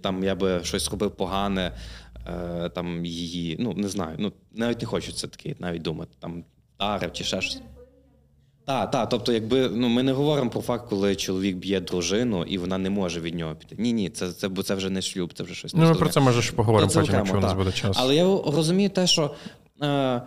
там 0.00 0.24
я 0.24 0.34
би 0.34 0.60
щось 0.64 0.90
робив 0.90 1.10
погане, 1.10 1.72
е, 2.26 2.68
там 2.68 3.04
її, 3.04 3.56
ну, 3.60 3.72
не 3.72 3.88
знаю, 3.88 4.16
ну, 4.18 4.32
навіть 4.52 4.80
не 4.80 4.86
хочу 4.86 5.12
це 5.12 5.26
таке 5.26 5.54
навіть 5.58 5.82
думати, 5.82 6.12
там 6.18 6.44
дарив 6.78 7.12
чи 7.12 7.24
ще 7.24 7.40
щось. 7.40 7.60
Так, 8.70 8.90
так, 8.90 9.08
тобто, 9.08 9.32
якби 9.32 9.68
ну 9.68 9.88
ми 9.88 10.02
не 10.02 10.12
говоримо 10.12 10.50
про 10.50 10.60
факт, 10.60 10.86
коли 10.88 11.16
чоловік 11.16 11.56
б'є 11.56 11.80
дружину 11.80 12.44
і 12.44 12.58
вона 12.58 12.78
не 12.78 12.90
може 12.90 13.20
від 13.20 13.34
нього 13.34 13.54
піти. 13.54 13.76
Ні, 13.78 13.92
ні, 13.92 14.10
це, 14.10 14.32
це, 14.32 14.48
бо 14.48 14.62
це 14.62 14.74
вже 14.74 14.90
не 14.90 15.02
шлюб, 15.02 15.32
це 15.32 15.42
вже 15.42 15.54
щось 15.54 15.74
Ну, 15.74 15.88
ми 15.88 15.94
про 15.94 16.08
це 16.08 16.20
може 16.20 16.42
ще 16.42 16.52
поговоримо 16.52 16.92
потім, 16.92 17.14
якщо 17.14 17.36
у 17.36 17.40
нас 17.40 17.52
буде 17.52 17.72
час. 17.72 17.96
Але 18.00 18.16
я 18.16 18.24
розумію 18.46 18.90
те, 18.90 19.06
що 19.06 19.34
е, 19.82 20.22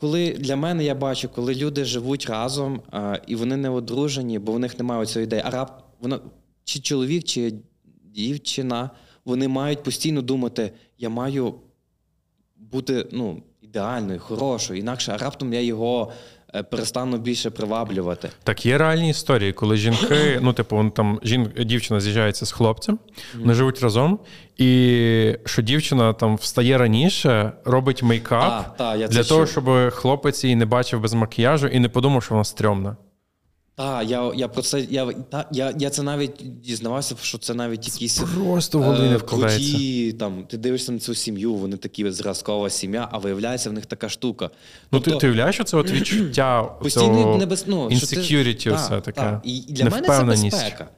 коли 0.00 0.30
для 0.32 0.56
мене 0.56 0.84
я 0.84 0.94
бачу, 0.94 1.28
коли 1.28 1.54
люди 1.54 1.84
живуть 1.84 2.26
разом 2.26 2.82
е, 2.94 3.22
і 3.26 3.36
вони 3.36 3.56
не 3.56 3.70
одружені, 3.70 4.38
бо 4.38 4.52
в 4.52 4.58
них 4.58 4.78
немає 4.78 5.06
цієї 5.06 5.24
ідеї. 5.26 5.42
А 5.46 5.50
рап, 5.50 5.82
вона, 6.00 6.20
чи 6.64 6.80
чоловік, 6.80 7.24
чи 7.24 7.54
дівчина, 8.04 8.90
вони 9.24 9.48
мають 9.48 9.82
постійно 9.82 10.22
думати, 10.22 10.72
я 10.98 11.08
маю 11.08 11.54
бути 12.56 13.06
ну, 13.12 13.42
ідеальною, 13.60 14.18
хорошою, 14.18 14.80
інакше 14.80 15.12
а 15.12 15.18
раптом 15.18 15.52
я 15.52 15.60
його 15.60 16.12
перестану 16.70 17.18
більше 17.18 17.50
приваблювати. 17.50 18.30
Так, 18.44 18.66
є 18.66 18.78
реальні 18.78 19.10
історії, 19.10 19.52
коли 19.52 19.76
жінки, 19.76 20.38
ну, 20.42 20.52
типу, 20.52 20.76
вон 20.76 20.90
там 20.90 21.20
жін, 21.22 21.48
дівчина 21.64 22.00
з'їжджається 22.00 22.46
з 22.46 22.52
хлопцем, 22.52 22.98
вони 23.38 23.54
живуть 23.54 23.80
разом, 23.82 24.18
і 24.56 25.36
що 25.44 25.62
дівчина 25.62 26.12
там 26.12 26.36
встає 26.36 26.78
раніше, 26.78 27.52
робить 27.64 28.02
мейкап 28.02 28.76
Та, 28.76 28.84
та, 28.84 28.96
я 28.96 29.08
для 29.08 29.24
того, 29.24 29.40
чув. 29.46 29.50
щоб 29.50 29.90
хлопець 29.90 30.44
її 30.44 30.56
не 30.56 30.66
бачив 30.66 31.00
без 31.00 31.14
макіяжу 31.14 31.66
і 31.66 31.78
не 31.78 31.88
подумав, 31.88 32.22
що 32.22 32.34
вона 32.34 32.44
стрьомна. 32.44 32.96
Так, 33.78 34.10
я, 34.10 34.32
я 34.34 34.48
про 34.48 34.62
це 34.62 34.80
я, 34.90 35.12
та, 35.12 35.48
я, 35.52 35.74
я 35.78 35.90
це 35.90 36.02
навіть 36.02 36.60
дізнавався, 36.60 37.14
що 37.22 37.38
це 37.38 37.54
навіть 37.54 37.86
якісь 37.86 38.18
Просто 38.18 38.78
в 38.78 38.82
голові 38.82 39.08
не 39.08 39.14
е, 39.14 39.16
вкладається. 39.16 39.70
круті, 39.70 40.12
там, 40.12 40.44
ти 40.48 40.56
дивишся 40.56 40.92
на 40.92 40.98
цю 40.98 41.14
сім'ю, 41.14 41.54
вони 41.54 41.76
такі 41.76 42.10
зразкова 42.10 42.70
сім'я, 42.70 43.08
а 43.12 43.18
виявляється 43.18 43.70
в 43.70 43.72
них 43.72 43.86
така 43.86 44.08
штука. 44.08 44.50
Ну, 44.92 45.00
ти, 45.00 45.04
Тобто, 45.04 45.20
ти 45.20 45.26
уявляєш, 45.26 45.54
що 45.54 45.64
це 45.64 45.76
от 45.76 45.90
відчуття 45.90 46.62
постійно 46.82 47.36
небез... 47.36 47.64
ну, 47.66 47.88
ти- 47.88 47.94
insecurity, 47.94 49.00
таке. 49.00 49.20
так. 49.20 49.40
І, 49.44 49.60
для 49.60 49.90
мене 49.90 50.08
це 50.08 50.24
безпека. 50.24 50.88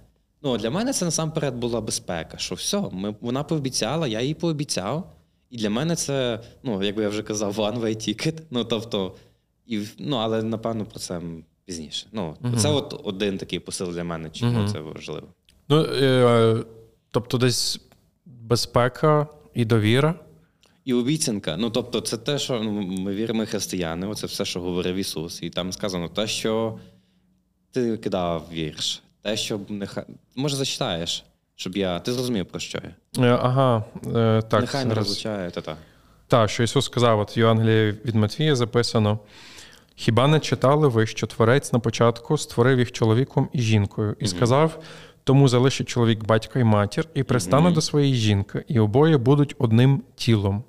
Ну, 0.43 0.59
для 0.59 0.71
мене 0.71 0.93
це 0.93 1.05
насамперед 1.05 1.55
була 1.55 1.81
безпека. 1.81 2.39
Що 2.39 2.55
все, 2.55 2.83
ми, 2.93 3.15
вона 3.21 3.43
пообіцяла, 3.43 4.09
я 4.09 4.21
їй 4.21 4.35
пообіцяв. 4.35 5.13
І 5.51 5.57
для 5.57 5.71
мене 5.71 5.97
це, 5.97 6.41
ну, 6.63 6.83
як 6.83 6.97
би 6.97 7.03
я 7.03 7.09
вже 7.09 7.23
казав, 7.23 7.59
one-way 7.59 7.97
ticket. 7.97 8.35
Ну, 8.51 8.65
тобто, 8.65 9.15
і, 9.67 9.81
ну, 9.99 10.17
але 10.17 10.43
напевно 10.43 10.85
про 10.85 10.99
це 11.01 11.21
пізніше. 11.65 12.07
Ну, 12.13 12.37
це 12.57 12.69
от 12.69 13.01
один 13.05 13.39
такий 13.39 13.59
посил 13.59 13.93
для 13.93 14.05
мене, 14.05 14.31
чому 14.31 14.59
Мгм. 14.59 14.69
це 14.69 14.81
важливо. 14.81 15.27
Ну, 15.69 15.83
е, 15.83 16.65
тобто, 17.11 17.39
десь 17.39 17.81
безпека 18.27 19.27
і 19.55 19.65
довіра. 19.65 20.15
І 20.85 20.95
обіцянка. 20.95 21.57
Ну, 21.57 21.71
тобто, 21.71 22.01
це 22.01 22.17
те, 22.17 22.39
що 22.39 22.61
ну, 22.63 22.71
ми 22.83 23.15
віримо 23.15 23.47
християни, 23.47 24.07
оце 24.07 24.27
все, 24.27 24.45
що 24.45 24.61
говорив 24.61 24.97
Ісус. 24.97 25.43
І 25.43 25.51
там 25.51 25.73
сказано 25.73 26.09
те, 26.09 26.27
що 26.27 26.79
ти 27.71 27.97
кидав 27.97 28.47
вірш, 28.53 29.03
те, 29.23 29.37
що 29.37 29.61
нехай. 29.69 30.05
Може, 30.37 30.57
зачитаєш, 30.57 31.25
щоб 31.57 31.77
я. 31.77 31.99
Ти 32.01 32.13
зрозумів, 32.13 32.47
про 32.47 32.61
що 32.61 32.79
я. 32.85 33.25
Е, 33.25 33.39
ага, 33.43 33.85
е, 34.07 34.43
так. 34.43 34.61
нехай 34.61 34.85
не 34.85 34.95
розлучає, 34.95 35.51
та-та. 35.51 35.77
Так, 36.27 36.51
що 36.51 36.63
Ісус 36.63 36.85
сказав, 36.85 37.21
от 37.21 37.37
в 37.37 37.39
Євангелії 37.39 37.95
від 38.05 38.15
Матвія 38.15 38.57
записано: 38.57 39.19
Хіба 40.01 40.27
не 40.27 40.41
читали 40.41 40.89
ви, 40.89 41.07
що 41.07 41.27
Творець 41.27 41.73
на 41.73 41.79
початку 41.79 42.39
створив 42.39 42.79
їх 42.79 42.93
чоловіком 42.93 43.49
і 43.53 43.61
жінкою, 43.61 44.17
і 44.21 44.27
сказав: 44.27 44.79
тому 45.25 45.49
залишить 45.49 45.89
чоловік 45.89 46.25
батька 46.25 46.61
і 46.61 46.65
матір, 46.65 47.09
і 47.15 47.23
пристане 47.23 47.71
до 47.71 47.81
своєї 47.81 48.15
жінки, 48.15 48.65
і 48.69 48.79
обоє 48.79 49.19
будуть 49.19 49.55
одним 49.59 50.03
тілом. 50.17 50.65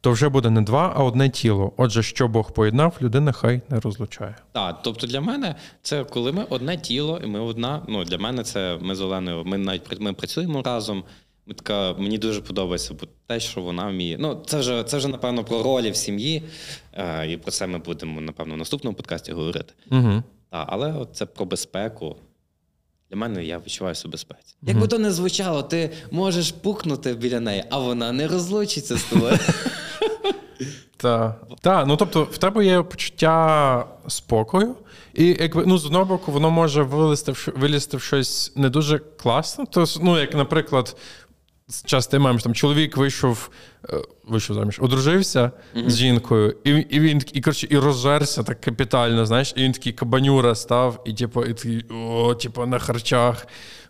То 0.00 0.10
вже 0.10 0.28
буде 0.28 0.50
не 0.50 0.62
два, 0.62 0.92
а 0.96 1.04
одне 1.04 1.28
тіло. 1.28 1.72
Отже, 1.76 2.02
що 2.02 2.28
Бог 2.28 2.52
поєднав, 2.52 2.96
людина 3.02 3.32
хай 3.32 3.60
не 3.68 3.80
розлучає. 3.80 4.36
Так, 4.52 4.80
тобто 4.82 5.06
для 5.06 5.20
мене 5.20 5.54
це 5.82 6.04
коли 6.04 6.32
ми 6.32 6.44
одне 6.48 6.76
тіло, 6.76 7.20
і 7.24 7.26
ми 7.26 7.40
одна. 7.40 7.82
Ну 7.88 8.04
для 8.04 8.18
мене 8.18 8.42
це 8.42 8.78
ми 8.80 8.94
з 8.94 9.00
Оленою. 9.00 9.44
Ми 9.44 9.58
навіть 9.58 10.00
ми 10.00 10.12
працюємо 10.12 10.62
разом. 10.62 11.04
Така, 11.48 11.92
мені 11.92 12.18
дуже 12.18 12.40
подобається, 12.40 12.94
бо 13.00 13.06
те, 13.26 13.40
що 13.40 13.60
вона 13.60 13.88
вміє. 13.88 14.16
Ну, 14.20 14.42
це 14.46 14.58
вже 14.58 14.84
це 14.84 14.96
вже 14.96 15.08
напевно 15.08 15.44
про 15.44 15.62
ролі 15.62 15.90
в 15.90 15.96
сім'ї, 15.96 16.42
е, 16.92 17.32
і 17.32 17.36
про 17.36 17.50
це 17.50 17.66
ми 17.66 17.78
будемо 17.78 18.20
напевно 18.20 18.54
в 18.54 18.58
наступному 18.58 18.96
подкасті 18.96 19.32
говорити. 19.32 19.74
Угу. 19.90 20.22
Та, 20.50 20.66
але 20.68 20.92
от 20.92 21.08
це 21.12 21.26
про 21.26 21.46
безпеку. 21.46 22.16
Для 23.10 23.16
мене 23.16 23.44
я 23.44 23.58
відчуваю 23.58 23.94
себе 23.94 24.12
безпеці. 24.12 24.56
Якби 24.62 24.88
то 24.88 24.98
не 24.98 25.10
звучало, 25.10 25.62
ти 25.62 25.90
можеш 26.10 26.52
пухнути 26.52 27.14
біля 27.14 27.40
неї, 27.40 27.64
а 27.70 27.78
вона 27.78 28.12
не 28.12 28.28
розлучиться 28.28 28.96
з 28.96 29.02
тобою. 29.02 29.38
Так, 30.96 31.42
та, 31.60 31.84
ну 31.84 31.96
тобто 31.96 32.24
в 32.24 32.38
тебе 32.38 32.64
є 32.64 32.82
почуття 32.82 33.86
спокою, 34.08 34.74
і 35.14 35.36
якби 35.40 35.64
ну 35.66 35.78
з 35.78 35.86
одного 35.86 36.04
боку, 36.04 36.32
воно 36.32 36.50
може 36.50 36.82
вилізти 36.82 37.32
в 37.32 37.48
вилізти 37.56 37.96
в 37.96 38.02
щось 38.02 38.52
не 38.56 38.70
дуже 38.70 38.98
класне. 38.98 39.66
То, 39.66 39.84
ну, 40.00 40.18
як, 40.18 40.34
наприклад, 40.34 40.96
часто 41.84 42.20
маємо 42.20 42.40
там 42.40 42.54
чоловік 42.54 42.96
вийшов, 42.96 43.50
е, 43.88 44.02
вийшов 44.24 44.56
заміж, 44.56 44.78
одружився 44.82 45.50
mm-hmm. 45.76 45.90
з 45.90 45.96
жінкою, 45.96 46.56
і 46.64 46.70
і 46.70 47.00
він 47.00 47.22
і, 47.32 47.40
коротше, 47.40 47.66
і 47.70 47.78
розжерся 47.78 48.42
так 48.42 48.60
капітально, 48.60 49.26
знаєш, 49.26 49.52
і 49.56 49.62
він 49.62 49.72
такий 49.72 49.92
кабанюра 49.92 50.54
став, 50.54 51.02
і 51.04 51.12
типу, 51.14 51.44
і 51.44 51.54
такий, 51.54 51.84
о, 51.90 52.34
типу, 52.34 52.66
на 52.66 52.78
харчах. 52.78 53.46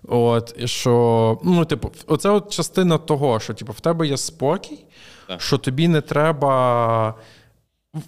От, 0.08 0.54
і 0.58 0.68
що, 0.68 1.40
ну, 1.44 1.64
типу, 1.64 1.92
оце 2.06 2.30
от 2.30 2.52
частина 2.52 2.98
того, 2.98 3.40
що 3.40 3.54
типу, 3.54 3.72
в 3.72 3.80
тебе 3.80 4.06
є 4.06 4.16
спокій, 4.16 4.84
так. 5.28 5.40
що 5.40 5.58
тобі 5.58 5.88
не 5.88 6.00
треба. 6.00 7.14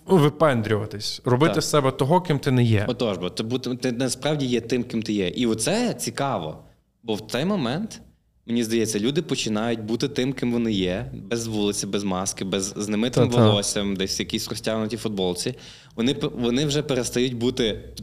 Випендрюватись, 0.06 1.22
робити 1.24 1.54
так. 1.54 1.62
з 1.62 1.70
себе 1.70 1.90
того, 1.90 2.20
ким 2.20 2.38
ти 2.38 2.50
не 2.50 2.64
є. 2.64 2.84
Отож, 2.88 3.18
бо 3.18 3.58
ти, 3.58 3.76
ти 3.76 3.92
насправді 3.92 4.46
є 4.46 4.60
тим, 4.60 4.84
ким 4.84 5.02
ти 5.02 5.12
є. 5.12 5.28
І 5.28 5.46
оце 5.46 5.94
цікаво. 5.94 6.58
Бо 7.02 7.14
в 7.14 7.20
цей 7.20 7.44
момент 7.44 8.00
Мені 8.46 8.64
здається, 8.64 8.98
люди 9.00 9.22
починають 9.22 9.80
бути 9.80 10.08
тим, 10.08 10.32
ким 10.32 10.52
вони 10.52 10.72
є, 10.72 11.12
без 11.12 11.46
вулиці, 11.46 11.86
без 11.86 12.04
маски, 12.04 12.44
без 12.44 12.74
з 12.76 12.88
немитим 12.88 13.30
Та-та. 13.30 13.46
волоссям, 13.48 13.96
десь 13.96 14.18
в 14.18 14.20
якійсь 14.20 14.48
розтягнутій 14.48 14.96
футболці. 14.96 15.54
Вони 15.96 16.16
вони 16.34 16.66
вже 16.66 16.82
перестають 16.82 17.34
бути 17.34 17.94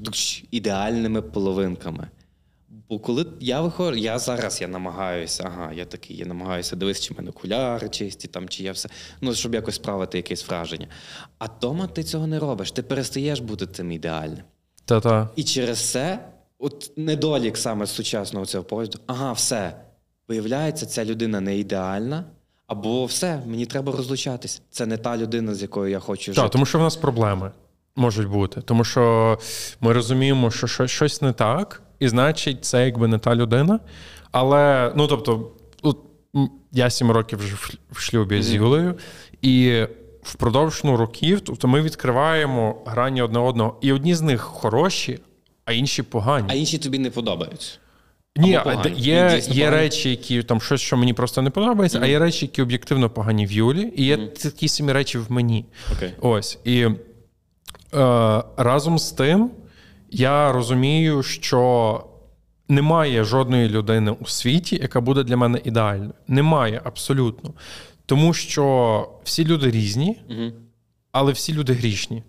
ідеальними 0.51 1.21
половинками. 1.21 2.07
Бо 2.89 2.99
коли 2.99 3.25
я 3.39 3.61
виходжу, 3.61 3.99
я 3.99 4.19
зараз 4.19 4.61
я 4.61 4.67
намагаюся, 4.67 5.43
ага, 5.45 5.73
я 5.73 5.85
такий, 5.85 6.17
я 6.17 6.25
намагаюся 6.25 6.75
дивитися, 6.75 7.07
чи 7.07 7.13
в 7.13 7.17
мене 7.17 7.29
окуляри 7.29 7.89
чисті, 7.89 8.27
там, 8.27 8.49
чи 8.49 8.63
я 8.63 8.71
все, 8.71 8.89
ну, 9.21 9.33
щоб 9.33 9.53
якось 9.53 9.75
справити 9.75 10.17
якесь 10.17 10.47
враження. 10.47 10.87
А 11.39 11.47
дома 11.61 11.87
ти 11.87 12.03
цього 12.03 12.27
не 12.27 12.39
робиш, 12.39 12.71
ти 12.71 12.83
перестаєш 12.83 13.39
бути 13.39 13.67
цим 13.67 13.91
ідеальним. 13.91 14.43
Та-та. 14.85 15.29
І 15.35 15.43
через 15.43 15.91
це, 15.91 16.25
от 16.59 16.91
недолік 16.97 17.57
саме 17.57 17.87
сучасного 17.87 18.45
цього 18.45 18.63
погляду, 18.63 18.99
ага, 19.07 19.31
все. 19.31 19.75
Виявляється, 20.27 20.85
ця 20.85 21.05
людина 21.05 21.41
не 21.41 21.57
ідеальна, 21.57 22.23
або 22.67 23.05
все, 23.05 23.41
мені 23.47 23.65
треба 23.65 23.91
розлучатись. 23.91 24.61
Це 24.69 24.85
не 24.85 24.97
та 24.97 25.17
людина, 25.17 25.55
з 25.55 25.61
якою 25.61 25.91
я 25.91 25.99
хочу 25.99 26.23
жити. 26.23 26.41
Так, 26.41 26.51
тому 26.51 26.65
що 26.65 26.79
в 26.79 26.81
нас 26.81 26.95
проблеми 26.95 27.51
можуть 27.95 28.27
бути. 28.27 28.61
Тому 28.61 28.83
що 28.83 29.37
ми 29.81 29.93
розуміємо, 29.93 30.51
що 30.51 30.87
щось 30.87 31.21
не 31.21 31.33
так, 31.33 31.81
і 31.99 32.07
значить, 32.07 32.65
це 32.65 32.85
якби 32.85 33.07
не 33.07 33.17
та 33.17 33.35
людина. 33.35 33.79
Але, 34.31 34.93
ну 34.95 35.07
тобто, 35.07 35.51
я 36.71 36.89
сім 36.89 37.11
років 37.11 37.39
вже 37.39 37.55
в 37.91 37.99
шлюбі 37.99 38.35
mm-hmm. 38.35 38.41
з 38.41 38.53
Юлею, 38.53 38.95
і 39.41 39.83
впродовж 40.23 40.81
ну, 40.83 40.97
років, 40.97 41.41
тобто 41.41 41.67
ми 41.67 41.81
відкриваємо 41.81 42.83
грані 42.85 43.21
одне 43.21 43.39
одного, 43.39 43.77
і 43.81 43.93
одні 43.93 44.15
з 44.15 44.21
них 44.21 44.41
хороші, 44.41 45.19
а 45.65 45.71
інші 45.71 46.03
погані. 46.03 46.47
А 46.49 46.53
інші 46.53 46.77
тобі 46.77 46.99
не 46.99 47.11
подобаються. 47.11 47.77
Ні, 48.35 48.59
є 48.95 49.41
є 49.47 49.69
речі, 49.69 50.09
які 50.09 50.43
там 50.43 50.61
щось, 50.61 50.81
що 50.81 50.97
мені 50.97 51.13
просто 51.13 51.41
не 51.41 51.49
подобається, 51.49 51.99
mm-hmm. 51.99 52.03
а 52.03 52.07
є 52.07 52.19
речі, 52.19 52.45
які 52.45 52.61
об'єктивно 52.61 53.09
погані 53.09 53.45
в 53.45 53.51
Юлі, 53.51 53.93
і 53.95 54.05
є 54.05 54.17
mm-hmm. 54.17 54.43
такі 54.43 54.67
самі 54.67 54.91
речі 54.91 55.17
в 55.17 55.31
мені. 55.31 55.65
Okay. 55.91 56.11
Ось. 56.21 56.59
І 56.63 56.81
е, 56.81 56.93
разом 58.57 58.99
з 58.99 59.11
тим 59.11 59.51
я 60.09 60.51
розумію, 60.51 61.23
що 61.23 62.03
немає 62.67 63.23
жодної 63.23 63.69
людини 63.69 64.15
у 64.19 64.25
світі, 64.25 64.75
яка 64.81 65.01
буде 65.01 65.23
для 65.23 65.37
мене 65.37 65.61
ідеальною. 65.63 66.13
Немає 66.27 66.81
абсолютно. 66.83 67.53
Тому 68.05 68.33
що 68.33 69.09
всі 69.23 69.45
люди 69.45 69.71
різні, 69.71 70.21
mm-hmm. 70.29 70.51
але 71.11 71.31
всі 71.31 71.53
люди 71.53 71.73
грішні. 71.73 72.23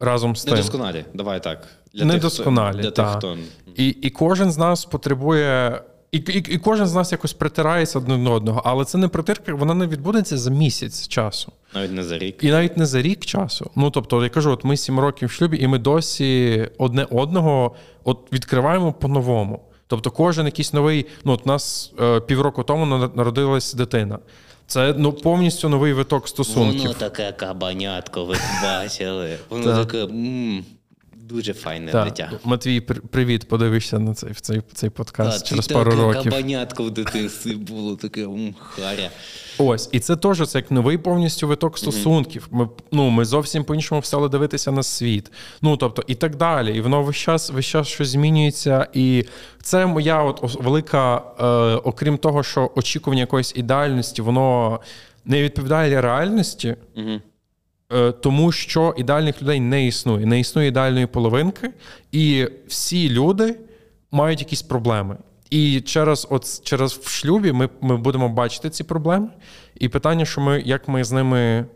Разом 0.00 0.36
з 0.36 0.44
тим. 0.44 0.54
Недосконалі, 0.54 1.04
давай 1.14 1.42
так. 1.42 1.68
Для 1.94 2.04
Недосконалі, 2.04 2.74
тих, 2.74 2.82
для 2.82 2.90
тих, 2.90 3.06
хто... 3.06 3.36
І 3.76 3.88
і 3.88 4.10
кожен 4.10 4.52
з 4.52 4.58
нас 4.58 4.84
потребує. 4.84 5.82
І 6.12 6.16
і, 6.18 6.38
і 6.38 6.58
кожен 6.58 6.86
з 6.86 6.94
нас 6.94 7.12
якось 7.12 7.32
притирається 7.32 7.98
один 7.98 8.24
до 8.24 8.32
одного, 8.32 8.62
але 8.64 8.84
це 8.84 8.98
не 8.98 9.08
притирка, 9.08 9.54
вона 9.54 9.74
не 9.74 9.86
відбудеться 9.86 10.38
за 10.38 10.50
місяць 10.50 11.08
часу. 11.08 11.52
Навіть 11.74 11.92
не 11.92 12.04
за 12.04 12.18
рік. 12.18 12.44
І 12.44 12.50
навіть 12.50 12.76
не 12.76 12.86
за 12.86 13.02
рік 13.02 13.24
часу. 13.24 13.70
Ну 13.76 13.90
тобто, 13.90 14.22
я 14.22 14.28
кажу, 14.28 14.50
от 14.50 14.64
ми 14.64 14.76
сім 14.76 15.00
років 15.00 15.28
в 15.28 15.32
шлюбі, 15.32 15.58
і 15.58 15.66
ми 15.66 15.78
досі 15.78 16.68
одне 16.78 17.06
одного 17.10 17.74
от 18.04 18.32
відкриваємо 18.32 18.92
по-новому. 18.92 19.60
Тобто, 19.86 20.10
кожен 20.10 20.46
якийсь 20.46 20.72
новий. 20.72 21.06
Ну, 21.24 21.32
от 21.32 21.40
у 21.44 21.48
нас 21.48 21.92
е, 22.00 22.20
півроку 22.20 22.62
тому 22.62 22.86
народилась 23.14 23.74
дитина. 23.74 24.18
Це 24.66 24.94
ну 24.98 25.12
повністю 25.12 25.68
новий 25.68 25.92
виток 25.92 26.28
стосунків. 26.28 26.82
Воно 26.82 26.94
таке 26.94 27.32
кабанятко, 27.32 28.24
ви 28.24 28.36
бачили. 28.62 29.38
Воно 29.50 29.84
таке. 29.84 30.08
Дуже 31.28 31.54
файне 31.54 31.92
так. 31.92 32.04
дитя. 32.04 32.30
Матвій, 32.44 32.80
привіт, 32.80 33.48
подивишся 33.48 33.98
на 33.98 34.14
цей 34.14 34.32
цей, 34.32 34.62
цей 34.72 34.90
подкаст 34.90 35.38
так, 35.38 35.48
через 35.48 35.68
пару 35.68 35.90
років. 35.90 36.32
Кабанятко 36.32 36.84
в 36.84 36.90
дитинстві 36.90 37.54
було 37.54 37.96
таке 37.96 38.28
харя. 38.58 39.10
Ось, 39.58 39.88
і 39.92 40.00
це 40.00 40.16
теж 40.16 40.48
це 40.48 40.58
як 40.58 40.70
новий 40.70 40.98
повністю 40.98 41.48
виток 41.48 41.78
стосунків. 41.78 42.48
Ми 42.50 42.68
ну, 42.92 43.10
ми 43.10 43.24
зовсім 43.24 43.64
по-іншому 43.64 44.02
стали 44.02 44.28
дивитися 44.28 44.72
на 44.72 44.82
світ. 44.82 45.32
Ну 45.62 45.76
тобто, 45.76 46.04
і 46.06 46.14
так 46.14 46.36
далі. 46.36 46.76
І 46.76 46.80
воно 46.80 47.02
весь 47.02 47.16
час 47.16 47.50
весь 47.50 47.66
час 47.66 47.88
щось 47.88 48.08
змінюється. 48.08 48.88
І 48.92 49.24
це 49.62 49.86
моя 49.86 50.22
от 50.22 50.60
велика, 50.60 51.16
е, 51.16 51.44
окрім 51.84 52.18
того, 52.18 52.42
що 52.42 52.70
очікування 52.76 53.20
якоїсь 53.20 53.52
ідеальності, 53.56 54.22
воно 54.22 54.80
не 55.24 55.42
відповідає 55.42 56.00
реальності. 56.00 56.76
Угу. 56.96 57.20
Е, 57.94 58.12
тому 58.12 58.52
що 58.52 58.94
ідеальних 58.96 59.42
людей 59.42 59.60
не 59.60 59.86
існує. 59.86 60.26
Не 60.26 60.40
існує 60.40 60.68
ідеальної 60.68 61.06
половинки, 61.06 61.70
і 62.12 62.48
всі 62.68 63.10
люди 63.10 63.56
мають 64.10 64.40
якісь 64.40 64.62
проблеми. 64.62 65.16
І 65.50 65.80
через 65.80 66.26
от 66.30 66.62
через 66.64 66.92
в 66.92 67.08
шлюбі 67.08 67.52
ми 67.52 67.68
ми 67.80 67.96
будемо 67.96 68.28
бачити 68.28 68.70
ці 68.70 68.84
проблеми. 68.84 69.28
І 69.74 69.88
питання, 69.88 70.24
що 70.24 70.40
ми 70.40 70.62
як 70.66 70.88
ми 70.88 71.04
з 71.04 71.12
ними 71.12 71.66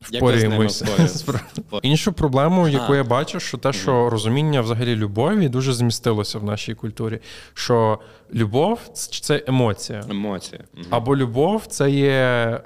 впорюємося. 0.00 0.86
Іншу 1.82 2.12
проблему, 2.12 2.68
яку 2.68 2.92
а. 2.92 2.96
я 2.96 3.04
бачу, 3.04 3.40
що 3.40 3.58
те, 3.58 3.72
що 3.72 4.10
розуміння 4.10 4.60
взагалі 4.60 4.96
любові 4.96 5.48
дуже 5.48 5.72
змістилося 5.72 6.38
в 6.38 6.44
нашій 6.44 6.74
культурі. 6.74 7.18
Що 7.54 7.98
любов 8.34 8.80
це 8.94 9.42
емоція. 9.46 10.04
Емоція. 10.10 10.60
Або 10.90 11.16
любов 11.16 11.66
це 11.66 11.90
є 11.90 12.10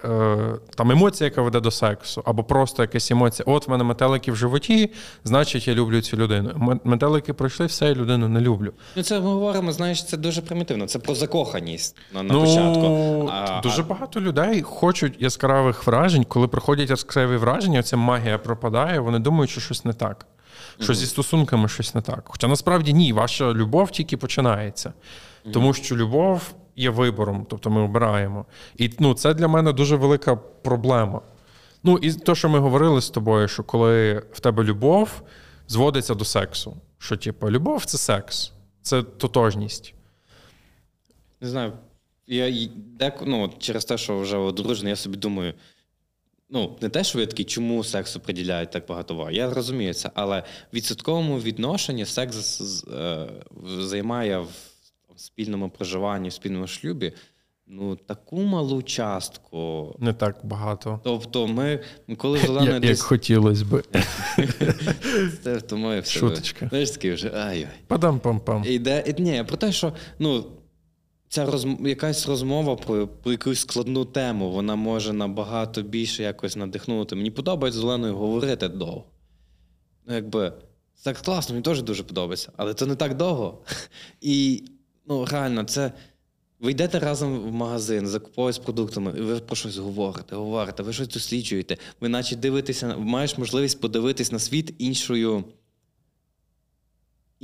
е, 0.04 0.36
там 0.74 0.90
емоція, 0.90 1.30
яка 1.30 1.42
веде 1.42 1.60
до 1.60 1.70
сексу, 1.70 2.22
або 2.24 2.44
просто 2.44 2.82
якась 2.82 3.10
емоція. 3.10 3.44
От 3.48 3.68
в 3.68 3.70
мене 3.70 3.84
метелики 3.84 4.32
в 4.32 4.36
животі, 4.36 4.90
значить, 5.24 5.68
я 5.68 5.74
люблю 5.74 6.00
цю 6.00 6.16
людину. 6.16 6.78
Метелики 6.84 7.32
пройшли, 7.32 7.66
все, 7.66 7.86
я 7.86 7.94
людину 7.94 8.28
не 8.28 8.40
люблю. 8.40 8.72
Ну 8.96 9.02
це 9.02 9.20
ми 9.20 9.26
говоримо, 9.26 9.72
знаєш, 9.72 10.04
це 10.04 10.16
дуже 10.16 10.42
примітивно. 10.42 10.86
Це 10.86 10.98
про 10.98 11.14
закоханість 11.14 11.96
на, 12.14 12.22
на 12.22 12.34
ну, 12.34 12.40
початку. 12.40 13.30
А, 13.32 13.60
Дуже 13.60 13.82
а... 13.82 13.84
багато 13.84 14.20
людей 14.20 14.62
хочуть 14.62 15.22
яскравих 15.22 15.86
вражень, 15.86 16.24
коли 16.24 16.48
приходять 16.48 16.90
яскраві 16.90 17.36
враження, 17.36 17.82
ця 17.82 17.96
магія 17.96 18.38
пропадає, 18.38 19.00
вони 19.00 19.18
думають, 19.18 19.50
що 19.50 19.60
щось 19.60 19.84
не 19.84 19.92
так. 19.92 20.26
Що 20.80 20.92
mm-hmm. 20.92 20.96
зі 20.96 21.06
стосунками 21.06 21.68
щось 21.68 21.94
не 21.94 22.00
так. 22.00 22.22
Хоча 22.24 22.48
насправді 22.48 22.92
ні, 22.92 23.12
ваша 23.12 23.52
любов 23.52 23.90
тільки 23.90 24.16
починається. 24.16 24.92
Тому 25.52 25.74
що 25.74 25.96
любов 25.96 26.54
є 26.76 26.90
вибором, 26.90 27.46
тобто 27.50 27.70
ми 27.70 27.80
обираємо. 27.80 28.46
І 28.76 28.90
ну, 28.98 29.14
це 29.14 29.34
для 29.34 29.48
мене 29.48 29.72
дуже 29.72 29.96
велика 29.96 30.36
проблема. 30.36 31.20
Ну, 31.82 31.98
і 31.98 32.12
те, 32.12 32.34
що 32.34 32.48
ми 32.48 32.58
говорили 32.58 33.00
з 33.00 33.10
тобою, 33.10 33.48
що 33.48 33.62
коли 33.62 34.22
в 34.32 34.40
тебе 34.40 34.64
любов 34.64 35.22
зводиться 35.68 36.14
до 36.14 36.24
сексу. 36.24 36.76
Що, 36.98 37.16
типу, 37.16 37.50
любов 37.50 37.84
це 37.84 37.98
секс, 37.98 38.52
це 38.82 39.02
тотожність. 39.02 39.94
Не 41.40 41.48
знаю. 41.48 41.72
Я 42.26 42.68
дек, 42.76 43.14
ну, 43.26 43.50
через 43.58 43.84
те, 43.84 43.98
що 43.98 44.18
вже 44.18 44.36
одружений, 44.36 44.90
я 44.90 44.96
собі 44.96 45.16
думаю. 45.16 45.54
Ну, 46.50 46.78
не 46.80 46.88
те, 46.88 47.04
що 47.04 47.18
ви 47.18 47.26
такі, 47.26 47.44
чому 47.44 47.84
сексу 47.84 48.20
приділяють 48.20 48.70
так 48.70 48.86
багато 48.86 49.14
уваги. 49.14 49.34
Я 49.34 49.50
розумію 49.50 49.94
це, 49.94 50.10
але 50.14 50.40
в 50.40 50.76
відсотковому 50.76 51.38
відношенні 51.38 52.06
секс 52.06 52.60
е, 52.88 53.28
займає 53.78 54.38
в 54.38 54.73
спільному 55.16 55.70
проживанні, 55.70 56.28
в 56.28 56.32
спільному 56.32 56.66
шлюбі. 56.66 57.12
Ну, 57.66 57.96
таку 57.96 58.42
малу 58.42 58.82
частку. 58.82 59.94
Не 59.98 60.12
так 60.12 60.40
багато. 60.42 61.00
Тобто, 61.04 61.46
ми 61.46 61.80
коли 62.16 62.38
жили 62.46 62.64
Як, 62.64 62.80
десь... 62.80 63.00
хотілося 63.00 63.64
би. 63.64 63.82
Це 65.42 65.60
тому 65.60 66.00
все. 66.00 66.18
Шуточка. 66.18 66.68
Знаєш, 66.68 66.90
такий 66.90 67.12
вже 67.12 67.30
ай-ай. 67.34 67.68
Падам-пам-пам. 67.88 68.66
Іде, 68.66 69.14
ні, 69.18 69.44
про 69.48 69.56
те, 69.56 69.72
що 69.72 69.92
ну, 70.18 70.44
ця 71.28 71.46
розм... 71.46 71.86
якась 71.86 72.28
розмова 72.28 72.76
про, 72.76 73.08
про 73.08 73.32
якусь 73.32 73.60
складну 73.60 74.04
тему, 74.04 74.50
вона 74.50 74.76
може 74.76 75.12
набагато 75.12 75.82
більше 75.82 76.22
якось 76.22 76.56
надихнути. 76.56 77.16
Мені 77.16 77.30
подобається 77.30 77.80
з 77.80 77.84
Оленою 77.84 78.16
говорити 78.16 78.68
довго. 78.68 79.04
Ну, 80.06 80.14
якби, 80.14 80.52
так 81.04 81.16
класно, 81.16 81.52
мені 81.52 81.62
теж 81.62 81.82
дуже 81.82 82.02
подобається, 82.02 82.52
але 82.56 82.74
це 82.74 82.86
не 82.86 82.94
так 82.94 83.16
довго. 83.16 83.62
І 84.20 84.64
ну 85.08 85.24
реально, 85.24 85.64
це. 85.64 85.92
Ви 86.60 86.70
йдете 86.70 86.98
разом 86.98 87.40
в 87.40 87.52
магазин, 87.52 88.06
закуповуєтесь 88.06 88.64
продуктами, 88.64 89.14
і 89.18 89.20
ви 89.20 89.40
про 89.40 89.56
щось 89.56 89.76
говорите, 89.76 90.36
говорите, 90.36 90.82
ви 90.82 90.92
щось 90.92 91.08
досліджуєте. 91.08 91.76
Ви 92.00 92.08
наче 92.08 92.36
дивитеся, 92.36 92.96
маєш 92.96 93.38
можливість 93.38 93.80
подивитись 93.80 94.32
на 94.32 94.38
світ 94.38 94.74
іншою 94.78 95.44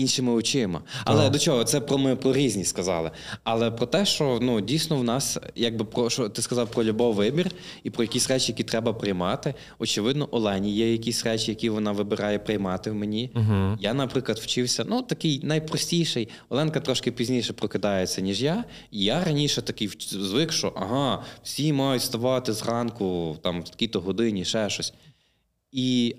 іншими 0.01 0.32
очима. 0.32 0.82
Але 1.05 1.22
Так. 1.22 1.32
до 1.32 1.38
чого? 1.38 1.64
Це 1.64 1.80
про 1.80 1.98
ми 1.98 2.16
про 2.16 2.32
різні 2.32 2.64
сказали. 2.64 3.11
Але 3.44 3.70
про 3.70 3.86
те, 3.86 4.07
що 4.07 4.38
ну 4.42 4.61
дійсно 4.61 4.96
в 4.96 5.05
нас, 5.05 5.38
якби 5.55 5.84
про 5.84 6.11
що 6.11 6.28
ти 6.28 6.42
сказав 6.42 6.70
про 6.70 6.84
любов 6.84 7.14
вибір 7.14 7.51
і 7.82 7.90
про 7.90 8.05
якісь 8.05 8.30
речі, 8.30 8.53
які 8.53 8.64
треба 8.64 8.92
приймати. 8.92 9.55
Очевидно, 9.78 10.28
Олені 10.30 10.72
є 10.72 10.92
якісь 10.92 11.26
речі, 11.26 11.51
які 11.51 11.70
вона 11.70 11.92
вибирає 11.92 12.38
приймати 12.38 12.90
в 12.90 12.94
мені. 12.94 13.30
Угу. 13.34 13.78
Я, 13.80 13.94
наприклад, 13.94 14.38
вчився, 14.38 14.84
ну 14.88 15.03
такий 15.03 15.40
найпростіший. 15.44 16.28
Оленка 16.48 16.80
трошки 16.80 17.12
пізніше 17.12 17.53
прокидається, 17.53 18.20
ніж 18.20 18.42
я. 18.42 18.64
І 18.90 19.05
я 19.05 19.24
раніше 19.24 19.62
такий 19.62 19.90
звик, 20.11 20.53
що 20.53 20.72
ага, 20.76 21.24
всі 21.42 21.72
мають 21.72 22.03
вставати 22.03 22.53
зранку, 22.53 23.36
там 23.42 23.62
в 23.62 23.68
такій-то 23.68 24.01
годині, 24.01 24.44
ще 24.44 24.70
щось. 24.70 24.94
І, 25.72 26.16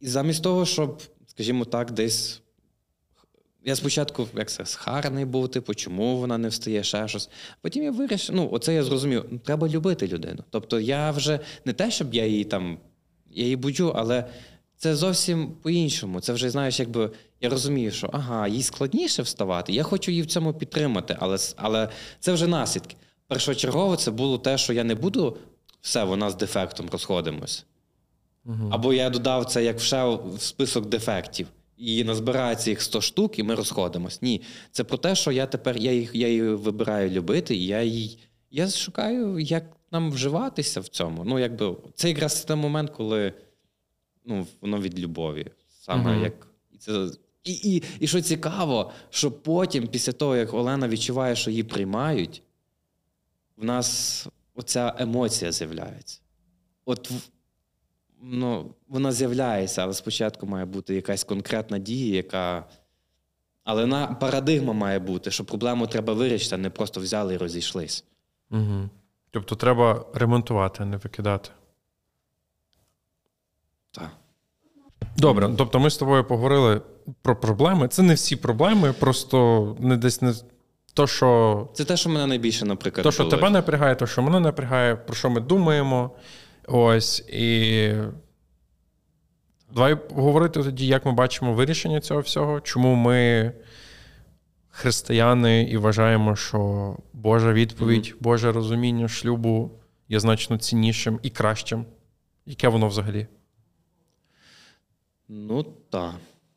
і 0.00 0.08
замість 0.08 0.42
того, 0.42 0.66
щоб, 0.66 1.02
скажімо 1.26 1.64
так, 1.64 1.90
десь. 1.90 2.40
Я 3.66 3.76
спочатку 3.76 4.28
як 4.36 4.50
це, 4.50 4.66
схарений 4.66 5.24
був, 5.24 5.48
типу, 5.48 5.74
чому 5.74 6.16
вона 6.16 6.38
не 6.38 6.48
встає, 6.48 6.84
ще 6.84 7.08
щось. 7.08 7.30
Потім 7.60 7.84
я 7.84 7.90
вирішив, 7.90 8.34
ну, 8.34 8.48
оце 8.52 8.74
я 8.74 8.82
зрозумів, 8.82 9.24
ну, 9.30 9.38
треба 9.38 9.68
любити 9.68 10.06
людину. 10.06 10.44
Тобто 10.50 10.80
я 10.80 11.10
вже 11.10 11.40
не 11.64 11.72
те, 11.72 11.90
щоб 11.90 12.14
я 12.14 12.26
її 12.26 12.44
там, 12.44 12.78
я 13.30 13.42
її 13.42 13.56
буджу, 13.56 13.92
але 13.96 14.24
це 14.76 14.96
зовсім 14.96 15.52
по-іншому. 15.62 16.20
Це 16.20 16.32
вже, 16.32 16.50
знаєш, 16.50 16.80
якби 16.80 17.10
я 17.40 17.48
розумію, 17.48 17.90
що 17.90 18.10
ага, 18.12 18.48
їй 18.48 18.62
складніше 18.62 19.22
вставати. 19.22 19.72
Я 19.72 19.82
хочу 19.82 20.10
її 20.10 20.22
в 20.22 20.26
цьому 20.26 20.54
підтримати, 20.54 21.16
але, 21.20 21.36
але 21.56 21.88
це 22.20 22.32
вже 22.32 22.46
наслідки. 22.46 22.96
Першочергово 23.26 23.96
це 23.96 24.10
було 24.10 24.38
те, 24.38 24.58
що 24.58 24.72
я 24.72 24.84
не 24.84 24.94
буду 24.94 25.36
все, 25.80 26.04
вона 26.04 26.30
з 26.30 26.34
дефектом 26.36 26.88
розходимось. 26.92 27.66
Або 28.70 28.92
я 28.92 29.10
додав 29.10 29.44
це 29.44 29.64
як 29.64 29.78
в 29.80 30.40
список 30.40 30.86
дефектів. 30.86 31.48
І 31.76 32.04
назбирається 32.04 32.70
їх 32.70 32.82
100 32.82 33.00
штук, 33.00 33.38
і 33.38 33.42
ми 33.42 33.54
розходимось. 33.54 34.22
Ні, 34.22 34.42
це 34.70 34.84
про 34.84 34.98
те, 34.98 35.14
що 35.14 35.32
я 35.32 35.46
тепер 35.46 35.76
я 35.76 35.92
їх 35.92 36.14
я 36.14 36.28
її 36.28 36.42
вибираю 36.42 37.10
любити, 37.10 37.56
і 37.56 37.66
я 37.66 37.82
їй 37.82 38.18
я 38.50 38.68
шукаю, 38.68 39.38
як 39.38 39.64
нам 39.90 40.10
вживатися 40.10 40.80
в 40.80 40.88
цьому. 40.88 41.24
Ну, 41.24 41.38
якби 41.38 41.76
це 41.94 42.08
якраз 42.08 42.44
той 42.44 42.56
момент, 42.56 42.90
коли 42.90 43.32
ну, 44.24 44.46
воно 44.60 44.80
від 44.80 45.00
любові. 45.00 45.46
Саме 45.80 46.12
Мгм. 46.12 46.22
як 46.22 46.46
і 46.72 46.76
це. 46.78 47.08
І, 47.44 47.52
і, 47.52 47.82
і 48.00 48.06
що 48.06 48.20
цікаво, 48.20 48.92
що 49.10 49.30
потім, 49.32 49.86
після 49.88 50.12
того, 50.12 50.36
як 50.36 50.54
Олена 50.54 50.88
відчуває, 50.88 51.36
що 51.36 51.50
її 51.50 51.62
приймають, 51.62 52.42
в 53.56 53.64
нас 53.64 54.26
оця 54.54 54.94
емоція 54.98 55.52
з'являється. 55.52 56.20
От 56.84 57.10
ну, 58.24 58.74
вона 58.88 59.12
з'являється, 59.12 59.82
але 59.82 59.94
спочатку 59.94 60.46
має 60.46 60.64
бути 60.64 60.94
якась 60.94 61.24
конкретна 61.24 61.78
дія, 61.78 62.16
яка. 62.16 62.64
Але 63.64 63.86
на 63.86 64.06
парадигма 64.06 64.72
має 64.72 64.98
бути, 64.98 65.30
що 65.30 65.44
проблему 65.44 65.86
треба 65.86 66.12
вирішити, 66.12 66.54
а 66.54 66.58
не 66.58 66.70
просто 66.70 67.00
взяли 67.00 67.34
і 67.34 67.36
розійшлись. 67.36 68.04
Угу. 68.50 68.88
Тобто 69.30 69.54
треба 69.54 70.06
ремонтувати, 70.14 70.82
а 70.82 70.86
не 70.86 70.96
викидати. 70.96 71.50
Так. 73.90 74.10
Добре, 75.16 75.50
тобто 75.58 75.80
ми 75.80 75.90
з 75.90 75.96
тобою 75.96 76.24
поговорили 76.24 76.80
про 77.22 77.36
проблеми. 77.36 77.88
Це 77.88 78.02
не 78.02 78.14
всі 78.14 78.36
проблеми, 78.36 78.92
просто 78.92 79.76
не 79.80 79.96
десь 79.96 80.22
не 80.22 80.34
то, 80.94 81.06
що, 81.06 81.68
Це 81.74 81.84
те, 81.84 81.96
що 81.96 82.10
мене 82.10 82.26
найбільше, 82.26 82.64
наприклад, 82.64 83.04
то, 83.04 83.12
що 83.12 83.24
тебе 83.24 83.50
напрягає, 83.50 83.94
то, 83.94 84.06
що 84.06 84.22
мене 84.22 84.40
напрягає, 84.40 84.96
про 84.96 85.14
що 85.14 85.30
ми 85.30 85.40
думаємо. 85.40 86.10
Ось 86.66 87.20
і. 87.20 87.92
Давай 89.74 89.96
говорити 90.10 90.62
тоді, 90.62 90.86
як 90.86 91.06
ми 91.06 91.12
бачимо 91.12 91.52
вирішення 91.52 92.00
цього 92.00 92.20
всього, 92.20 92.60
чому 92.60 92.94
ми 92.94 93.52
християни 94.68 95.62
і 95.62 95.76
вважаємо, 95.76 96.36
що 96.36 96.96
Божа 97.12 97.52
відповідь, 97.52 98.14
Боже 98.20 98.52
розуміння 98.52 99.08
шлюбу 99.08 99.70
є 100.08 100.20
значно 100.20 100.58
ціннішим 100.58 101.20
і 101.22 101.30
кращим. 101.30 101.84
Яке 102.46 102.68
воно 102.68 102.88
взагалі? 102.88 103.26
Ну 105.28 105.62
так. 105.90 106.14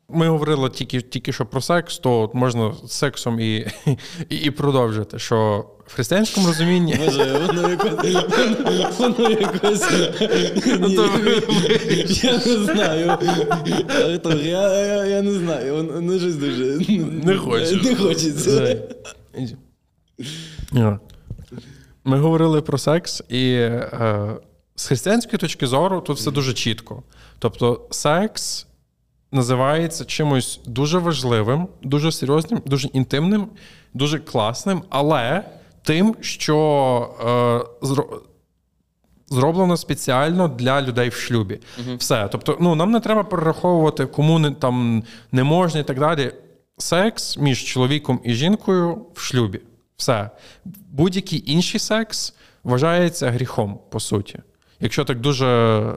Ми 0.08 0.28
говорили 0.28 0.70
тільки, 0.70 1.00
тільки 1.00 1.32
що 1.32 1.46
про 1.46 1.60
секс, 1.60 1.98
то 1.98 2.30
можна 2.34 2.72
з 2.72 2.92
сексом 2.92 3.40
і, 3.40 3.56
і, 4.28 4.36
і 4.36 4.50
продовжити, 4.50 5.18
що 5.18 5.70
в 5.88 5.94
християнському 5.94 6.46
розумінні. 6.46 6.96
Боже, 7.04 7.46
воно 7.46 7.70
якось. 7.70 8.98
Воно 8.98 9.30
якось. 9.30 9.90
Ні, 10.80 10.98
Я 12.22 12.32
не 12.32 12.64
знаю. 12.64 13.18
Артур, 14.04 14.36
я, 14.36 15.22
не 15.22 15.32
знаю. 15.32 15.74
Воно 15.74 16.00
ну, 16.00 16.18
щось 16.18 16.36
дуже. 16.36 16.64
Не 17.24 17.36
хочу. 17.36 17.82
Не 17.82 17.94
хочеться. 17.94 18.82
Ми 22.04 22.18
говорили 22.18 22.62
про 22.62 22.78
секс, 22.78 23.22
і 23.28 23.52
е, 23.52 24.36
з 24.76 24.86
християнської 24.86 25.38
точки 25.38 25.66
зору 25.66 26.00
тут 26.00 26.16
все 26.16 26.30
дуже 26.30 26.54
чітко. 26.54 27.02
Тобто, 27.38 27.86
секс 27.90 28.66
називається 29.32 30.04
чимось 30.04 30.60
дуже 30.66 30.98
важливим, 30.98 31.68
дуже 31.82 32.12
серйозним, 32.12 32.62
дуже 32.66 32.88
інтимним, 32.88 33.46
дуже 33.94 34.18
класним, 34.18 34.82
але 34.88 35.44
тим, 35.88 36.16
що 36.20 36.54
е, 37.20 37.86
зро- 37.86 38.20
зроблено 39.28 39.76
спеціально 39.76 40.48
для 40.48 40.82
людей 40.82 41.08
в 41.08 41.14
шлюбі. 41.14 41.60
Все. 41.98 42.28
Тобто, 42.32 42.56
ну 42.60 42.74
нам 42.74 42.90
не 42.90 43.00
треба 43.00 43.24
перераховувати, 43.24 44.06
кому 44.06 44.38
не 44.38 44.50
там 44.50 45.02
не 45.32 45.44
можна 45.44 45.80
і 45.80 45.84
так 45.84 45.98
далі. 45.98 46.32
Секс 46.78 47.38
між 47.38 47.64
чоловіком 47.64 48.20
і 48.24 48.34
жінкою 48.34 49.06
в 49.14 49.20
шлюбі. 49.20 49.60
Все. 49.96 50.30
Будь-який 50.90 51.52
інший 51.52 51.80
секс 51.80 52.34
вважається 52.64 53.30
гріхом, 53.30 53.78
по 53.90 54.00
суті. 54.00 54.38
Якщо 54.80 55.04
так 55.04 55.20
дуже 55.20 55.94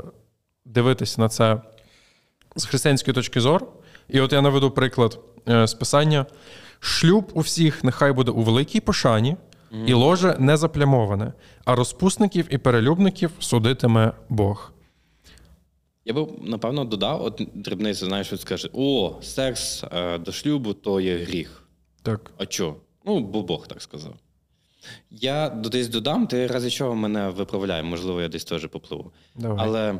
дивитися 0.66 1.22
на 1.22 1.30
це 1.30 1.62
з 2.56 2.66
християнської 2.66 3.14
точки 3.16 3.42
зору, 3.42 3.68
і 4.10 4.22
от 4.22 4.34
я 4.34 4.42
наведу 4.42 4.72
приклад 4.72 5.20
е, 5.50 5.68
з 5.68 5.74
писання: 5.74 6.26
шлюб 6.80 7.32
у 7.34 7.40
всіх 7.40 7.84
нехай 7.84 8.12
буде 8.12 8.32
у 8.32 8.42
великій 8.42 8.80
пошані, 8.80 9.36
і 9.86 9.94
ложе 9.94 10.36
не 10.40 10.58
заплямоване, 10.58 11.34
а 11.66 11.76
розпусників 11.76 12.54
і 12.54 12.58
перелюбників 12.58 13.32
судитиме 13.40 14.14
Бог. 14.30 14.74
Я 16.06 16.14
би, 16.14 16.28
напевно, 16.42 16.86
додав, 16.86 17.24
от 17.24 17.42
дрібницю, 17.54 18.06
знаєш, 18.06 18.28
що 18.28 18.38
скаже: 18.38 18.70
о, 18.74 19.16
секс 19.22 19.84
е, 19.84 20.18
до 20.18 20.32
шлюбу 20.32 20.74
то 20.74 21.02
є 21.02 21.18
гріх. 21.18 21.68
Так. 22.02 22.32
А 22.38 22.46
чо? 22.46 22.76
Ну, 23.06 23.20
бо 23.20 23.42
Бог 23.42 23.68
так 23.68 23.82
сказав. 23.82 24.14
Я 25.12 25.50
десь 25.50 25.88
додам, 25.88 26.28
ти 26.28 26.48
рази 26.48 26.70
чого 26.70 26.96
мене 26.96 27.30
виправляє, 27.30 27.84
можливо, 27.84 28.22
я 28.22 28.28
десь 28.28 28.46
теж 28.46 28.68
попливу. 28.68 29.12
Давай. 29.36 29.58
Але 29.60 30.00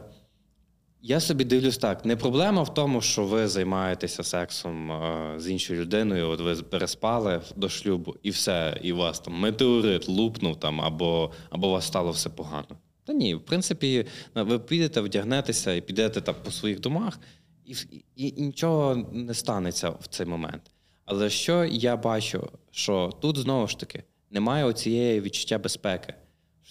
я 1.02 1.20
собі 1.20 1.44
дивлюсь 1.44 1.78
так: 1.78 2.06
не 2.06 2.16
проблема 2.16 2.64
в 2.64 2.74
тому, 2.74 3.02
що 3.02 3.24
ви 3.24 3.48
займаєтеся 3.48 4.24
сексом 4.24 4.92
е, 4.92 5.34
з 5.38 5.50
іншою 5.50 5.82
людиною, 5.82 6.30
от 6.30 6.42
ви 6.42 6.56
переспали 6.56 7.42
до 7.56 7.70
шлюбу, 7.70 8.16
і 8.24 8.30
все, 8.30 8.80
і 8.84 8.94
вас 8.94 9.20
там 9.20 9.34
метеорит 9.34 10.10
лупнув 10.10 10.60
там, 10.60 10.82
або, 10.82 11.32
або 11.50 11.68
у 11.68 11.72
вас 11.72 11.88
стало 11.88 12.12
все 12.12 12.30
погано. 12.30 12.78
Та 13.04 13.14
ні, 13.14 13.36
в 13.36 13.42
принципі, 13.46 14.06
ви 14.36 14.60
підете, 14.60 15.02
вдягнетеся 15.02 15.74
і 15.74 15.82
підете 15.82 16.22
там 16.22 16.36
по 16.44 16.52
своїх 16.52 16.80
домах, 16.80 17.20
і, 17.66 17.76
і, 18.16 18.28
і 18.28 18.42
нічого 18.42 18.96
не 19.12 19.34
станеться 19.34 19.90
в 19.90 20.08
цей 20.08 20.26
момент. 20.26 20.62
Але 21.06 21.30
що 21.30 21.66
я 21.66 21.98
бачу, 21.98 22.50
що 22.72 23.14
тут 23.22 23.38
знову 23.38 23.68
ж 23.68 23.80
таки 23.80 24.04
немає 24.32 24.66
оцієї 24.66 25.22
відчуття 25.22 25.58
безпеки. 25.58 26.14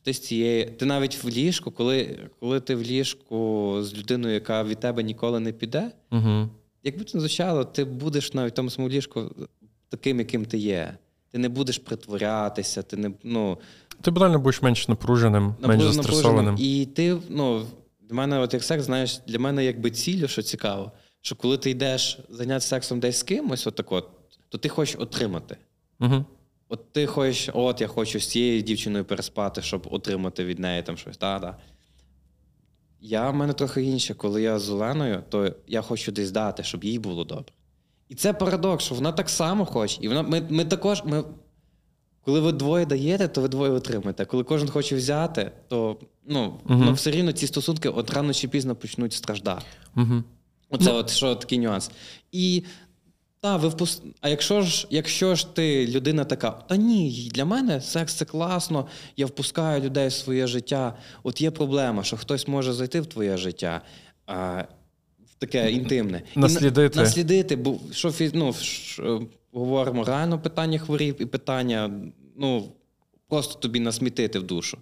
Що 0.01 0.05
ти 0.05 0.13
з 0.13 0.19
цієї, 0.21 0.65
ти 0.65 0.85
навіть 0.87 1.25
в 1.25 1.29
ліжку, 1.29 1.71
коли, 1.71 2.19
коли 2.41 2.61
ти 2.61 2.75
в 2.75 2.83
ліжку 2.83 3.79
з 3.83 3.95
людиною, 3.95 4.35
яка 4.35 4.65
від 4.65 4.81
тебе 4.81 5.03
ніколи 5.03 5.41
не 5.41 5.53
піде, 5.53 5.91
Угу. 6.13 6.49
якби 6.85 7.05
це 7.05 7.21
звучало, 7.21 7.65
ти 7.65 7.85
будеш 7.85 8.35
навіть 8.35 8.53
в 8.53 8.57
тому 8.57 8.71
самому 8.71 8.95
ліжку 8.95 9.31
таким, 9.89 10.19
яким 10.19 10.45
ти 10.45 10.59
є. 10.59 10.97
Ти 11.31 11.39
не 11.39 11.49
будеш 11.49 11.79
притворятися, 11.79 12.83
ти 12.83 12.97
не 12.97 13.11
ну 13.23 13.59
Ти 14.01 14.11
банально 14.11 14.39
будеш 14.39 14.63
менш 14.63 14.89
напруженим, 14.89 15.55
менш 15.61 15.83
застресованим. 15.83 16.57
І 16.59 16.87
ти, 16.87 17.17
ну, 17.29 17.67
для 18.01 18.17
мене, 18.17 18.39
от 18.39 18.55
як 18.55 18.65
секс, 18.65 18.85
знаєш, 18.85 19.21
для 19.27 19.39
мене 19.39 19.65
якби 19.65 19.91
ціль, 19.91 20.27
що 20.27 20.43
цікаво, 20.43 20.93
що 21.21 21.37
коли 21.37 21.59
ти 21.59 21.71
йдеш 21.71 22.19
зайнятися 22.31 22.69
сексом 22.69 23.01
десь 23.01 23.19
з 23.19 23.23
кимось, 23.23 23.67
отак 23.67 23.93
от, 23.93 24.09
то 24.49 24.59
ти 24.59 24.69
хочеш 24.69 24.97
отримати. 24.99 25.57
Угу. 26.01 26.25
От 26.73 26.93
ти 26.93 27.07
хочеш, 27.07 27.51
от 27.55 27.81
я 27.81 27.87
хочу 27.87 28.21
з 28.21 28.27
цією 28.27 28.63
дівчиною 28.63 29.05
переспати, 29.05 29.63
щоб 29.63 29.89
отримати 29.91 30.45
від 30.45 30.59
неї 30.59 30.83
там 30.83 30.97
щось. 30.97 31.19
Да, 31.19 31.39
да. 31.39 31.57
Я 33.01 33.31
в 33.31 33.35
мене 33.35 33.53
трохи 33.53 33.83
інше. 33.83 34.15
Коли 34.15 34.43
я 34.43 34.59
з 34.59 34.71
Оленою, 34.71 35.23
то 35.29 35.55
я 35.67 35.83
хочу 35.83 36.13
десь 36.13 36.31
дати, 36.31 36.63
щоб 36.63 36.85
їй 36.85 36.99
було 36.99 37.25
добре. 37.25 37.53
І 38.09 38.15
це 38.15 38.33
парадокс, 38.33 38.85
що 38.85 38.95
вона 38.95 39.13
так 39.13 39.29
само 39.29 39.65
хоче. 39.65 39.99
І 40.01 40.09
вона, 40.09 40.23
ми, 40.23 40.43
ми 40.51 40.65
також, 40.65 41.03
ми, 41.05 41.25
Коли 42.25 42.41
ви 42.41 42.53
двоє 42.53 42.87
даєте, 42.87 43.29
то 43.29 43.41
ви 43.41 43.49
двоє 43.49 43.71
отримаєте. 43.71 44.25
Коли 44.25 44.45
кожен 44.45 44.69
хоче 44.69 44.97
взяти, 44.97 45.53
то 45.69 45.97
ну, 46.27 46.61
Мгм. 46.65 46.85
ну 46.85 46.93
все 46.93 47.11
рівно 47.11 47.33
ці 47.33 47.47
стосунки 47.47 47.89
от 47.89 48.11
рано 48.11 48.33
чи 48.33 48.49
пізно 48.49 48.77
почнуть 48.77 49.13
страждати. 49.13 49.65
Угу. 49.97 50.23
Оце 50.71 50.93
от 50.93 51.11
що 51.11 51.35
такий 51.35 51.59
нюанс. 51.59 51.91
І 52.33 52.65
та, 53.41 53.57
ви 53.57 53.69
впус... 53.69 54.03
А 54.21 54.29
якщо 54.29 54.63
ж, 54.63 54.87
якщо 54.91 55.35
ж 55.35 55.55
ти 55.55 55.87
людина 55.87 56.25
така, 56.25 56.51
та 56.51 56.77
ні, 56.77 57.31
для 57.35 57.45
мене 57.45 57.81
секс 57.81 58.15
це 58.15 58.25
класно, 58.25 58.87
я 59.17 59.27
впускаю 59.27 59.83
людей 59.83 60.09
в 60.09 60.13
своє 60.13 60.47
життя. 60.47 60.97
От 61.23 61.41
є 61.41 61.51
проблема, 61.51 62.05
що 62.05 62.17
хтось 62.17 62.49
може 62.49 62.73
зайти 62.73 63.01
в 63.01 63.07
твоє 63.07 63.37
життя. 63.37 63.83
А, 64.27 64.65
в 65.27 65.35
таке 65.39 65.73
інтимне. 65.73 66.23
І 66.37 66.39
Наслідити. 66.39 67.01
наслідити, 67.01 67.57
бо 67.57 67.77
що 67.93 68.13
ну, 68.33 68.53
ш- 68.53 69.03
е, 69.03 69.21
говоримо 69.53 70.05
реально 70.05 70.39
питання 70.41 70.79
хворів 70.79 71.23
і 71.23 71.27
питання, 71.27 71.91
ну, 72.37 72.73
просто 73.29 73.59
тобі 73.59 73.81
насмітити 73.81 74.39
в 74.39 74.43
душу. 74.43 74.79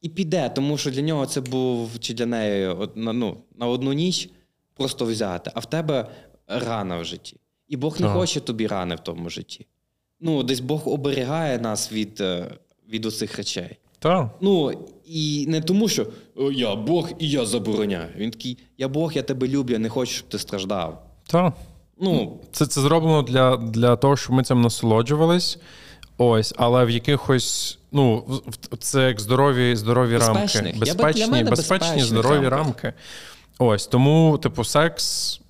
І 0.00 0.08
піде, 0.08 0.48
тому 0.48 0.78
що 0.78 0.90
для 0.90 1.02
нього 1.02 1.26
це 1.26 1.40
був 1.40 1.98
чи 2.00 2.14
для 2.14 2.26
неї 2.26 2.66
от, 2.66 2.96
на- 2.96 3.12
ну, 3.12 3.36
на 3.56 3.66
одну 3.66 3.92
ніч 3.92 4.30
просто 4.74 5.04
взяти, 5.04 5.50
а 5.54 5.60
в 5.60 5.66
тебе 5.70 6.08
рана 6.48 6.98
в 6.98 7.04
житті. 7.04 7.36
І 7.68 7.76
Бог 7.76 8.00
не 8.00 8.06
Так. 8.06 8.16
хоче 8.16 8.40
тобі 8.40 8.66
рани 8.66 8.94
в 8.94 9.00
тому 9.00 9.30
житті. 9.30 9.66
Ну, 10.20 10.42
десь 10.42 10.60
Бог 10.60 10.88
оберігає 10.88 11.58
нас 11.58 11.92
від, 11.92 12.20
е, 12.20 12.54
від 12.90 13.06
оцих 13.06 13.36
речей. 13.36 13.76
Так. 13.98 14.28
Ну, 14.40 14.72
і 15.06 15.46
не 15.48 15.60
тому, 15.60 15.88
що 15.88 16.06
«О, 16.36 16.52
я 16.52 16.74
Бог 16.74 17.10
і 17.18 17.28
я 17.30 17.44
забороняю. 17.46 18.08
Він 18.16 18.30
такий, 18.30 18.58
я 18.78 18.88
Бог, 18.88 19.12
я 19.12 19.22
тебе 19.22 19.48
люблю, 19.48 19.72
я 19.72 19.78
не 19.78 19.88
хочу, 19.88 20.12
щоб 20.12 20.28
ти 20.28 20.38
страждав. 20.38 21.06
Так. 21.26 21.54
Ну, 22.00 22.38
Це, 22.52 22.66
це 22.66 22.80
зроблено 22.80 23.22
для, 23.22 23.56
для 23.56 23.96
того, 23.96 24.16
щоб 24.16 24.32
ми 24.36 24.42
цим 24.42 24.60
насолоджувались. 24.60 25.58
Ось, 26.18 26.54
але 26.56 26.84
в 26.84 26.90
якихось, 26.90 27.78
ну, 27.92 28.24
це 28.78 29.02
як 29.02 29.20
здорові, 29.20 29.76
здорові 29.76 30.12
Безпечних. 30.14 30.64
рамки. 30.64 30.78
Я 30.86 30.94
Безпечні, 30.94 31.26
мене 31.26 31.50
безпечні, 31.50 31.78
безпечних 31.78 32.04
здорові 32.04 32.48
рамках. 32.48 32.84
рамки. 32.84 32.92
Ось, 33.58 33.86
тому, 33.86 34.38
типу, 34.42 34.64
секс 34.64 35.40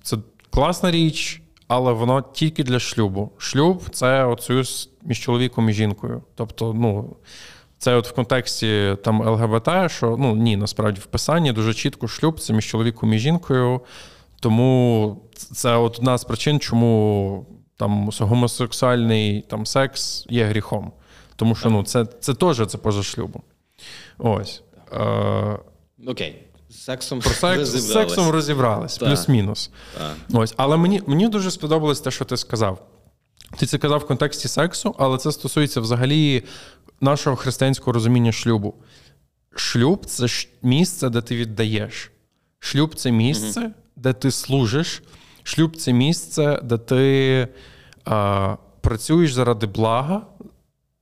класна 0.55 0.91
річ, 0.91 1.41
але 1.67 1.91
воно 1.91 2.21
тільки 2.33 2.63
для 2.63 2.79
шлюбу. 2.79 3.31
Шлюб 3.37 3.89
це 3.89 4.25
от 4.25 4.41
союз 4.41 4.89
між 5.03 5.19
чоловіком 5.19 5.69
і 5.69 5.73
жінкою. 5.73 6.23
Тобто, 6.35 6.73
ну. 6.73 7.15
Це 7.77 7.95
от 7.95 8.07
в 8.07 8.13
контексті 8.13 8.97
там 9.03 9.21
ЛГБТ, 9.21 9.91
що 9.91 10.15
ну 10.19 10.35
ні, 10.35 10.57
насправді 10.57 10.99
в 10.99 11.05
писанні 11.05 11.51
дуже 11.51 11.73
чітко 11.73 12.07
шлюб 12.07 12.39
це 12.39 12.53
між 12.53 12.65
чоловіком 12.65 13.13
і 13.13 13.19
жінкою. 13.19 13.81
Тому 14.39 15.21
це 15.33 15.75
от 15.75 15.99
одна 15.99 16.17
з 16.17 16.23
причин, 16.23 16.59
чому 16.59 17.45
там 17.77 18.09
гомосексуальний 18.19 19.41
там 19.41 19.65
секс 19.65 20.25
є 20.29 20.45
гріхом. 20.45 20.91
Тому 21.35 21.55
що 21.55 21.69
ну, 21.69 21.83
це, 21.83 22.05
це 22.05 22.33
теж 22.33 22.67
це 22.67 22.77
поза 22.77 23.03
шлюбом. 23.03 23.41
Ось. 24.17 24.63
Е, 24.93 25.59
окей. 26.07 26.44
Сексом 26.75 27.19
про 27.19 27.31
секс, 27.31 27.69
з 27.69 27.93
сексом 27.93 28.29
розібрались, 28.29 28.97
Так. 28.97 29.09
плюс-мінус. 29.09 29.69
Так. 29.97 30.15
Ось. 30.33 30.53
Але 30.57 30.77
мені, 30.77 31.01
мені 31.07 31.27
дуже 31.27 31.51
сподобалось 31.51 32.01
те, 32.01 32.11
що 32.11 32.25
ти 32.25 32.37
сказав. 32.37 32.87
Ти 33.57 33.65
це 33.65 33.77
казав 33.77 33.99
в 33.99 34.07
контексті 34.07 34.47
сексу, 34.47 34.95
але 34.99 35.17
це 35.17 35.31
стосується 35.31 35.81
взагалі 35.81 36.43
нашого 37.01 37.35
християнського 37.35 37.91
розуміння 37.91 38.31
шлюбу. 38.31 38.73
Шлюб 39.55 40.05
це 40.05 40.27
місце, 40.61 41.09
де 41.09 41.21
ти 41.21 41.35
віддаєш. 41.35 42.11
Шлюб 42.59 42.95
це 42.95 43.11
місце, 43.11 43.71
де 43.95 44.13
ти 44.13 44.31
служиш. 44.31 45.03
Шлюб 45.43 45.75
це 45.77 45.93
місце, 45.93 46.59
де 46.63 46.77
ти 46.77 47.47
а, 48.05 48.55
працюєш 48.81 49.33
заради 49.33 49.67
блага 49.67 50.21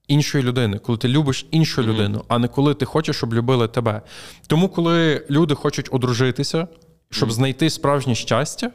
іншої 0.07 0.43
людини, 0.43 0.79
коли 0.79 0.97
ти 0.97 1.07
любиш 1.07 1.45
іншу 1.51 1.83
людину, 1.83 2.23
а 2.27 2.39
не 2.39 2.47
коли 2.47 2.73
ти 2.73 2.85
хочеш, 2.85 3.15
щоб 3.15 3.33
любили 3.33 3.67
тебе. 3.67 4.01
Тому, 4.47 4.69
коли 4.69 5.25
люди 5.29 5.55
хочуть 5.55 5.89
одружитися, 5.91 6.67
щоб 7.09 7.31
знайти 7.31 7.69
справжнє 7.69 8.15
щастя, 8.15 8.71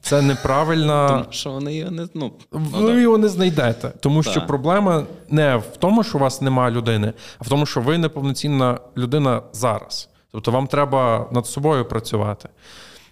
це 0.00 0.22
неправильна. 0.22 1.08
Тому 1.22 1.24
що 1.30 1.50
вони 1.50 1.74
його 1.74 1.90
не 1.90 2.08
ну, 2.14 2.32
ну, 2.52 2.60
Ви 2.70 3.02
його 3.02 3.18
не 3.18 3.28
знайдете, 3.28 3.92
тому 4.00 4.22
що 4.22 4.34
Так. 4.34 4.46
проблема 4.46 5.04
не 5.28 5.56
в 5.56 5.76
тому, 5.78 6.04
що 6.04 6.18
у 6.18 6.20
вас 6.20 6.40
немає 6.40 6.74
людини, 6.74 7.12
а 7.38 7.44
в 7.44 7.48
тому, 7.48 7.66
що 7.66 7.80
ви 7.80 7.98
неповноцінна 7.98 8.78
людина 8.96 9.42
зараз. 9.52 10.08
Тобто 10.32 10.50
вам 10.50 10.66
треба 10.66 11.28
над 11.32 11.46
собою 11.46 11.84
працювати, 11.84 12.48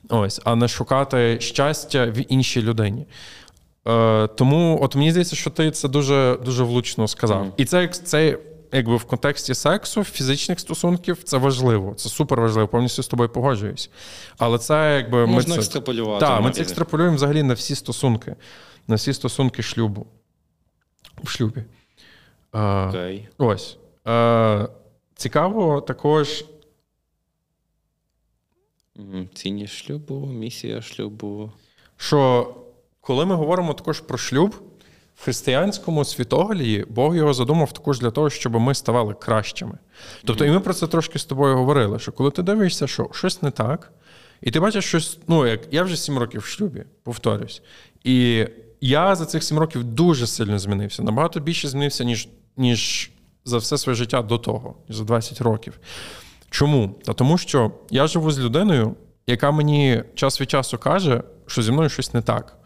ось, 0.08 0.40
а 0.44 0.54
не 0.54 0.68
шукати 0.68 1.40
щастя 1.40 2.06
в 2.06 2.32
іншій 2.32 2.62
людині. 2.62 3.06
Е, 3.88 4.26
тому, 4.26 4.78
от 4.82 4.96
мені 4.96 5.10
здається, 5.10 5.36
що 5.36 5.50
ти 5.50 5.70
це 5.70 5.88
дуже 5.88 6.38
дуже 6.44 6.64
влучно 6.64 7.08
сказав. 7.08 7.52
І 7.56 7.64
це, 7.64 7.88
це 7.88 8.38
якби 8.72 8.96
в 8.96 9.04
контексті 9.04 9.54
сексу, 9.54 10.04
фізичних 10.04 10.60
стосунків, 10.60 11.22
це 11.22 11.38
важливо. 11.38 11.94
Це 11.94 12.08
супер 12.08 12.40
важливо, 12.40 12.68
повністю 12.68 13.02
з 13.02 13.08
тобою 13.08 13.28
погоджуюсь. 13.28 13.90
Але 14.38 14.58
це 14.58 14.96
якби 14.96 15.26
ми 15.26 15.32
Можна 15.32 15.54
це, 15.54 15.58
екстраполювати. 15.60 16.26
так, 16.26 16.42
ми 16.42 16.50
це 16.50 16.62
екстраполюємо 16.62 17.16
взагалі 17.16 17.42
на 17.42 17.54
всі 17.54 17.74
стосунки, 17.74 18.36
на 18.88 18.94
всі 18.94 19.12
стосунки 19.12 19.62
шлюбу. 19.62 20.06
В 21.22 21.28
шлюбі. 21.28 21.64
Е, 22.54 22.86
Окей. 22.88 23.28
Ось. 23.38 23.76
Е, 24.08 24.68
цікаво 25.14 25.80
також. 25.80 26.44
Цінність 29.34 29.74
шлюбу, 29.74 30.26
місія 30.26 30.82
шлюбу. 30.82 31.52
що 31.96 32.54
коли 33.02 33.24
ми 33.26 33.34
говоримо 33.34 33.74
також 33.74 34.00
про 34.00 34.18
шлюб, 34.18 34.54
в 35.16 35.24
християнському 35.24 36.04
світогляді 36.04 36.84
Бог 36.88 37.16
його 37.16 37.34
задумав 37.34 37.72
також 37.72 38.00
для 38.00 38.10
того, 38.10 38.30
щоб 38.30 38.52
ми 38.52 38.74
ставали 38.74 39.14
кращими. 39.14 39.78
Тобто, 40.24 40.44
і 40.44 40.50
ми 40.50 40.60
про 40.60 40.74
це 40.74 40.86
трошки 40.86 41.18
з 41.18 41.24
тобою 41.24 41.56
говорили: 41.56 41.98
що 41.98 42.12
коли 42.12 42.30
ти 42.30 42.42
дивишся, 42.42 42.86
що 42.86 43.08
щось 43.12 43.42
не 43.42 43.50
так, 43.50 43.92
і 44.40 44.50
ти 44.50 44.60
бачиш 44.60 44.84
щось, 44.84 45.18
ну 45.28 45.46
як 45.46 45.60
я 45.70 45.82
вже 45.82 45.96
сім 45.96 46.18
років 46.18 46.40
в 46.40 46.44
шлюбі, 46.44 46.84
повторюсь. 47.02 47.62
І 48.04 48.46
я 48.80 49.14
за 49.14 49.26
цих 49.26 49.44
сім 49.44 49.58
років 49.58 49.84
дуже 49.84 50.26
сильно 50.26 50.58
змінився. 50.58 51.02
Набагато 51.02 51.40
більше 51.40 51.68
змінився, 51.68 52.04
ніж, 52.04 52.28
ніж 52.56 53.10
за 53.44 53.58
все 53.58 53.78
своє 53.78 53.96
життя 53.96 54.22
до 54.22 54.38
того, 54.38 54.76
за 54.88 55.04
20 55.04 55.40
років. 55.40 55.80
Чому? 56.50 56.94
Та 57.04 57.12
тому, 57.12 57.38
що 57.38 57.72
я 57.90 58.06
живу 58.06 58.30
з 58.30 58.40
людиною, 58.40 58.94
яка 59.26 59.50
мені 59.50 60.02
час 60.14 60.40
від 60.40 60.50
часу 60.50 60.78
каже, 60.78 61.22
що 61.46 61.62
зі 61.62 61.72
мною 61.72 61.88
щось 61.88 62.14
не 62.14 62.22
так. 62.22 62.61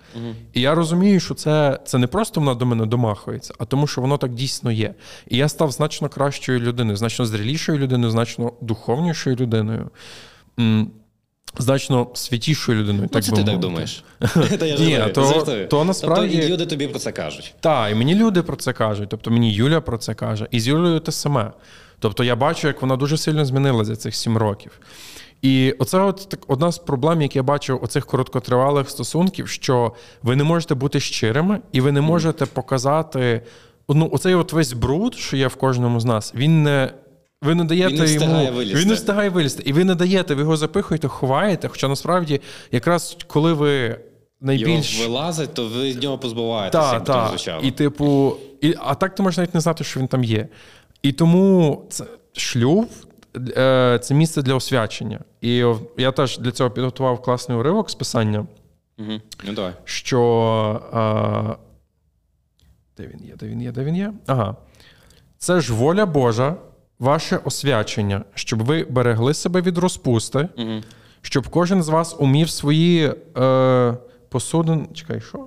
І 0.53 0.61
я 0.61 0.75
розумію, 0.75 1.21
що 1.21 1.35
це, 1.35 1.79
це 1.85 1.99
не 1.99 2.07
просто 2.07 2.41
вона 2.41 2.55
до 2.55 2.67
мене 2.67 2.87
домахується, 2.87 3.55
а 3.59 3.65
тому, 3.65 3.87
що 3.87 4.01
воно 4.01 4.17
так 4.19 4.35
дійсно 4.35 4.73
є. 4.73 4.95
І 5.29 5.37
я 5.37 5.49
став 5.49 5.73
значно 5.73 6.09
кращою 6.09 6.61
людиною, 6.61 6.97
значно 6.97 7.27
зрілішою 7.27 7.79
людиною, 7.79 8.11
значно 8.11 8.53
духовнішою 8.61 9.37
людиною, 9.37 9.91
значно 11.59 12.09
святішою 12.15 12.79
людиною. 12.79 13.03
Ну, 13.03 13.09
так 13.09 13.25
це 13.25 13.31
ти 13.31 13.37
так 13.45 13.61
думаєш. 13.61 14.05
Ні, 14.81 14.97
то- 15.13 15.23
то 15.67 15.85
насправді- 15.85 16.33
Тобто, 16.33 16.47
і 16.47 16.53
люди 16.53 16.67
тобі 16.67 16.89
про 16.89 16.99
це 16.99 17.13
кажуть. 17.13 17.55
Так, 17.61 17.93
і 17.93 17.95
мені 17.95 18.15
люди 18.15 18.43
про 18.43 18.57
це 18.57 18.73
кажуть. 18.73 19.09
Тобто 19.09 19.31
мені 19.31 19.53
Юля 19.53 19.81
про 19.81 19.99
це 19.99 20.15
каже, 20.15 20.47
і 20.51 20.61
з 20.61 20.67
Юлею 20.69 21.01
те 21.01 21.13
саме. 21.13 21.51
Тобто 21.99 22.25
я 22.25 22.37
бачу, 22.37 22.67
як 22.67 22.83
вона 22.83 22.97
дуже 22.97 23.17
сильно 23.19 23.45
змінилася 23.45 23.85
за 23.85 23.97
цих 23.97 24.15
сім 24.15 24.37
років. 24.37 24.81
І 25.43 25.75
оце 25.79 26.01
от 26.01 26.27
так, 26.29 26.41
одна 26.49 26.73
з 26.73 26.79
проблем, 26.79 27.23
які 27.23 27.39
я 27.39 27.43
бачу 27.43 27.81
оцих 27.83 28.07
короткотривалих 28.07 28.91
стосунків, 28.91 29.49
що 29.49 29.93
ви 30.23 30.37
не 30.37 30.45
можете 30.45 30.75
бути 30.75 31.01
щирими, 31.01 31.61
і 31.73 31.81
ви 31.81 31.93
не 31.93 32.01
можете 32.01 32.47
показати 32.47 33.43
ну, 33.89 34.09
оцей 34.13 34.35
от 34.35 34.53
весь 34.53 34.73
бруд, 34.73 35.15
що 35.15 35.37
є 35.37 35.47
в 35.47 35.57
кожному 35.57 36.01
з 36.01 36.05
нас, 36.05 36.33
він 36.35 36.63
не. 36.63 36.91
Ви 37.43 37.55
не 37.55 37.65
даєте 37.65 37.95
Він 37.95 38.05
не 38.05 38.13
йому 38.13 38.57
вилізти. 38.57 38.81
він 38.81 38.89
не 38.89 38.95
встигає 38.95 39.31
вилізти, 39.31 39.63
і 39.67 39.73
ви 39.73 39.85
не 39.85 39.95
даєте, 39.95 40.35
ви 40.35 40.41
його 40.41 40.57
запихуєте, 40.57 41.09
ховаєте. 41.09 41.69
Хоча 41.69 41.89
насправді, 41.89 42.41
якраз 42.73 43.17
коли 43.27 43.53
ви 43.53 44.01
найбільш 44.41 44.99
Його 44.99 45.11
вилазить, 45.11 45.55
то 45.55 45.67
ви 45.69 45.93
з 45.93 45.97
нього 45.97 46.19
позбуваєтеся, 46.19 47.01
так, 47.01 47.37
так. 47.37 47.61
І, 47.63 47.71
типу, 47.71 48.37
і, 48.61 48.75
а 48.79 48.95
так 48.95 49.15
ти 49.15 49.23
можеш 49.23 49.39
навіть 49.39 49.55
не 49.55 49.61
знати, 49.61 49.85
що 49.85 50.01
він 50.01 50.09
там 50.09 50.25
є. 50.25 50.49
І 51.03 51.13
тому 51.13 51.83
це, 51.91 52.05
шлюб 52.33 52.89
це 54.03 54.15
місце 54.15 54.43
для 54.43 54.55
освячення. 54.55 55.21
І 55.41 55.65
я 55.97 56.13
теж 56.13 56.39
для 56.39 56.51
цього 56.53 56.71
підготував 56.71 57.23
класний 57.23 57.59
уривок 57.59 57.91
з 57.91 57.95
писання, 57.95 58.47
Угу. 58.99 59.13
Ну 59.45 59.53
давай. 59.53 59.73
що. 59.85 60.83
Е, 60.95 61.57
де 62.97 63.07
він 63.07 63.25
є, 63.29 63.35
де 63.37 63.47
він 63.47 63.63
є, 63.63 63.73
де 63.73 63.85
він 63.85 63.97
є? 63.97 64.13
Ага. 64.27 64.57
Це 65.39 65.61
ж 65.61 65.75
воля 65.75 66.07
Божа, 66.07 66.57
ваше 66.99 67.37
освячення, 67.37 68.25
щоб 68.35 68.63
ви 68.63 68.85
берегли 68.91 69.35
себе 69.35 69.61
від 69.61 69.79
розпусти, 69.79 70.49
Угу. 70.59 70.81
щоб 71.23 71.49
кожен 71.49 71.83
з 71.83 71.89
вас 71.89 72.17
умів 72.19 72.51
свої 72.51 73.15
е, 73.37 73.97
посудин. 74.29 74.89
Чекай, 74.95 75.21
що? 75.21 75.47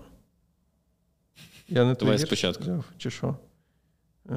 Я 1.67 1.85
не 1.85 1.93
Давай 1.93 2.19
спочатку. 2.19 2.83
чи 2.97 3.09
що? 3.09 3.35
Е, 4.29 4.35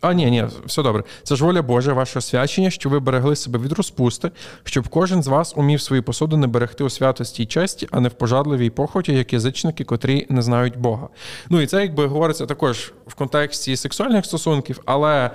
А, 0.00 0.12
ні, 0.12 0.30
ні, 0.30 0.44
все 0.66 0.82
добре. 0.82 1.02
Це 1.22 1.36
ж 1.36 1.44
воля 1.44 1.62
Божа, 1.62 1.92
ваше 1.92 2.18
освячення, 2.18 2.70
що 2.70 2.88
ви 2.88 3.00
берегли 3.00 3.36
себе 3.36 3.58
від 3.58 3.72
розпусти, 3.72 4.30
щоб 4.64 4.88
кожен 4.88 5.22
з 5.22 5.26
вас 5.26 5.56
умів 5.56 5.80
свої 5.80 6.02
посуди 6.02 6.36
не 6.36 6.46
берегти 6.46 6.84
у 6.84 6.90
святості 6.90 7.42
й 7.42 7.46
честі, 7.46 7.88
а 7.90 8.00
не 8.00 8.08
в 8.08 8.12
пожадливій 8.12 8.70
похоті, 8.70 9.12
як 9.12 9.32
язичники, 9.32 9.84
котрі 9.84 10.26
не 10.28 10.42
знають 10.42 10.76
Бога. 10.76 11.08
Ну 11.50 11.60
і 11.60 11.66
це 11.66 11.82
якби 11.82 12.06
говориться 12.06 12.46
також 12.46 12.92
в 13.06 13.14
контексті 13.14 13.76
сексуальних 13.76 14.24
стосунків, 14.24 14.80
але 14.84 15.30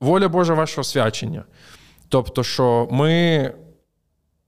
воля 0.00 0.28
Божа, 0.28 0.54
ваше 0.54 0.80
освячення. 0.80 1.44
Тобто, 2.08 2.44
що 2.44 2.88
ми. 2.90 3.52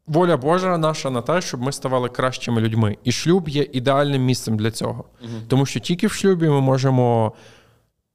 Воля 0.06 0.36
Божа 0.36 0.78
наша 0.78 1.10
на 1.10 1.20
те, 1.20 1.40
щоб 1.40 1.62
ми 1.62 1.72
ставали 1.72 2.08
кращими 2.08 2.60
людьми. 2.60 2.96
І 3.04 3.12
шлюб 3.12 3.48
є 3.48 3.66
ідеальним 3.72 4.24
місцем 4.24 4.56
для 4.56 4.70
цього. 4.70 5.04
Угу. 5.22 5.32
Тому 5.48 5.66
що 5.66 5.80
тільки 5.80 6.06
в 6.06 6.12
шлюбі 6.12 6.48
ми 6.48 6.60
можемо 6.60 7.32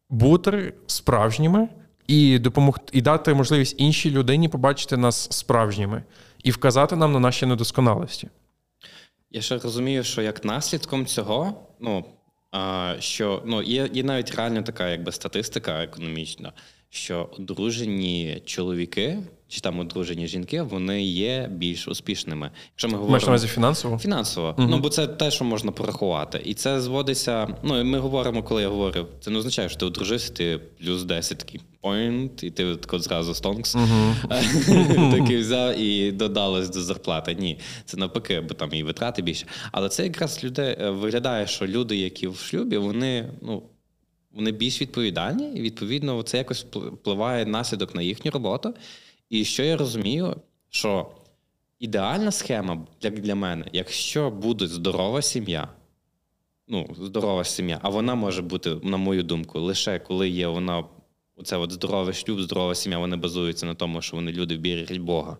бути 0.09 0.73
справжніми 0.87 1.67
і 2.07 2.39
допомогти 2.39 2.97
і 2.97 3.01
дати 3.01 3.33
можливість 3.33 3.75
іншій 3.77 4.11
людині 4.11 4.49
побачити 4.49 4.97
нас 4.97 5.31
справжніми 5.31 6.03
і 6.43 6.51
вказати 6.51 6.95
нам 6.95 7.13
на 7.13 7.19
наші 7.19 7.45
недосконалості. 7.45 8.29
Я 9.31 9.41
ще 9.41 9.57
розумію, 9.57 10.03
що 10.03 10.21
як 10.21 10.45
наслідком 10.45 11.05
цього, 11.05 11.53
ну 11.79 12.05
а, 12.51 12.95
що 12.99 13.43
ну 13.45 13.61
є, 13.61 13.89
є 13.93 14.03
навіть 14.03 14.35
реально 14.35 14.61
така, 14.61 14.89
якби 14.89 15.11
статистика 15.11 15.83
економічна, 15.83 16.53
що 16.89 17.29
одружені 17.37 18.41
чоловіки 18.45 19.17
чи 19.49 19.61
там 19.61 19.79
одружені 19.79 20.27
жінки, 20.27 20.61
вони 20.61 21.03
є 21.03 21.49
більш 21.51 21.87
успішними. 21.87 22.51
Якщо 22.71 22.87
ми 22.87 22.93
говоримо 22.93 23.11
Маєш 23.11 23.23
на 23.23 23.29
увазі 23.29 23.47
фінансово? 23.47 23.97
Фінансово. 23.97 24.55
Угу. 24.57 24.67
Ну 24.71 24.79
бо 24.79 24.89
це 24.89 25.07
те, 25.07 25.31
що 25.31 25.45
можна 25.45 25.71
порахувати. 25.71 26.41
І 26.45 26.53
це 26.53 26.81
зводиться. 26.81 27.47
Ну, 27.63 27.83
ми 27.83 27.99
говоримо, 27.99 28.43
коли 28.43 28.61
я 28.61 28.69
говорю, 28.69 29.05
це 29.19 29.31
не 29.31 29.39
означає, 29.39 29.69
що 29.69 29.79
ти 29.79 29.85
одружився, 29.85 30.33
ти 30.33 30.59
плюс 30.79 31.03
10 31.03 31.37
такий 31.37 31.61
point, 31.83 32.43
і 32.43 32.51
ти 32.51 32.75
так 32.75 33.01
зразу 33.01 33.33
стонкс 33.33 33.75
uh 33.75 35.11
такий 35.19 35.37
взяв 35.41 35.79
і 35.79 36.11
додалось 36.11 36.69
до 36.69 36.81
зарплати. 36.81 37.35
Ні, 37.39 37.59
це 37.85 37.97
навпаки, 37.97 38.41
бо 38.41 38.53
там 38.53 38.69
і 38.73 38.83
витрати 38.83 39.21
більше. 39.21 39.45
Але 39.71 39.89
це 39.89 40.03
якраз 40.03 40.43
людей 40.43 40.77
виглядає, 40.89 41.47
що 41.47 41.67
люди, 41.67 41.97
які 41.97 42.27
в 42.27 42.37
шлюбі, 42.37 42.77
вони 42.77 43.29
ну. 43.41 43.63
Вони 44.31 44.51
більш 44.51 44.81
відповідальні, 44.81 45.51
і 45.53 45.61
відповідно 45.61 46.23
це 46.23 46.37
якось 46.37 46.65
впливає 46.73 47.45
наслідок 47.45 47.95
на 47.95 48.01
їхню 48.01 48.31
роботу. 48.31 48.73
І 49.29 49.45
що 49.45 49.63
я 49.63 49.77
розумію, 49.77 50.35
що 50.69 51.11
ідеальна 51.79 52.31
схема 52.31 52.87
для, 53.01 53.09
для 53.09 53.35
мене, 53.35 53.65
якщо 53.73 54.31
буде 54.31 54.67
здорова 54.67 55.21
сім'я, 55.21 55.69
ну, 56.67 56.95
здорова 57.01 57.43
сім'я, 57.43 57.79
а 57.81 57.89
вона 57.89 58.15
може 58.15 58.41
бути, 58.41 58.75
на 58.83 58.97
мою 58.97 59.23
думку, 59.23 59.59
лише 59.59 59.99
коли 59.99 60.29
є 60.29 60.47
вона, 60.47 60.83
оце 61.35 61.57
от 61.57 61.71
здоровий 61.71 62.13
шлюб, 62.13 62.41
здорова 62.41 62.75
сім'я, 62.75 62.97
вони 62.97 63.15
базуються 63.15 63.65
на 63.65 63.75
тому, 63.75 64.01
що 64.01 64.15
вони 64.15 64.31
люди 64.31 64.57
вірять 64.57 64.97
Бога. 64.97 65.37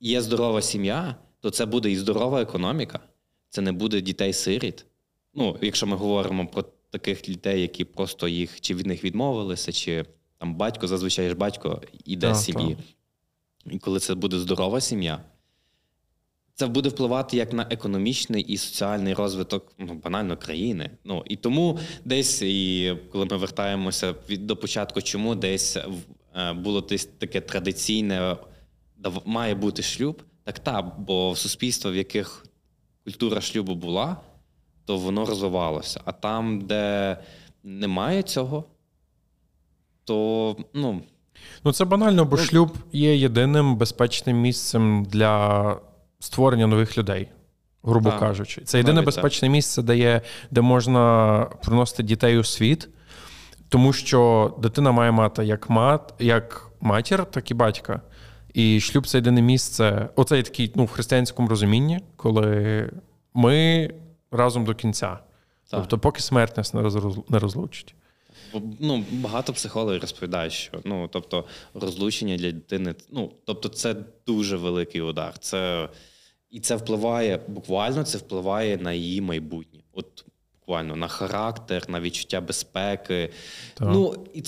Є 0.00 0.20
здорова 0.20 0.62
сім'я, 0.62 1.16
то 1.40 1.50
це 1.50 1.66
буде 1.66 1.90
і 1.90 1.96
здорова 1.96 2.42
економіка, 2.42 3.00
це 3.48 3.60
не 3.60 3.72
буде 3.72 4.00
дітей-сиріт. 4.00 4.86
Ну, 5.34 5.58
якщо 5.60 5.86
ми 5.86 5.96
говоримо 5.96 6.46
про 6.46 6.64
таких 6.98 7.22
дітей, 7.22 7.60
які 7.60 7.84
просто 7.84 8.28
їх 8.28 8.60
чи 8.60 8.74
від 8.74 8.86
них 8.86 9.04
відмовилися, 9.04 9.72
чи 9.72 10.04
там 10.38 10.54
батько, 10.54 10.86
зазвичай 10.86 11.28
ж 11.28 11.34
батько 11.34 11.82
іде 12.04 12.34
з 12.34 12.44
сім'ї. 12.44 12.76
І 13.70 13.78
коли 13.78 14.00
це 14.00 14.14
буде 14.14 14.38
здорова 14.38 14.80
сім'я, 14.80 15.20
це 16.54 16.66
буде 16.66 16.88
впливати 16.88 17.36
як 17.36 17.52
на 17.52 17.66
економічний 17.70 18.42
і 18.42 18.56
соціальний 18.56 19.14
розвиток 19.14 19.72
ну, 19.78 19.94
банально 19.94 20.36
країни. 20.36 20.90
Ну 21.04 21.24
і 21.26 21.36
тому 21.36 21.78
десь, 22.04 22.42
і 22.42 22.96
коли 23.12 23.24
ми 23.24 23.36
вертаємося 23.36 24.14
від 24.28 24.46
до 24.46 24.56
початку, 24.56 25.02
чому 25.02 25.34
десь 25.34 25.76
е, 25.76 26.52
було 26.52 26.80
десь 26.80 27.04
таке 27.04 27.40
традиційне, 27.40 28.36
має 29.24 29.54
бути 29.54 29.82
шлюб, 29.82 30.22
так 30.44 30.58
так, 30.58 31.00
бо 31.00 31.32
в 31.32 31.38
суспільство, 31.38 31.90
в 31.90 31.96
яких 31.96 32.46
культура 33.04 33.40
шлюбу 33.40 33.74
була, 33.74 34.20
то 34.84 34.96
воно 34.96 35.26
розвивалося. 35.26 36.00
А 36.04 36.12
там, 36.12 36.60
де 36.60 37.16
немає 37.64 38.22
цього, 38.22 38.64
то 40.04 40.56
ну. 40.74 41.00
Ну, 41.64 41.72
це 41.72 41.84
банально, 41.84 42.24
бо 42.24 42.36
ну, 42.36 42.42
шлюб 42.42 42.76
є 42.92 43.16
єдиним 43.16 43.76
безпечним 43.76 44.40
місцем 44.40 45.04
для 45.04 45.76
створення 46.20 46.66
нових 46.66 46.98
людей, 46.98 47.28
грубо 47.82 48.10
так, 48.10 48.20
кажучи. 48.20 48.60
Це 48.60 48.78
єдине 48.78 49.02
безпечне 49.02 49.48
так. 49.48 49.52
місце, 49.52 49.82
де 49.82 49.96
є, 49.96 50.20
де 50.50 50.60
можна 50.60 51.46
приносити 51.62 52.02
дітей 52.02 52.38
у 52.38 52.44
світ, 52.44 52.88
тому 53.68 53.92
що 53.92 54.50
дитина 54.62 54.92
має 54.92 55.10
мати 55.10 55.44
як 55.44 55.70
мат, 55.70 56.14
як 56.18 56.70
матір, 56.80 57.24
так 57.24 57.50
і 57.50 57.54
батька. 57.54 58.00
І 58.54 58.80
шлюб 58.80 59.06
це 59.06 59.18
єдине 59.18 59.42
місце, 59.42 60.08
оце 60.16 60.36
є 60.36 60.42
такий 60.42 60.72
ну, 60.74 60.84
в 60.84 60.90
християнському 60.90 61.48
розумінні, 61.48 62.00
коли 62.16 62.90
ми 63.34 63.90
разом 64.34 64.64
до 64.64 64.74
кінця. 64.74 65.18
Так. 65.70 65.80
Тобто, 65.80 65.98
поки 65.98 66.20
смерть 66.20 66.56
нас 66.56 66.74
не 67.28 67.38
розлучить 67.38 67.94
ну, 68.80 69.04
багато 69.10 69.52
психологів 69.52 70.00
розповідають, 70.00 70.52
що 70.52 70.80
ну, 70.84 71.08
тобто, 71.12 71.44
розлучення 71.74 72.36
для 72.36 72.52
дитини, 72.52 72.94
ну, 73.10 73.32
тобто, 73.44 73.68
це 73.68 73.96
дуже 74.26 74.56
великий 74.56 75.00
удар. 75.00 75.38
Це, 75.38 75.88
І 76.50 76.60
це 76.60 76.76
впливає, 76.76 77.40
буквально 77.48 78.04
це 78.04 78.18
впливає 78.18 78.76
на 78.76 78.92
її 78.92 79.20
майбутнє. 79.20 79.80
От 79.92 80.24
буквально 80.60 80.96
на 80.96 81.08
характер, 81.08 81.84
на 81.88 82.00
відчуття 82.00 82.40
безпеки. 82.40 83.30
Так. 83.74 83.88
Ну, 83.92 84.26
і 84.34 84.42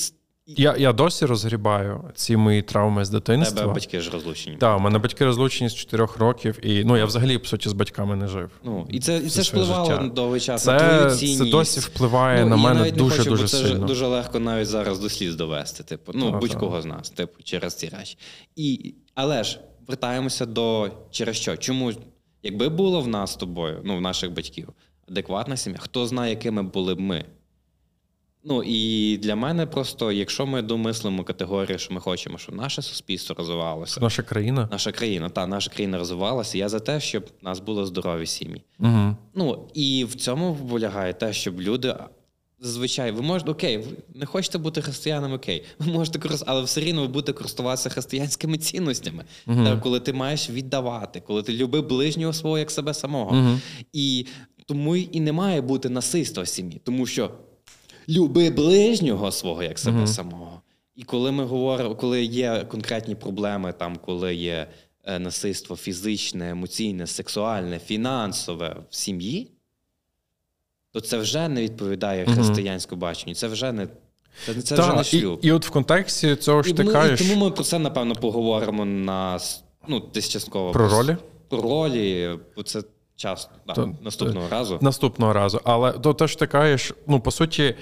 я 0.47 0.76
я 0.76 0.92
досі 0.92 1.26
розгрібаю 1.26 2.11
ці 2.14 2.36
мої 2.36 2.62
травми 2.62 3.05
з 3.05 3.11
дитинства. 3.11 3.61
Тебе 3.61 3.72
батьки 3.74 4.01
ж 4.01 4.11
розлучені. 4.11 4.57
Так, 4.57 4.78
у 4.78 4.80
мене 4.80 4.99
батьки 4.99 5.24
розлучені 5.24 5.70
з 5.70 5.74
4 5.74 6.07
років, 6.18 6.66
і 6.66 6.84
ну 6.84 6.97
я 6.97 7.05
взагалі 7.05 7.38
по 7.38 7.47
суті 7.47 7.68
з 7.68 7.72
батьками 7.72 8.16
не 8.16 8.28
жив. 8.28 8.51
Ну 8.64 8.86
і 8.90 9.01
це 9.01 9.16
і 9.16 9.28
це 9.28 9.42
ж 9.42 9.51
впливало 9.51 9.90
життя. 9.90 10.09
довгий 10.14 10.40
час 10.40 10.64
це, 10.64 10.72
на 10.72 10.78
твою 10.78 11.16
цінність. 11.16 11.38
Це 11.38 11.51
досі 11.51 11.80
впливає 11.80 12.44
ну, 12.44 12.51
на 12.51 12.57
мене 12.57 12.90
дуже 12.90 13.24
дуже 13.24 13.42
бо 13.42 13.49
це 13.49 13.57
сильно. 13.57 13.86
дуже 13.86 14.07
легко 14.07 14.40
навіть 14.40 14.68
зараз 14.68 14.99
до 14.99 15.09
сліз 15.09 15.36
довести. 15.36 15.82
Типу, 15.82 16.12
ну 16.14 16.30
так, 16.30 16.40
будь-кого 16.40 16.72
так. 16.72 16.82
з 16.82 16.84
нас, 16.84 17.11
типу, 17.11 17.42
через 17.42 17.74
ці 17.74 17.88
речі. 17.88 18.18
І 18.57 18.94
але 19.14 19.44
ж 19.44 19.61
вертаємося 19.86 20.47
до 20.47 20.90
через 21.11 21.36
що? 21.36 21.57
Чому 21.57 21.92
якби 22.42 22.68
було 22.68 23.01
в 23.01 23.09
нас 23.09 23.32
з 23.32 23.36
тобою, 23.36 23.80
ну 23.84 23.97
в 23.97 24.01
наших 24.01 24.32
батьків, 24.32 24.68
адекватна 25.09 25.57
сім'я, 25.57 25.78
хто 25.78 26.07
знає, 26.07 26.30
якими 26.30 26.62
були 26.62 26.94
б 26.94 27.01
ми. 27.01 27.24
Ну 28.49 28.62
і 28.62 29.16
для 29.16 29.36
мене 29.36 29.66
просто, 29.66 30.12
якщо 30.12 30.47
ми 30.47 30.62
домислимо 30.62 31.24
категорію, 31.24 31.78
що 31.78 31.94
ми 31.94 32.01
хочемо, 32.01 32.38
щоб 32.38 32.55
наше 32.55 32.82
суспільство 32.82 33.34
розвивалося, 33.38 34.01
наша 34.01 34.22
країна, 34.22 34.68
наша 34.72 34.92
країна, 34.92 35.28
та 35.28 35.47
наша 35.47 35.70
країна 35.70 35.99
розвивалася. 35.99 36.59
Я 36.59 36.68
за 36.68 36.80
те, 36.80 37.01
щоб 37.01 37.26
нас 37.42 37.61
були 37.61 37.86
здорові 37.86 38.26
сім'ї. 38.26 38.62
Угу. 38.80 39.16
Ну 39.34 39.68
і 39.74 40.05
в 40.05 40.14
цьому 40.14 40.55
полягає 40.70 41.12
те, 41.12 41.32
щоб 41.32 41.61
люди. 41.61 41.94
Зазвичай, 42.61 43.12
ви 43.12 43.22
можете 43.22 43.51
окей, 43.51 43.78
ви 43.78 43.84
не 44.14 44.26
хочете 44.26 44.59
бути 44.59 44.82
християнами, 44.82 45.36
окей, 45.36 45.64
ви 45.78 45.92
можете 45.92 46.20
але 46.47 46.62
все 46.62 46.80
рівно 46.80 47.01
ви 47.01 47.09
будете 47.09 47.32
користуватися 47.32 47.88
християнськими 47.88 48.59
цінностями, 48.59 49.24
uh-huh. 49.47 49.64
так, 49.64 49.80
коли 49.80 50.01
ти 50.01 50.12
маєш 50.12 50.51
віддавати, 50.51 51.22
коли 51.26 51.42
ти 51.42 51.53
люби 51.53 51.80
ближнього 51.80 52.32
свого 52.32 52.59
як 52.59 52.70
себе 52.70 52.94
самого. 52.94 53.36
Uh-huh. 53.36 53.61
І 53.92 54.26
тому 54.66 54.97
і 54.97 55.20
не 55.20 55.32
має 55.32 55.61
бути 55.61 55.88
насильства 55.88 56.42
в 56.42 56.49
сім'ї, 56.49 56.80
тому 56.84 57.07
що 57.07 57.30
люби 58.09 58.50
ближнього 58.50 59.32
свого 59.32 59.62
як 59.62 59.78
себе 59.78 60.00
uh 60.00 60.07
самого. 60.07 60.62
І 60.96 61.02
коли 61.02 61.32
ми 61.32 61.44
говоримо, 61.44 61.94
коли 61.94 62.24
є 62.24 62.64
конкретні 62.68 63.14
проблеми, 63.14 63.74
там 63.78 63.98
коли 64.04 64.34
є 64.34 64.68
е, 65.04 65.18
насильство 65.18 65.76
фізичне, 65.76 66.50
емоційне, 66.50 67.07
сексуальне, 67.07 67.78
фінансове 67.78 68.76
в 68.90 68.94
сім'ї, 68.94 69.50
то 70.92 71.00
це 71.00 71.18
вже 71.18 71.48
не 71.48 71.62
відповідає 71.62 72.26
християнському 72.26 73.00
баченню. 73.00 73.34
Це 73.34 73.48
вже 73.48 73.72
не 73.72 73.88
це, 74.46 74.62
це 74.62 74.74
вже 74.74 74.92
не 74.92 75.04
шлюб. 75.04 75.40
І, 75.42 75.46
і 75.46 75.52
от 75.52 75.66
в 75.66 75.70
контексті 75.70 76.36
цього 76.36 76.62
ж 76.62 76.74
ти 76.74 76.84
кажеш... 76.84 77.20
І 77.20 77.28
Тому 77.28 77.44
ми 77.44 77.50
про 77.50 77.64
це, 77.64 77.78
напевно, 77.78 78.14
поговоримо 78.14 78.84
на 78.84 79.38
ну, 79.88 80.02
десь 80.14 80.28
частково. 80.28 80.72
Про 80.72 80.88
ролі? 80.88 81.16
Про 81.48 81.62
ролі, 81.62 82.38
бо 82.57 82.62
це 82.62 82.82
час 83.16 83.50
да, 83.66 83.72
то, 83.72 83.94
наступного 84.02 84.48
то, 84.48 84.54
разу. 84.54 84.78
Наступного 84.80 85.32
разу. 85.32 85.60
Але 85.64 85.92
то 85.92 86.14
те 86.14 86.26
ж 86.26 86.38
ти 86.38 86.46
кажеш, 86.46 86.92
ну, 87.06 87.20
по 87.20 87.30
суті 87.30 87.74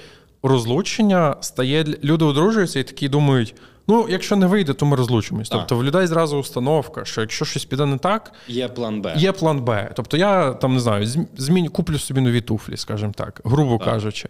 розлучення 0.42 1.36
стає 1.40 1.84
люди 2.04 2.24
одружуються 2.24 2.80
і 2.80 2.82
такі 2.82 3.08
думають. 3.08 3.54
Ну, 3.88 4.06
якщо 4.08 4.36
не 4.36 4.46
вийде, 4.46 4.72
то 4.72 4.86
ми 4.86 4.96
розлучимось. 4.96 5.48
Тобто 5.48 5.76
в 5.76 5.84
людей 5.84 6.06
зразу 6.06 6.38
установка, 6.38 7.04
що 7.04 7.20
якщо 7.20 7.44
щось 7.44 7.64
піде 7.64 7.86
не 7.86 7.98
так, 7.98 8.32
є 8.48 8.68
план 8.68 9.02
Б. 9.02 9.14
Є 9.16 9.32
план 9.32 9.60
Б. 9.60 9.90
Тобто, 9.96 10.16
я 10.16 10.52
там 10.52 10.74
не 10.74 10.80
знаю, 10.80 11.06
зміню, 11.36 11.70
куплю 11.70 11.98
собі 11.98 12.20
нові 12.20 12.40
туфлі, 12.40 12.76
скажімо 12.76 13.12
так, 13.16 13.40
грубо 13.44 13.78
так. 13.78 13.86
кажучи. 13.86 14.28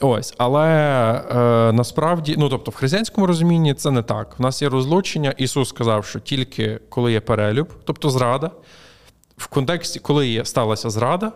Ось, 0.00 0.34
але 0.38 0.68
е, 1.30 1.72
насправді, 1.72 2.34
ну 2.38 2.48
тобто, 2.48 2.70
в 2.70 2.74
християнському 2.74 3.26
розумінні 3.26 3.74
це 3.74 3.90
не 3.90 4.02
так. 4.02 4.36
У 4.38 4.42
нас 4.42 4.62
є 4.62 4.68
розлучення. 4.68 5.34
Ісус 5.36 5.68
сказав, 5.68 6.04
що 6.04 6.20
тільки 6.20 6.80
коли 6.88 7.12
є 7.12 7.20
перелюб, 7.20 7.68
тобто 7.84 8.10
зрада, 8.10 8.50
в 9.40 9.46
контексті, 9.46 9.98
коли 10.00 10.44
сталася 10.44 10.90
зрада, 10.90 11.32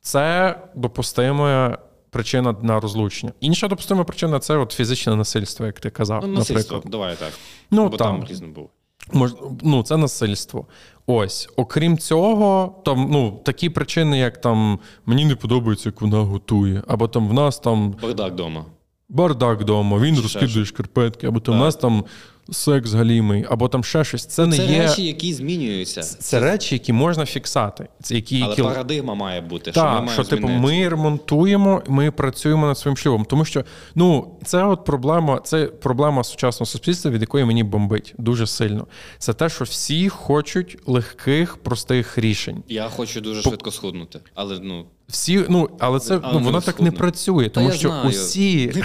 це 0.00 0.56
допустиме 0.74 1.78
причина 2.10 2.54
на 2.62 2.80
розлучення. 2.80 3.32
Інша 3.40 3.68
допустима 3.68 4.04
причина 4.04 4.38
це 4.38 4.56
от 4.56 4.72
фізичне 4.72 5.16
насильство, 5.16 5.66
як 5.66 5.80
ти 5.80 5.90
казав. 5.90 6.22
Ну, 6.26 6.32
насильство, 6.32 6.76
наприклад. 6.76 6.90
давай 6.92 7.16
так. 7.16 7.32
Ну, 7.70 7.88
Бо 7.88 7.96
там. 7.96 8.20
там 8.20 8.28
різно 8.30 8.48
було. 8.48 8.68
Мож, 9.12 9.30
ну, 9.62 9.82
це 9.82 9.96
насильство. 9.96 10.66
Ось, 11.06 11.48
окрім 11.56 11.98
цього, 11.98 12.82
там 12.84 13.08
ну, 13.10 13.40
такі 13.44 13.70
причини, 13.70 14.18
як 14.18 14.40
там 14.40 14.78
мені 15.06 15.24
не 15.24 15.34
подобається, 15.36 15.88
як 15.88 16.00
вона 16.00 16.18
готує, 16.18 16.82
або 16.88 17.08
там 17.08 17.28
в 17.28 17.32
нас 17.32 17.58
там 17.58 17.90
Бардак 18.02 18.32
вдома. 18.32 18.64
бардак 19.08 19.60
вдома, 19.60 19.98
він 19.98 20.20
розкидує 20.20 20.64
шкарпетки, 20.64 21.26
або 21.26 21.40
там 21.40 21.54
в 21.54 21.58
нас 21.58 21.76
там 21.76 22.04
секс 22.50 22.92
галімий, 22.92 23.46
або 23.50 23.68
там 23.68 23.84
ще 23.84 24.04
щось. 24.04 24.26
Це 24.26 24.46
не 24.46 24.56
Це 24.56 24.66
є. 24.66 24.78
речі, 24.78 25.02
які 25.02 25.34
змінюються. 25.34 26.02
Це 26.02 26.40
речі, 26.40 26.74
які 26.74 26.92
можна 26.92 27.26
фіксати. 27.26 27.88
Це 28.02 28.14
які, 28.14 28.40
Але 28.42 28.50
які... 28.50 28.62
парадигма 28.62 29.14
має 29.14 29.40
бути. 29.40 29.72
що 29.72 29.84
ми 29.84 29.90
маємо 29.90 30.10
що 30.10 30.24
типу, 30.24 30.48
ми 30.48 30.88
ремонтуємо, 30.88 31.82
ми 31.88 32.10
працюємо 32.10 32.66
над 32.66 32.78
своїм 32.78 32.96
шлюбом. 32.96 33.24
Тому 33.24 33.44
що 33.44 33.64
ну 33.94 34.34
це 34.44 34.64
от 34.64 34.84
проблема, 34.84 35.40
це 35.44 35.66
проблема 35.66 36.24
сучасного 36.24 36.66
суспільства, 36.66 37.10
від 37.10 37.20
якої 37.20 37.44
мені 37.44 37.64
бомбить 37.64 38.14
дуже 38.18 38.46
сильно. 38.46 38.86
Це 39.18 39.32
те, 39.32 39.48
що 39.48 39.64
всі 39.64 40.08
хочуть 40.08 40.78
легких, 40.86 41.56
простих 41.56 42.18
рішень. 42.18 42.62
Я 42.68 42.88
хочу 42.88 43.20
дуже 43.20 43.42
швидко 43.42 43.70
схуднути. 43.70 44.20
Але 44.34 44.58
ну. 44.62 44.86
Всі, 45.08 45.44
ну 45.48 45.68
але 45.78 46.00
це 46.00 46.20
Але 46.22 46.32
ну 46.32 46.40
воно 46.40 46.60
так 46.60 46.80
не 46.80 46.90
працює, 46.90 47.48
тому 47.48 47.72
що 47.72 47.88
знаю. 47.88 48.08
усі, 48.08 48.84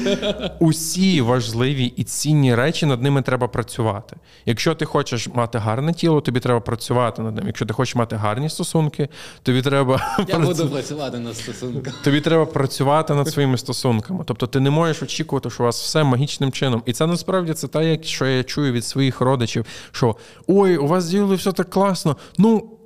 усі 0.58 1.20
важливі 1.20 1.84
і 1.84 2.04
цінні 2.04 2.54
речі 2.54 2.86
над 2.86 3.02
ними 3.02 3.22
треба 3.22 3.48
працювати. 3.48 4.16
Якщо 4.46 4.74
ти 4.74 4.84
хочеш 4.84 5.28
мати 5.34 5.58
гарне 5.58 5.92
тіло, 5.92 6.20
тобі 6.20 6.40
треба 6.40 6.60
працювати 6.60 7.22
над 7.22 7.36
ним. 7.36 7.46
Якщо 7.46 7.66
ти 7.66 7.74
хочеш 7.74 7.94
мати 7.94 8.16
гарні 8.16 8.48
стосунки, 8.48 9.08
тобі 9.42 9.62
треба 9.62 10.16
Я 10.18 10.24
працю- 10.36 10.46
буду 10.46 10.68
працювати 10.68 11.18
над 11.18 11.36
стосунками. 11.36 11.96
Тобі 12.04 12.20
треба 12.20 12.46
працювати 12.46 13.14
над 13.14 13.28
своїми 13.28 13.58
стосунками. 13.58 14.24
Тобто 14.26 14.46
ти 14.46 14.60
не 14.60 14.70
можеш 14.70 15.02
очікувати, 15.02 15.50
що 15.50 15.62
у 15.62 15.66
вас 15.66 15.82
все 15.82 16.04
магічним 16.04 16.52
чином. 16.52 16.82
І 16.86 16.92
це 16.92 17.06
насправді 17.06 17.52
це 17.52 17.68
те, 17.68 17.90
як 17.90 18.04
що 18.04 18.26
я 18.26 18.44
чую 18.44 18.72
від 18.72 18.84
своїх 18.84 19.20
родичів, 19.20 19.64
що 19.92 20.16
ой, 20.46 20.76
у 20.76 20.86
вас 20.86 21.04
з 21.04 21.22
все 21.22 21.52
так 21.52 21.70
класно. 21.70 22.16
Ну. 22.38 22.76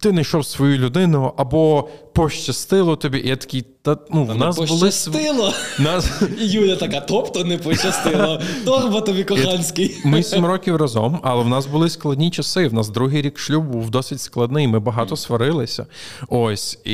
Ти 0.00 0.10
знайшов 0.10 0.46
свою 0.46 0.78
людину 0.78 1.34
або 1.36 1.88
пощастило 2.12 2.96
тобі. 2.96 3.18
І 3.18 3.28
я 3.28 3.36
такий, 3.36 3.66
та 3.82 3.96
ну 4.10 4.24
в 4.24 4.36
нас 4.36 4.56
були 4.56 4.68
пощастило. 4.68 5.52
нас. 5.78 6.22
І 6.40 6.46
Юля 6.46 6.76
така, 6.76 7.00
тобто 7.00 7.44
не 7.44 7.58
пощастило. 7.58 8.40
Торба 8.64 9.00
тобі 9.00 9.24
коханський. 9.24 10.00
Ми 10.04 10.22
сім 10.22 10.46
років 10.46 10.76
разом, 10.76 11.20
але 11.22 11.42
в 11.42 11.48
нас 11.48 11.66
були 11.66 11.90
складні 11.90 12.30
часи. 12.30 12.68
В 12.68 12.74
нас 12.74 12.88
другий 12.88 13.22
рік 13.22 13.38
шлюбу 13.38 13.72
був 13.72 13.90
досить 13.90 14.20
складний. 14.20 14.68
Ми 14.68 14.78
багато 14.80 15.16
сварилися. 15.16 15.86
Ось 16.28 16.78
і 16.84 16.90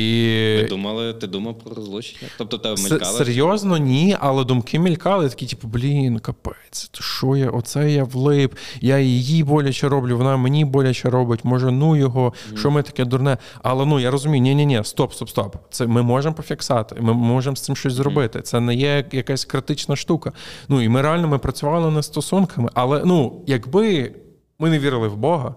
Ти 0.61 0.67
думали, 0.69 1.13
ти 1.13 1.27
думав 1.27 1.59
про 1.59 1.75
розлучення? 1.75 2.31
Тобто 2.37 2.57
тебе 2.57 2.81
мелькали? 2.81 3.17
серйозно, 3.17 3.77
ні, 3.77 4.17
але 4.19 4.43
думки 4.43 4.79
мелькали, 4.79 5.29
такі, 5.29 5.45
типу, 5.45 5.67
блін, 5.67 6.19
капець, 6.19 6.89
то 6.91 7.01
що 7.01 7.35
я, 7.35 7.49
оце 7.49 7.91
я 7.91 8.03
влип, 8.03 8.53
я 8.81 8.99
її 8.99 9.43
боляче 9.43 9.89
роблю, 9.89 10.17
вона 10.17 10.37
мені 10.37 10.65
боляче 10.65 11.09
робить, 11.09 11.39
може, 11.43 11.71
ну 11.71 11.95
його, 11.95 12.33
що 12.55 12.71
ми 12.71 12.83
таке 12.83 13.05
дурне. 13.05 13.37
Але 13.63 13.85
ну 13.85 13.99
я 13.99 14.11
розумію, 14.11 14.41
ні, 14.41 14.55
ні, 14.55 14.65
ні, 14.65 14.81
стоп, 14.83 15.13
стоп, 15.13 15.29
стоп. 15.29 15.55
Це 15.69 15.87
ми 15.87 16.01
можемо 16.03 16.35
пофіксати, 16.35 16.76
ми 16.99 17.13
можемо 17.13 17.55
з 17.55 17.61
цим 17.61 17.75
щось 17.75 17.93
зробити. 17.93 18.41
Це 18.41 18.59
не 18.59 18.75
є 18.75 19.05
якась 19.11 19.45
критична 19.45 19.95
штука. 19.95 20.31
Ну 20.67 20.81
і 20.81 20.89
ми 20.89 21.01
реально 21.01 21.27
ми 21.27 21.37
працювали 21.37 21.91
над 21.91 22.05
стосунками, 22.05 22.69
але 22.73 23.01
ну, 23.05 23.43
якби 23.47 24.15
ми 24.59 24.69
не 24.69 24.79
вірили 24.79 25.07
в 25.07 25.17
Бога. 25.17 25.55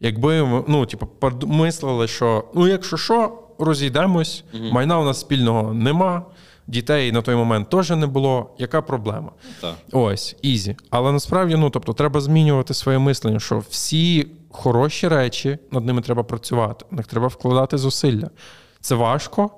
Якби 0.00 0.62
ну, 0.68 0.86
типу, 0.86 1.08
мислили, 1.46 2.08
що 2.08 2.44
ну, 2.54 2.68
якщо 2.68 2.96
що, 2.96 3.38
розійдемось, 3.58 4.44
майна 4.72 4.98
у 4.98 5.04
нас 5.04 5.20
спільного 5.20 5.74
нема, 5.74 6.22
дітей 6.66 7.12
на 7.12 7.22
той 7.22 7.34
момент 7.34 7.70
теж 7.70 7.90
не 7.90 8.06
було. 8.06 8.50
Яка 8.58 8.82
проблема? 8.82 9.32
Так. 9.60 9.74
Ось, 9.92 10.36
easy. 10.42 10.76
Але 10.90 11.12
насправді, 11.12 11.56
ну 11.56 11.70
тобто, 11.70 11.92
треба 11.92 12.20
змінювати 12.20 12.74
своє 12.74 12.98
мислення, 12.98 13.40
що 13.40 13.58
всі 13.70 14.26
хороші 14.50 15.08
речі 15.08 15.58
над 15.70 15.84
ними 15.84 16.02
треба 16.02 16.22
працювати, 16.22 16.84
в 16.90 16.94
них 16.94 17.06
треба 17.06 17.26
вкладати 17.26 17.78
зусилля. 17.78 18.30
Це 18.80 18.94
важко, 18.94 19.50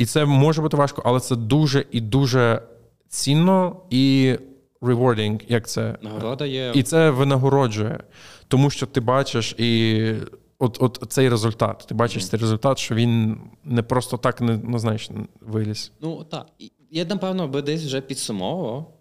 і 0.00 0.06
це 0.06 0.24
може 0.24 0.62
бути 0.62 0.76
важко, 0.76 1.02
але 1.04 1.20
це 1.20 1.36
дуже 1.36 1.84
і 1.90 2.00
дуже 2.00 2.62
цінно 3.08 3.76
і 3.90 4.34
rewarding, 4.80 5.40
як 5.48 5.68
це 5.68 5.98
Нагорода 6.02 6.46
є. 6.46 6.72
і 6.74 6.82
це 6.82 7.10
винагороджує, 7.10 8.00
тому 8.48 8.70
що 8.70 8.86
ти 8.86 9.00
бачиш 9.00 9.54
і 9.58 10.12
от, 10.58 10.78
от 10.80 11.06
цей 11.08 11.28
результат. 11.28 11.84
Ти 11.88 11.94
бачиш 11.94 12.28
цей 12.28 12.40
результат, 12.40 12.78
що 12.78 12.94
він 12.94 13.40
не 13.64 13.82
просто 13.82 14.16
так 14.16 14.40
не 14.40 14.60
ну, 14.64 14.78
знаєш, 14.78 15.10
виліз. 15.40 15.92
Ну 16.00 16.24
так. 16.24 16.46
Я 16.90 17.04
напевно 17.04 17.48
би 17.48 17.62
десь 17.62 17.84
вже 17.84 18.00
підсумовував 18.00 18.94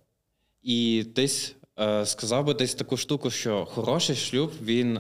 і 0.64 1.06
десь 1.16 1.56
е, 1.80 2.06
сказав 2.06 2.46
би 2.46 2.54
десь 2.54 2.76
таку 2.76 2.98
штуку, 2.98 3.30
що 3.30 3.66
хороший 3.66 4.16
шлюб, 4.16 4.52
він, 4.62 5.00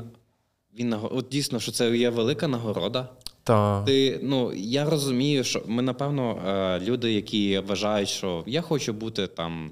він 0.80 0.96
от 1.12 1.28
дійсно, 1.32 1.60
що 1.60 1.72
це 1.72 1.98
є 1.98 2.10
велика 2.10 2.48
нагорода. 2.48 3.10
Та 3.50 3.84
Ти, 3.84 4.20
ну, 4.24 4.54
я 4.54 4.90
розумію, 4.90 5.44
що 5.44 5.64
ми, 5.68 5.82
напевно, 5.82 6.42
е, 6.48 6.80
люди, 6.80 7.14
які 7.14 7.60
вважають, 7.60 8.10
що 8.10 8.44
я 8.48 8.62
хочу 8.62 8.94
бути 8.94 9.28
там 9.28 9.72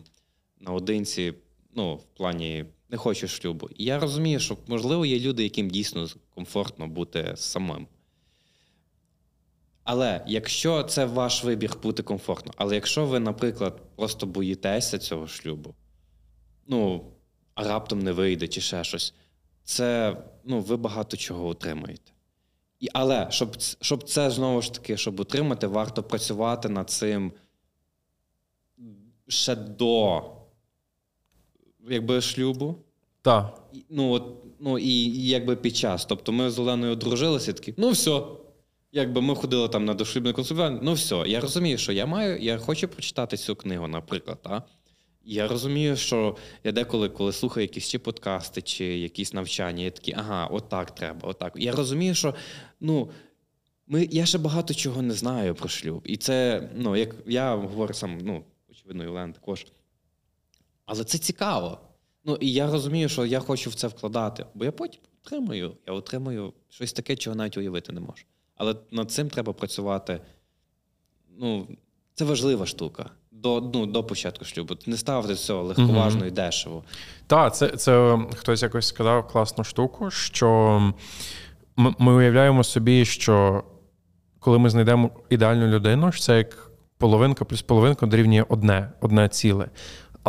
наодинці, 0.60 1.34
ну, 1.76 1.96
в 1.96 2.04
плані 2.04 2.66
не 2.90 2.98
хочу 2.98 3.28
шлюбу. 3.28 3.70
Я 3.76 4.00
розумію, 4.00 4.40
що, 4.40 4.58
можливо, 4.68 5.06
є 5.06 5.20
люди, 5.20 5.44
яким 5.44 5.70
дійсно 5.70 6.08
комфортно 6.36 6.88
бути 6.88 7.34
самим. 7.36 7.88
Але 9.84 10.24
якщо 10.28 10.84
це 10.84 11.06
ваш 11.06 11.44
вибір 11.44 11.78
бути 11.84 12.04
комфортно, 12.04 12.54
але 12.58 12.76
якщо 12.76 13.06
ви, 13.06 13.20
наприклад, 13.20 13.82
просто 13.96 14.26
боїтеся 14.26 14.98
цього 14.98 15.28
шлюбу, 15.28 15.76
ну, 16.68 17.12
а 17.56 17.64
раптом 17.64 18.00
не 18.00 18.12
вийде 18.12 18.48
чи 18.48 18.62
ще 18.62 18.84
щось, 18.84 19.14
це 19.64 20.18
ну, 20.44 20.60
ви 20.60 20.78
багато 20.78 21.18
чого 21.18 21.48
отримаєте. 21.48 22.12
І, 22.80 22.88
але 22.94 23.28
щоб, 23.30 23.56
щоб 23.82 24.04
це 24.04 24.30
знову 24.30 24.62
ж 24.62 24.74
таки, 24.74 24.98
щоб 24.98 25.20
отримати, 25.20 25.68
варто 25.68 26.04
працювати 26.04 26.70
над 26.70 26.90
цим 26.90 27.32
ще 29.28 29.56
до 29.56 30.24
якби, 31.90 32.22
шлюбу. 32.22 32.76
та. 33.22 33.54
І, 33.74 33.84
Ну, 33.90 34.12
от, 34.12 34.24
ну 34.60 34.80
і, 34.80 34.90
і 34.90 35.28
якби 35.28 35.56
під 35.56 35.78
час. 35.78 36.06
Тобто 36.06 36.32
ми 36.32 36.50
з 36.50 36.60
Оленою 36.60 36.92
одружилися 36.94 37.54
такі, 37.54 37.74
ну 37.78 37.90
все. 37.90 38.22
Якби 38.92 39.22
ми 39.22 39.36
ходили 39.36 39.68
там 39.70 39.86
на 39.86 39.94
дошлюбне 39.94 40.34
консультування, 40.34 40.80
ну 40.82 40.94
все. 40.94 41.24
Я 41.28 41.40
розумію, 41.40 41.78
що 41.78 41.92
я 41.92 42.06
маю, 42.06 42.40
я 42.40 42.58
хочу 42.58 42.88
прочитати 42.88 43.38
цю 43.38 43.56
книгу, 43.56 43.88
наприклад. 43.88 44.42
Та? 44.42 44.64
Я 45.30 45.48
розумію, 45.48 45.98
що 45.98 46.36
я 46.64 46.72
деколи, 46.72 47.10
коли 47.10 47.34
слухаю 47.34 47.64
якісь 47.64 47.88
чи 47.88 48.00
подкасти, 48.00 48.62
чи 48.62 48.86
якісь 48.86 49.34
навчання, 49.34 49.84
я 49.84 49.92
такий, 49.92 50.14
ага, 50.18 50.46
отак 50.46 50.96
треба, 50.96 51.30
отак. 51.30 51.54
Я 51.56 51.72
розумію, 51.72 52.16
що 52.16 52.36
ну, 52.80 53.10
ми, 53.88 54.08
я 54.12 54.26
ще 54.26 54.38
багато 54.38 54.74
чого 54.74 55.02
не 55.02 55.14
знаю 55.14 55.56
про 55.56 55.70
шлюб. 55.70 56.02
І 56.06 56.18
це, 56.18 56.70
ну, 56.76 56.96
як 56.96 57.16
я 57.26 57.56
говорю 57.56 57.94
сам, 57.94 58.18
ну, 58.22 58.44
очевидно, 58.70 59.28
і 59.28 59.34
також. 59.34 59.68
Але 60.86 61.04
це 61.04 61.18
цікаво. 61.18 61.80
Ну, 62.24 62.38
і 62.42 62.54
я 62.54 62.72
розумію, 62.72 63.10
що 63.10 63.26
я 63.26 63.40
хочу 63.40 63.70
в 63.70 63.74
це 63.74 63.88
вкладати, 63.88 64.46
бо 64.54 64.66
я 64.66 64.72
потім 64.72 65.02
отримую. 65.26 65.78
Я 65.88 65.94
отримую 65.94 66.54
щось 66.70 66.94
таке, 66.94 67.16
чого 67.16 67.36
навіть 67.36 67.58
уявити 67.58 67.92
не 67.92 68.00
можу. 68.00 68.24
Але 68.56 68.76
над 68.92 69.12
цим 69.12 69.30
треба 69.30 69.54
працювати. 69.54 70.22
Ну, 71.38 71.68
це 72.14 72.26
важлива 72.26 72.66
штука. 72.66 73.12
До, 73.48 73.62
ну, 73.74 73.86
до 73.86 74.04
початку 74.04 74.46
шлюбу. 74.46 74.76
Не 74.86 74.98
ставити 74.98 75.36
цього 75.36 75.64
легковажно 75.64 76.26
і 76.26 76.32
дешево. 76.32 76.84
Так, 77.28 77.56
це, 77.56 77.68
це 77.68 78.20
хтось 78.36 78.64
якось 78.64 78.88
сказав 78.88 79.28
класну 79.28 79.64
штуку, 79.64 80.12
що 80.12 80.80
ми, 81.78 81.94
ми 82.00 82.14
уявляємо 82.14 82.64
собі, 82.64 83.06
що 83.06 83.64
коли 84.40 84.60
ми 84.60 84.70
знайдемо 84.70 85.10
ідеальну 85.30 85.68
людину, 85.68 86.12
що 86.12 86.22
це 86.22 86.38
як 86.38 86.72
половинка 86.98 87.46
плюс 87.46 87.62
половинка 87.62 88.06
дорівнює 88.06 88.46
одне, 88.50 88.92
одне 89.02 89.30
ціле. 89.30 89.68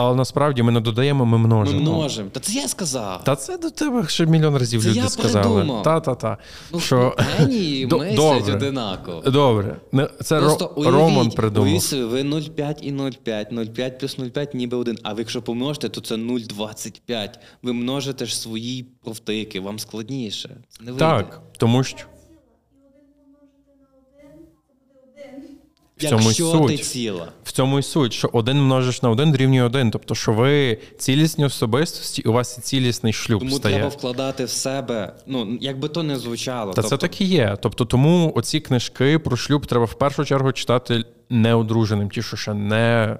Але 0.01 0.15
насправді 0.17 0.63
ми 0.63 0.73
не 0.73 0.81
додаємо, 0.81 1.25
ми 1.27 1.39
Ми 1.39 1.47
множимо. 1.47 1.81
множимо. 1.81 2.29
Та 2.33 2.41
це 2.41 2.53
я 2.53 2.69
сказав. 2.69 3.25
Та 3.25 3.37
це 3.37 3.59
до 3.59 3.71
тебе 3.71 4.09
ще 4.09 4.27
мільйон 4.27 4.57
разів 4.57 4.83
Це 4.83 4.89
люди 4.89 4.99
я 4.99 5.09
сказали. 5.09 5.81
Та, 5.85 6.01
та, 6.01 6.15
та. 6.15 6.39
ну, 6.73 6.81
що... 6.81 7.15
генії 7.19 7.87
мислять 7.93 8.49
одинаково. 8.49 9.31
Добре. 9.31 9.77
Це 10.23 10.39
Просто 10.41 10.73
уявіть, 10.77 10.95
Роман 11.01 11.31
придумав. 11.31 11.69
уявіть 11.69 11.93
ви 11.93 12.23
0,5 12.23 12.83
і 12.83 12.93
0,5, 12.93 13.53
0,5 13.55 13.99
плюс 14.01 14.19
0,5 14.19 14.57
ніби 14.57 14.77
один. 14.77 14.99
А 15.03 15.13
ви 15.13 15.21
якщо 15.21 15.43
помножите, 15.43 15.89
то 15.89 16.01
це 16.01 16.15
0,25. 16.15 17.29
Ви 17.63 17.73
множите 17.73 18.27
ж 18.27 18.39
свої 18.41 18.83
провтики, 19.05 19.61
вам 19.61 19.79
складніше. 19.79 20.57
Не. 20.81 20.93
Так, 20.93 21.41
тому 21.59 21.85
що. 21.85 21.99
І 21.99 22.81
один 22.81 23.07
помножити 23.17 23.73
на 23.81 23.89
один, 23.99 24.47
це 24.69 24.75
буде 24.89 25.01
один. 25.35 25.49
В 25.99 26.09
цьому 26.09 26.23
й 26.23 26.27
Якщо 26.27 26.51
суть. 26.51 26.67
ти 26.67 26.77
ціла. 26.77 27.29
В 27.45 27.53
цьому 27.53 27.79
й 27.79 27.83
суть, 27.83 28.13
що 28.13 28.31
один 28.33 28.63
множиш 28.63 29.03
на 29.03 29.11
один 29.11 29.33
дорівнює 29.33 29.63
один. 29.63 29.91
Тобто, 29.91 30.15
що 30.15 30.33
ви 30.33 30.79
цілісні 30.99 31.45
особистості, 31.45 32.23
у 32.23 32.33
вас 32.33 32.59
і 32.59 32.61
цілісний 32.61 33.13
шлюб 33.13 33.39
Тому 33.41 33.57
стає. 33.57 33.75
треба 33.75 33.89
вкладати 33.89 34.45
в 34.45 34.51
себе. 34.51 35.13
Ну, 35.27 35.59
як 35.61 35.79
би 35.79 35.89
то 35.89 36.03
не 36.03 36.19
звучало. 36.19 36.73
Та 36.73 36.83
це 36.83 36.97
так 36.97 37.21
і 37.21 37.25
є. 37.25 37.57
Тобто, 37.63 37.85
тому 37.85 38.33
оці 38.37 38.61
книжки 38.61 39.19
про 39.19 39.37
шлюб 39.37 39.67
треба 39.67 39.85
в 39.85 39.95
першу 39.95 40.25
чергу 40.25 40.53
читати 40.53 41.05
неодруженим, 41.31 42.11
ті, 42.11 42.23
що 42.23 42.37
ще 42.37 42.55
не. 42.55 43.17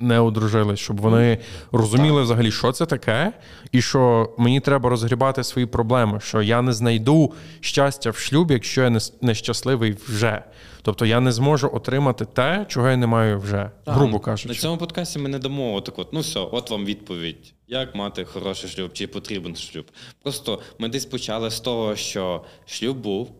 Не 0.00 0.18
одружились, 0.18 0.80
щоб 0.80 1.00
вони 1.00 1.38
розуміли 1.72 2.22
взагалі, 2.22 2.50
що 2.52 2.72
це 2.72 2.86
таке, 2.86 3.32
і 3.72 3.82
що 3.82 4.30
мені 4.38 4.60
треба 4.60 4.90
розгрібати 4.90 5.44
свої 5.44 5.66
проблеми, 5.66 6.20
що 6.22 6.42
я 6.42 6.62
не 6.62 6.72
знайду 6.72 7.32
щастя 7.60 8.10
в 8.10 8.16
шлюбі, 8.16 8.54
якщо 8.54 8.82
я 8.82 8.90
не 8.90 9.00
нещасливий 9.20 9.96
вже. 10.08 10.42
Тобто 10.82 11.06
я 11.06 11.20
не 11.20 11.32
зможу 11.32 11.70
отримати 11.72 12.24
те, 12.24 12.66
чого 12.68 12.88
я 12.88 12.96
не 12.96 13.06
маю 13.06 13.38
вже, 13.38 13.70
Так, 13.84 13.94
грубо 13.94 14.22
На 14.26 14.36
цьому 14.36 14.78
подкасті 14.78 15.18
ми 15.18 15.28
не 15.28 15.38
дамо 15.38 15.74
отак 15.74 15.98
от, 15.98 16.12
ну 16.12 16.20
все, 16.20 16.40
от 16.40 16.70
вам 16.70 16.84
відповідь. 16.84 17.54
Як 17.68 17.94
мати 17.94 18.24
хороший 18.24 18.70
шлюб, 18.70 18.92
чи 18.92 19.06
потрібен 19.06 19.56
шлюб? 19.56 19.84
Просто 20.22 20.60
ми 20.78 20.88
десь 20.88 21.06
почали 21.06 21.50
з 21.50 21.60
того, 21.60 21.96
що 21.96 22.44
шлюб 22.66 22.96
був, 22.96 23.30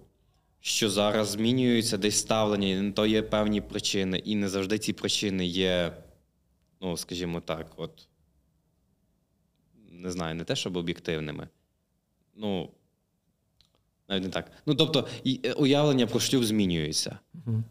що 0.61 0.91
зараз 0.91 1.29
змінюється 1.29 1.97
десь 1.99 2.19
ставлення, 2.19 2.69
і 2.69 2.91
то 2.91 3.07
є 3.07 3.23
певні 3.23 3.61
причини, 3.61 4.19
і 4.19 4.37
не 4.37 4.49
завжди 4.49 4.79
ці 4.79 4.93
причини 4.93 5.47
є, 5.47 5.93
ну, 6.81 6.97
скажімо 6.97 7.41
так, 7.41 7.72
от 7.76 8.09
не 9.91 10.11
знаю, 10.11 10.35
не 10.35 10.45
те, 10.45 10.57
щоб 10.57 10.76
об'єктивними. 10.76 11.49
Ну, 12.35 12.70
навіть 14.11 14.25
не 14.25 14.29
так. 14.29 14.45
Ну, 14.67 14.75
тобто, 14.75 15.07
е, 15.27 15.53
уявлення 15.53 16.07
про 16.07 16.21
шлюб 16.21 16.45
змінюється. 16.45 17.19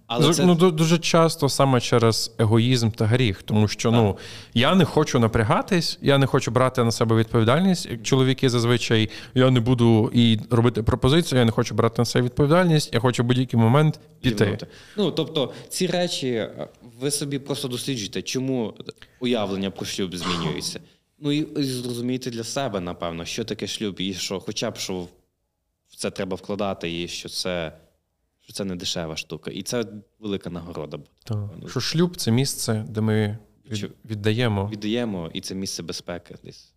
Але 0.08 0.34
це... 0.34 0.46
Ну, 0.46 0.56
дуже 0.56 0.98
часто 0.98 1.50
саме 1.50 1.82
через 1.82 2.36
егоїзм 2.40 2.92
та 2.92 3.06
гріх, 3.06 3.44
тому 3.44 3.68
що 3.68 3.92
ну 3.92 4.18
я 4.54 4.76
не 4.76 4.86
хочу 4.86 5.20
напрягатись, 5.20 6.00
я 6.02 6.18
не 6.18 6.26
хочу 6.26 6.52
брати 6.52 6.84
на 6.84 6.92
себе 6.92 7.16
відповідальність. 7.16 7.86
Як 7.86 8.04
чоловіки 8.04 8.50
зазвичай 8.50 9.10
я 9.36 9.52
не 9.52 9.60
буду 9.60 10.12
і 10.14 10.40
робити 10.50 10.84
пропозицію, 10.84 11.40
я 11.40 11.46
не 11.46 11.52
хочу 11.52 11.76
брати 11.76 11.96
на 12.02 12.06
себе 12.06 12.26
відповідальність, 12.26 12.94
я 12.94 13.00
хочу 13.00 13.24
в 13.24 13.26
будь-який 13.26 13.60
момент 13.60 14.00
піти. 14.22 14.58
Ну, 14.98 15.12
тобто, 15.12 15.54
ці 15.70 15.88
речі 15.88 16.28
е, 16.28 16.68
ви 17.00 17.12
собі 17.12 17.40
просто 17.40 17.68
досліджуєте, 17.68 18.22
чому 18.22 18.74
уявлення 19.20 19.72
про 19.72 19.86
шлюб 19.86 20.16
змінюється. 20.16 20.80
Ну 21.22 21.32
і, 21.32 21.64
зрозумієте 21.64 22.32
для 22.32 22.44
себе, 22.44 22.80
напевно, 22.80 23.26
що 23.26 23.44
таке 23.44 23.68
шлюб, 23.68 24.02
і 24.02 24.14
що, 24.14 24.40
хоча 24.40 24.72
б 24.72 24.78
що 24.78 25.08
це 26.00 26.12
треба 26.12 26.36
вкладати, 26.36 27.02
і 27.02 27.08
що 27.08 27.30
це, 27.30 27.72
що 28.42 28.54
це 28.54 28.66
не 28.66 28.76
дешева 28.76 29.16
штука. 29.16 29.52
І 29.52 29.62
це 29.64 29.86
велика 30.20 30.50
нагорода. 30.50 30.98
буде. 30.98 31.10
Так. 31.24 31.70
Що 31.70 31.80
шлюб 31.80 32.16
це 32.18 32.32
місце, 32.32 32.86
де 32.90 33.02
ми 33.02 33.38
від- 33.72 33.92
віддаємо. 34.06 34.68
Віддаємо, 34.72 35.30
і 35.34 35.42
це 35.42 35.56
місце 35.56 35.84
безпеки 35.84 36.36
десь. 36.44 36.74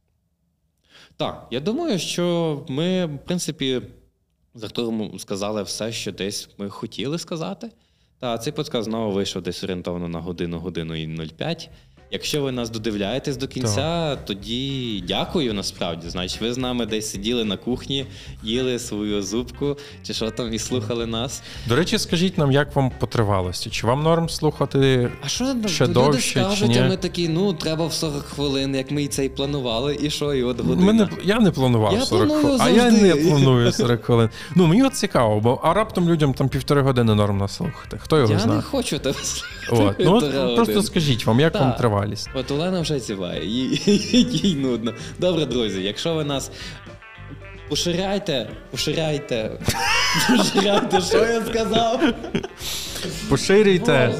Так, 1.16 1.47
я 1.51 1.61
думаю, 1.61 1.99
що 1.99 2.66
ми, 2.68 3.07
в 3.07 3.18
принципі, 3.25 3.83
з 4.55 4.64
Артуром 4.64 5.18
сказали 5.18 5.62
все, 5.62 5.93
що 5.93 6.12
десь 6.12 6.49
ми 6.59 6.70
хотіли 6.70 7.18
сказати. 7.18 7.70
Та 8.18 8.39
цей 8.39 8.53
подкаст 8.53 8.85
знову 8.85 9.12
вийшов 9.12 9.43
десь 9.43 9.64
орієнтовно 9.64 10.09
на 10.09 10.20
годину, 10.20 10.59
годину 10.59 10.95
і 10.95 11.27
05. 11.29 11.70
Якщо 12.13 12.43
ви 12.43 12.53
нас 12.53 12.71
додивляєтесь 12.71 13.37
до 13.37 13.49
кінця, 13.49 14.17
тоді 14.17 15.05
дякую 15.09 15.55
насправді. 15.55 16.09
Значить, 16.09 16.41
ви 16.41 16.53
з 16.53 16.59
нами 16.59 16.87
десь 16.87 17.11
сиділи 17.11 17.45
на 17.45 17.57
кухні, 17.57 18.07
їли 18.43 18.79
свою 18.79 19.23
зубку, 19.23 19.77
чи 20.03 20.15
що 20.15 20.31
там 20.31 20.55
і 20.55 20.59
слухали 20.59 21.07
нас. 21.07 21.43
До 21.69 21.77
речі, 21.77 21.99
скажіть 21.99 22.39
нам, 22.39 22.53
як 22.53 22.77
вам 22.77 22.93
по 23.01 23.07
тривалості? 23.07 23.71
Чи 23.71 23.87
вам 23.87 24.03
норм 24.03 24.29
слухати? 24.29 25.11
А 25.25 25.29
що 25.29 25.45
Ще 25.67 25.85
люди 25.85 25.93
довше, 25.93 26.47
чи 26.59 26.69
ні? 26.69 26.79
а 26.79 26.89
ми 26.89 26.97
такі, 26.97 27.29
ну 27.29 27.53
треба 27.53 27.87
в 27.87 27.93
40 27.93 28.23
хвилин, 28.23 28.75
як 28.75 28.91
ми 28.91 29.03
і 29.03 29.09
це 29.09 29.25
і 29.25 29.29
планували, 29.29 29.99
і 30.03 30.11
що, 30.11 30.35
і 30.35 30.43
от 30.43 30.61
година. 30.61 30.87
Ми 30.87 30.93
не, 30.93 31.09
я 31.25 31.41
не 31.41 31.51
планував 31.51 31.93
Я 31.93 32.05
40 32.05 32.29
планую 32.29 32.41
хвилин. 32.41 32.61
А 32.61 32.71
я 32.71 32.91
не 32.91 33.15
планую 33.17 33.73
40 33.73 34.05
хвилин. 34.05 34.29
Ну 34.57 34.67
мені 34.67 34.83
от 34.83 34.95
цікаво, 34.95 35.41
бо 35.41 35.61
а 35.63 35.75
раптом 35.75 36.09
людям 36.09 36.35
там 36.35 36.49
півтори 36.49 36.83
години 36.83 37.15
норм 37.15 37.39
нас 37.39 37.57
слухати. 37.57 37.99
Хто 38.01 38.19
його 38.19 38.33
Я 38.33 38.39
знає? 38.39 38.57
не 38.57 38.63
хочу 38.63 38.99
тебе 38.99 39.19
От. 39.71 39.97
Ну, 39.99 40.15
от, 40.15 40.57
просто 40.57 40.83
скажіть 40.83 41.27
вам, 41.27 41.41
як 41.41 41.55
вам 41.55 41.71
Так. 41.71 41.79
Тривалість? 42.03 42.30
От 42.34 42.50
Олена 42.50 42.80
вже 42.80 42.98
зіває, 42.98 43.46
їй 43.46 44.55
нудно. 44.57 44.94
Добре, 45.18 45.46
друзі, 45.46 45.82
якщо 45.82 46.14
ви 46.14 46.24
нас 46.24 46.50
поширяйте, 47.68 48.50
поширяйте, 48.70 49.50
поширяйте, 50.36 51.00
що 51.00 51.18
я 51.18 51.44
сказав? 51.46 52.14
Поширюйте, 53.28 54.12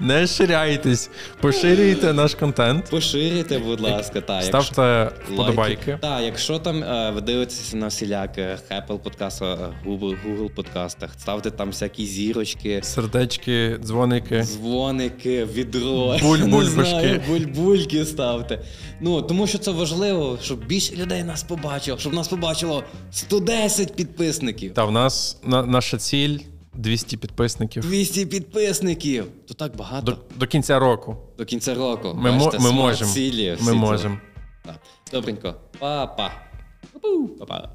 не 0.00 0.26
ширяйтесь, 0.26 1.10
поширюйте 1.40 2.12
наш 2.12 2.34
контент, 2.34 2.90
Поширюйте, 2.90 3.58
будь 3.58 3.80
ласка, 3.80 4.20
так. 4.20 4.42
ставте 4.44 5.10
вподобайки. 5.32 5.98
Так, 6.00 6.22
якщо 6.24 6.58
там 6.58 6.82
е, 6.84 7.10
ви 7.14 7.20
дивитеся 7.20 7.76
на 7.76 7.86
всіляких 7.86 8.58
Apple 8.70 8.98
подкастах, 8.98 9.58
Google, 9.86 10.16
Google 10.26 10.48
подкастах, 10.54 11.10
ставте 11.18 11.50
там 11.50 11.68
всякі 11.68 12.06
зірочки, 12.06 12.80
Сердечки, 12.82 13.78
дзвоники. 13.84 14.42
дзвоники, 14.42 15.44
відро, 15.44 16.16
Буль- 16.22 16.38
не 16.44 16.46
бульбашки. 16.46 16.90
знаю, 16.90 17.20
бульбульки 17.28 18.04
ставте. 18.04 18.60
Ну, 19.00 19.22
тому 19.22 19.46
що 19.46 19.58
це 19.58 19.70
важливо, 19.70 20.38
щоб 20.42 20.66
більше 20.66 20.96
людей 20.96 21.24
нас 21.24 21.42
побачило, 21.42 21.98
щоб 21.98 22.14
нас 22.14 22.28
побачило 22.28 22.84
110 23.10 23.96
підписників. 23.96 24.74
Та 24.74 24.84
в 24.84 24.92
нас 24.92 25.38
наша 25.44 25.96
ціль 25.98 26.38
200 26.74 27.16
підписників 27.16 27.82
200 27.82 28.26
підписників. 28.26 29.26
То 29.48 29.54
так 29.54 29.76
багато. 29.76 30.12
до, 30.12 30.18
до 30.36 30.46
кінця 30.46 30.78
року. 30.78 31.16
До 31.38 31.44
кінця 31.44 31.74
року. 31.74 32.12
Ми, 32.16 32.32
Бачите, 32.32 32.58
ми 32.58 32.72
можемо. 32.72 33.12
цілі 33.12 33.56
Ми 33.60 33.72
можемо. 33.72 34.18
Добренько. 35.12 35.54
Па-па. 35.78 36.32
Па-па. 37.38 37.70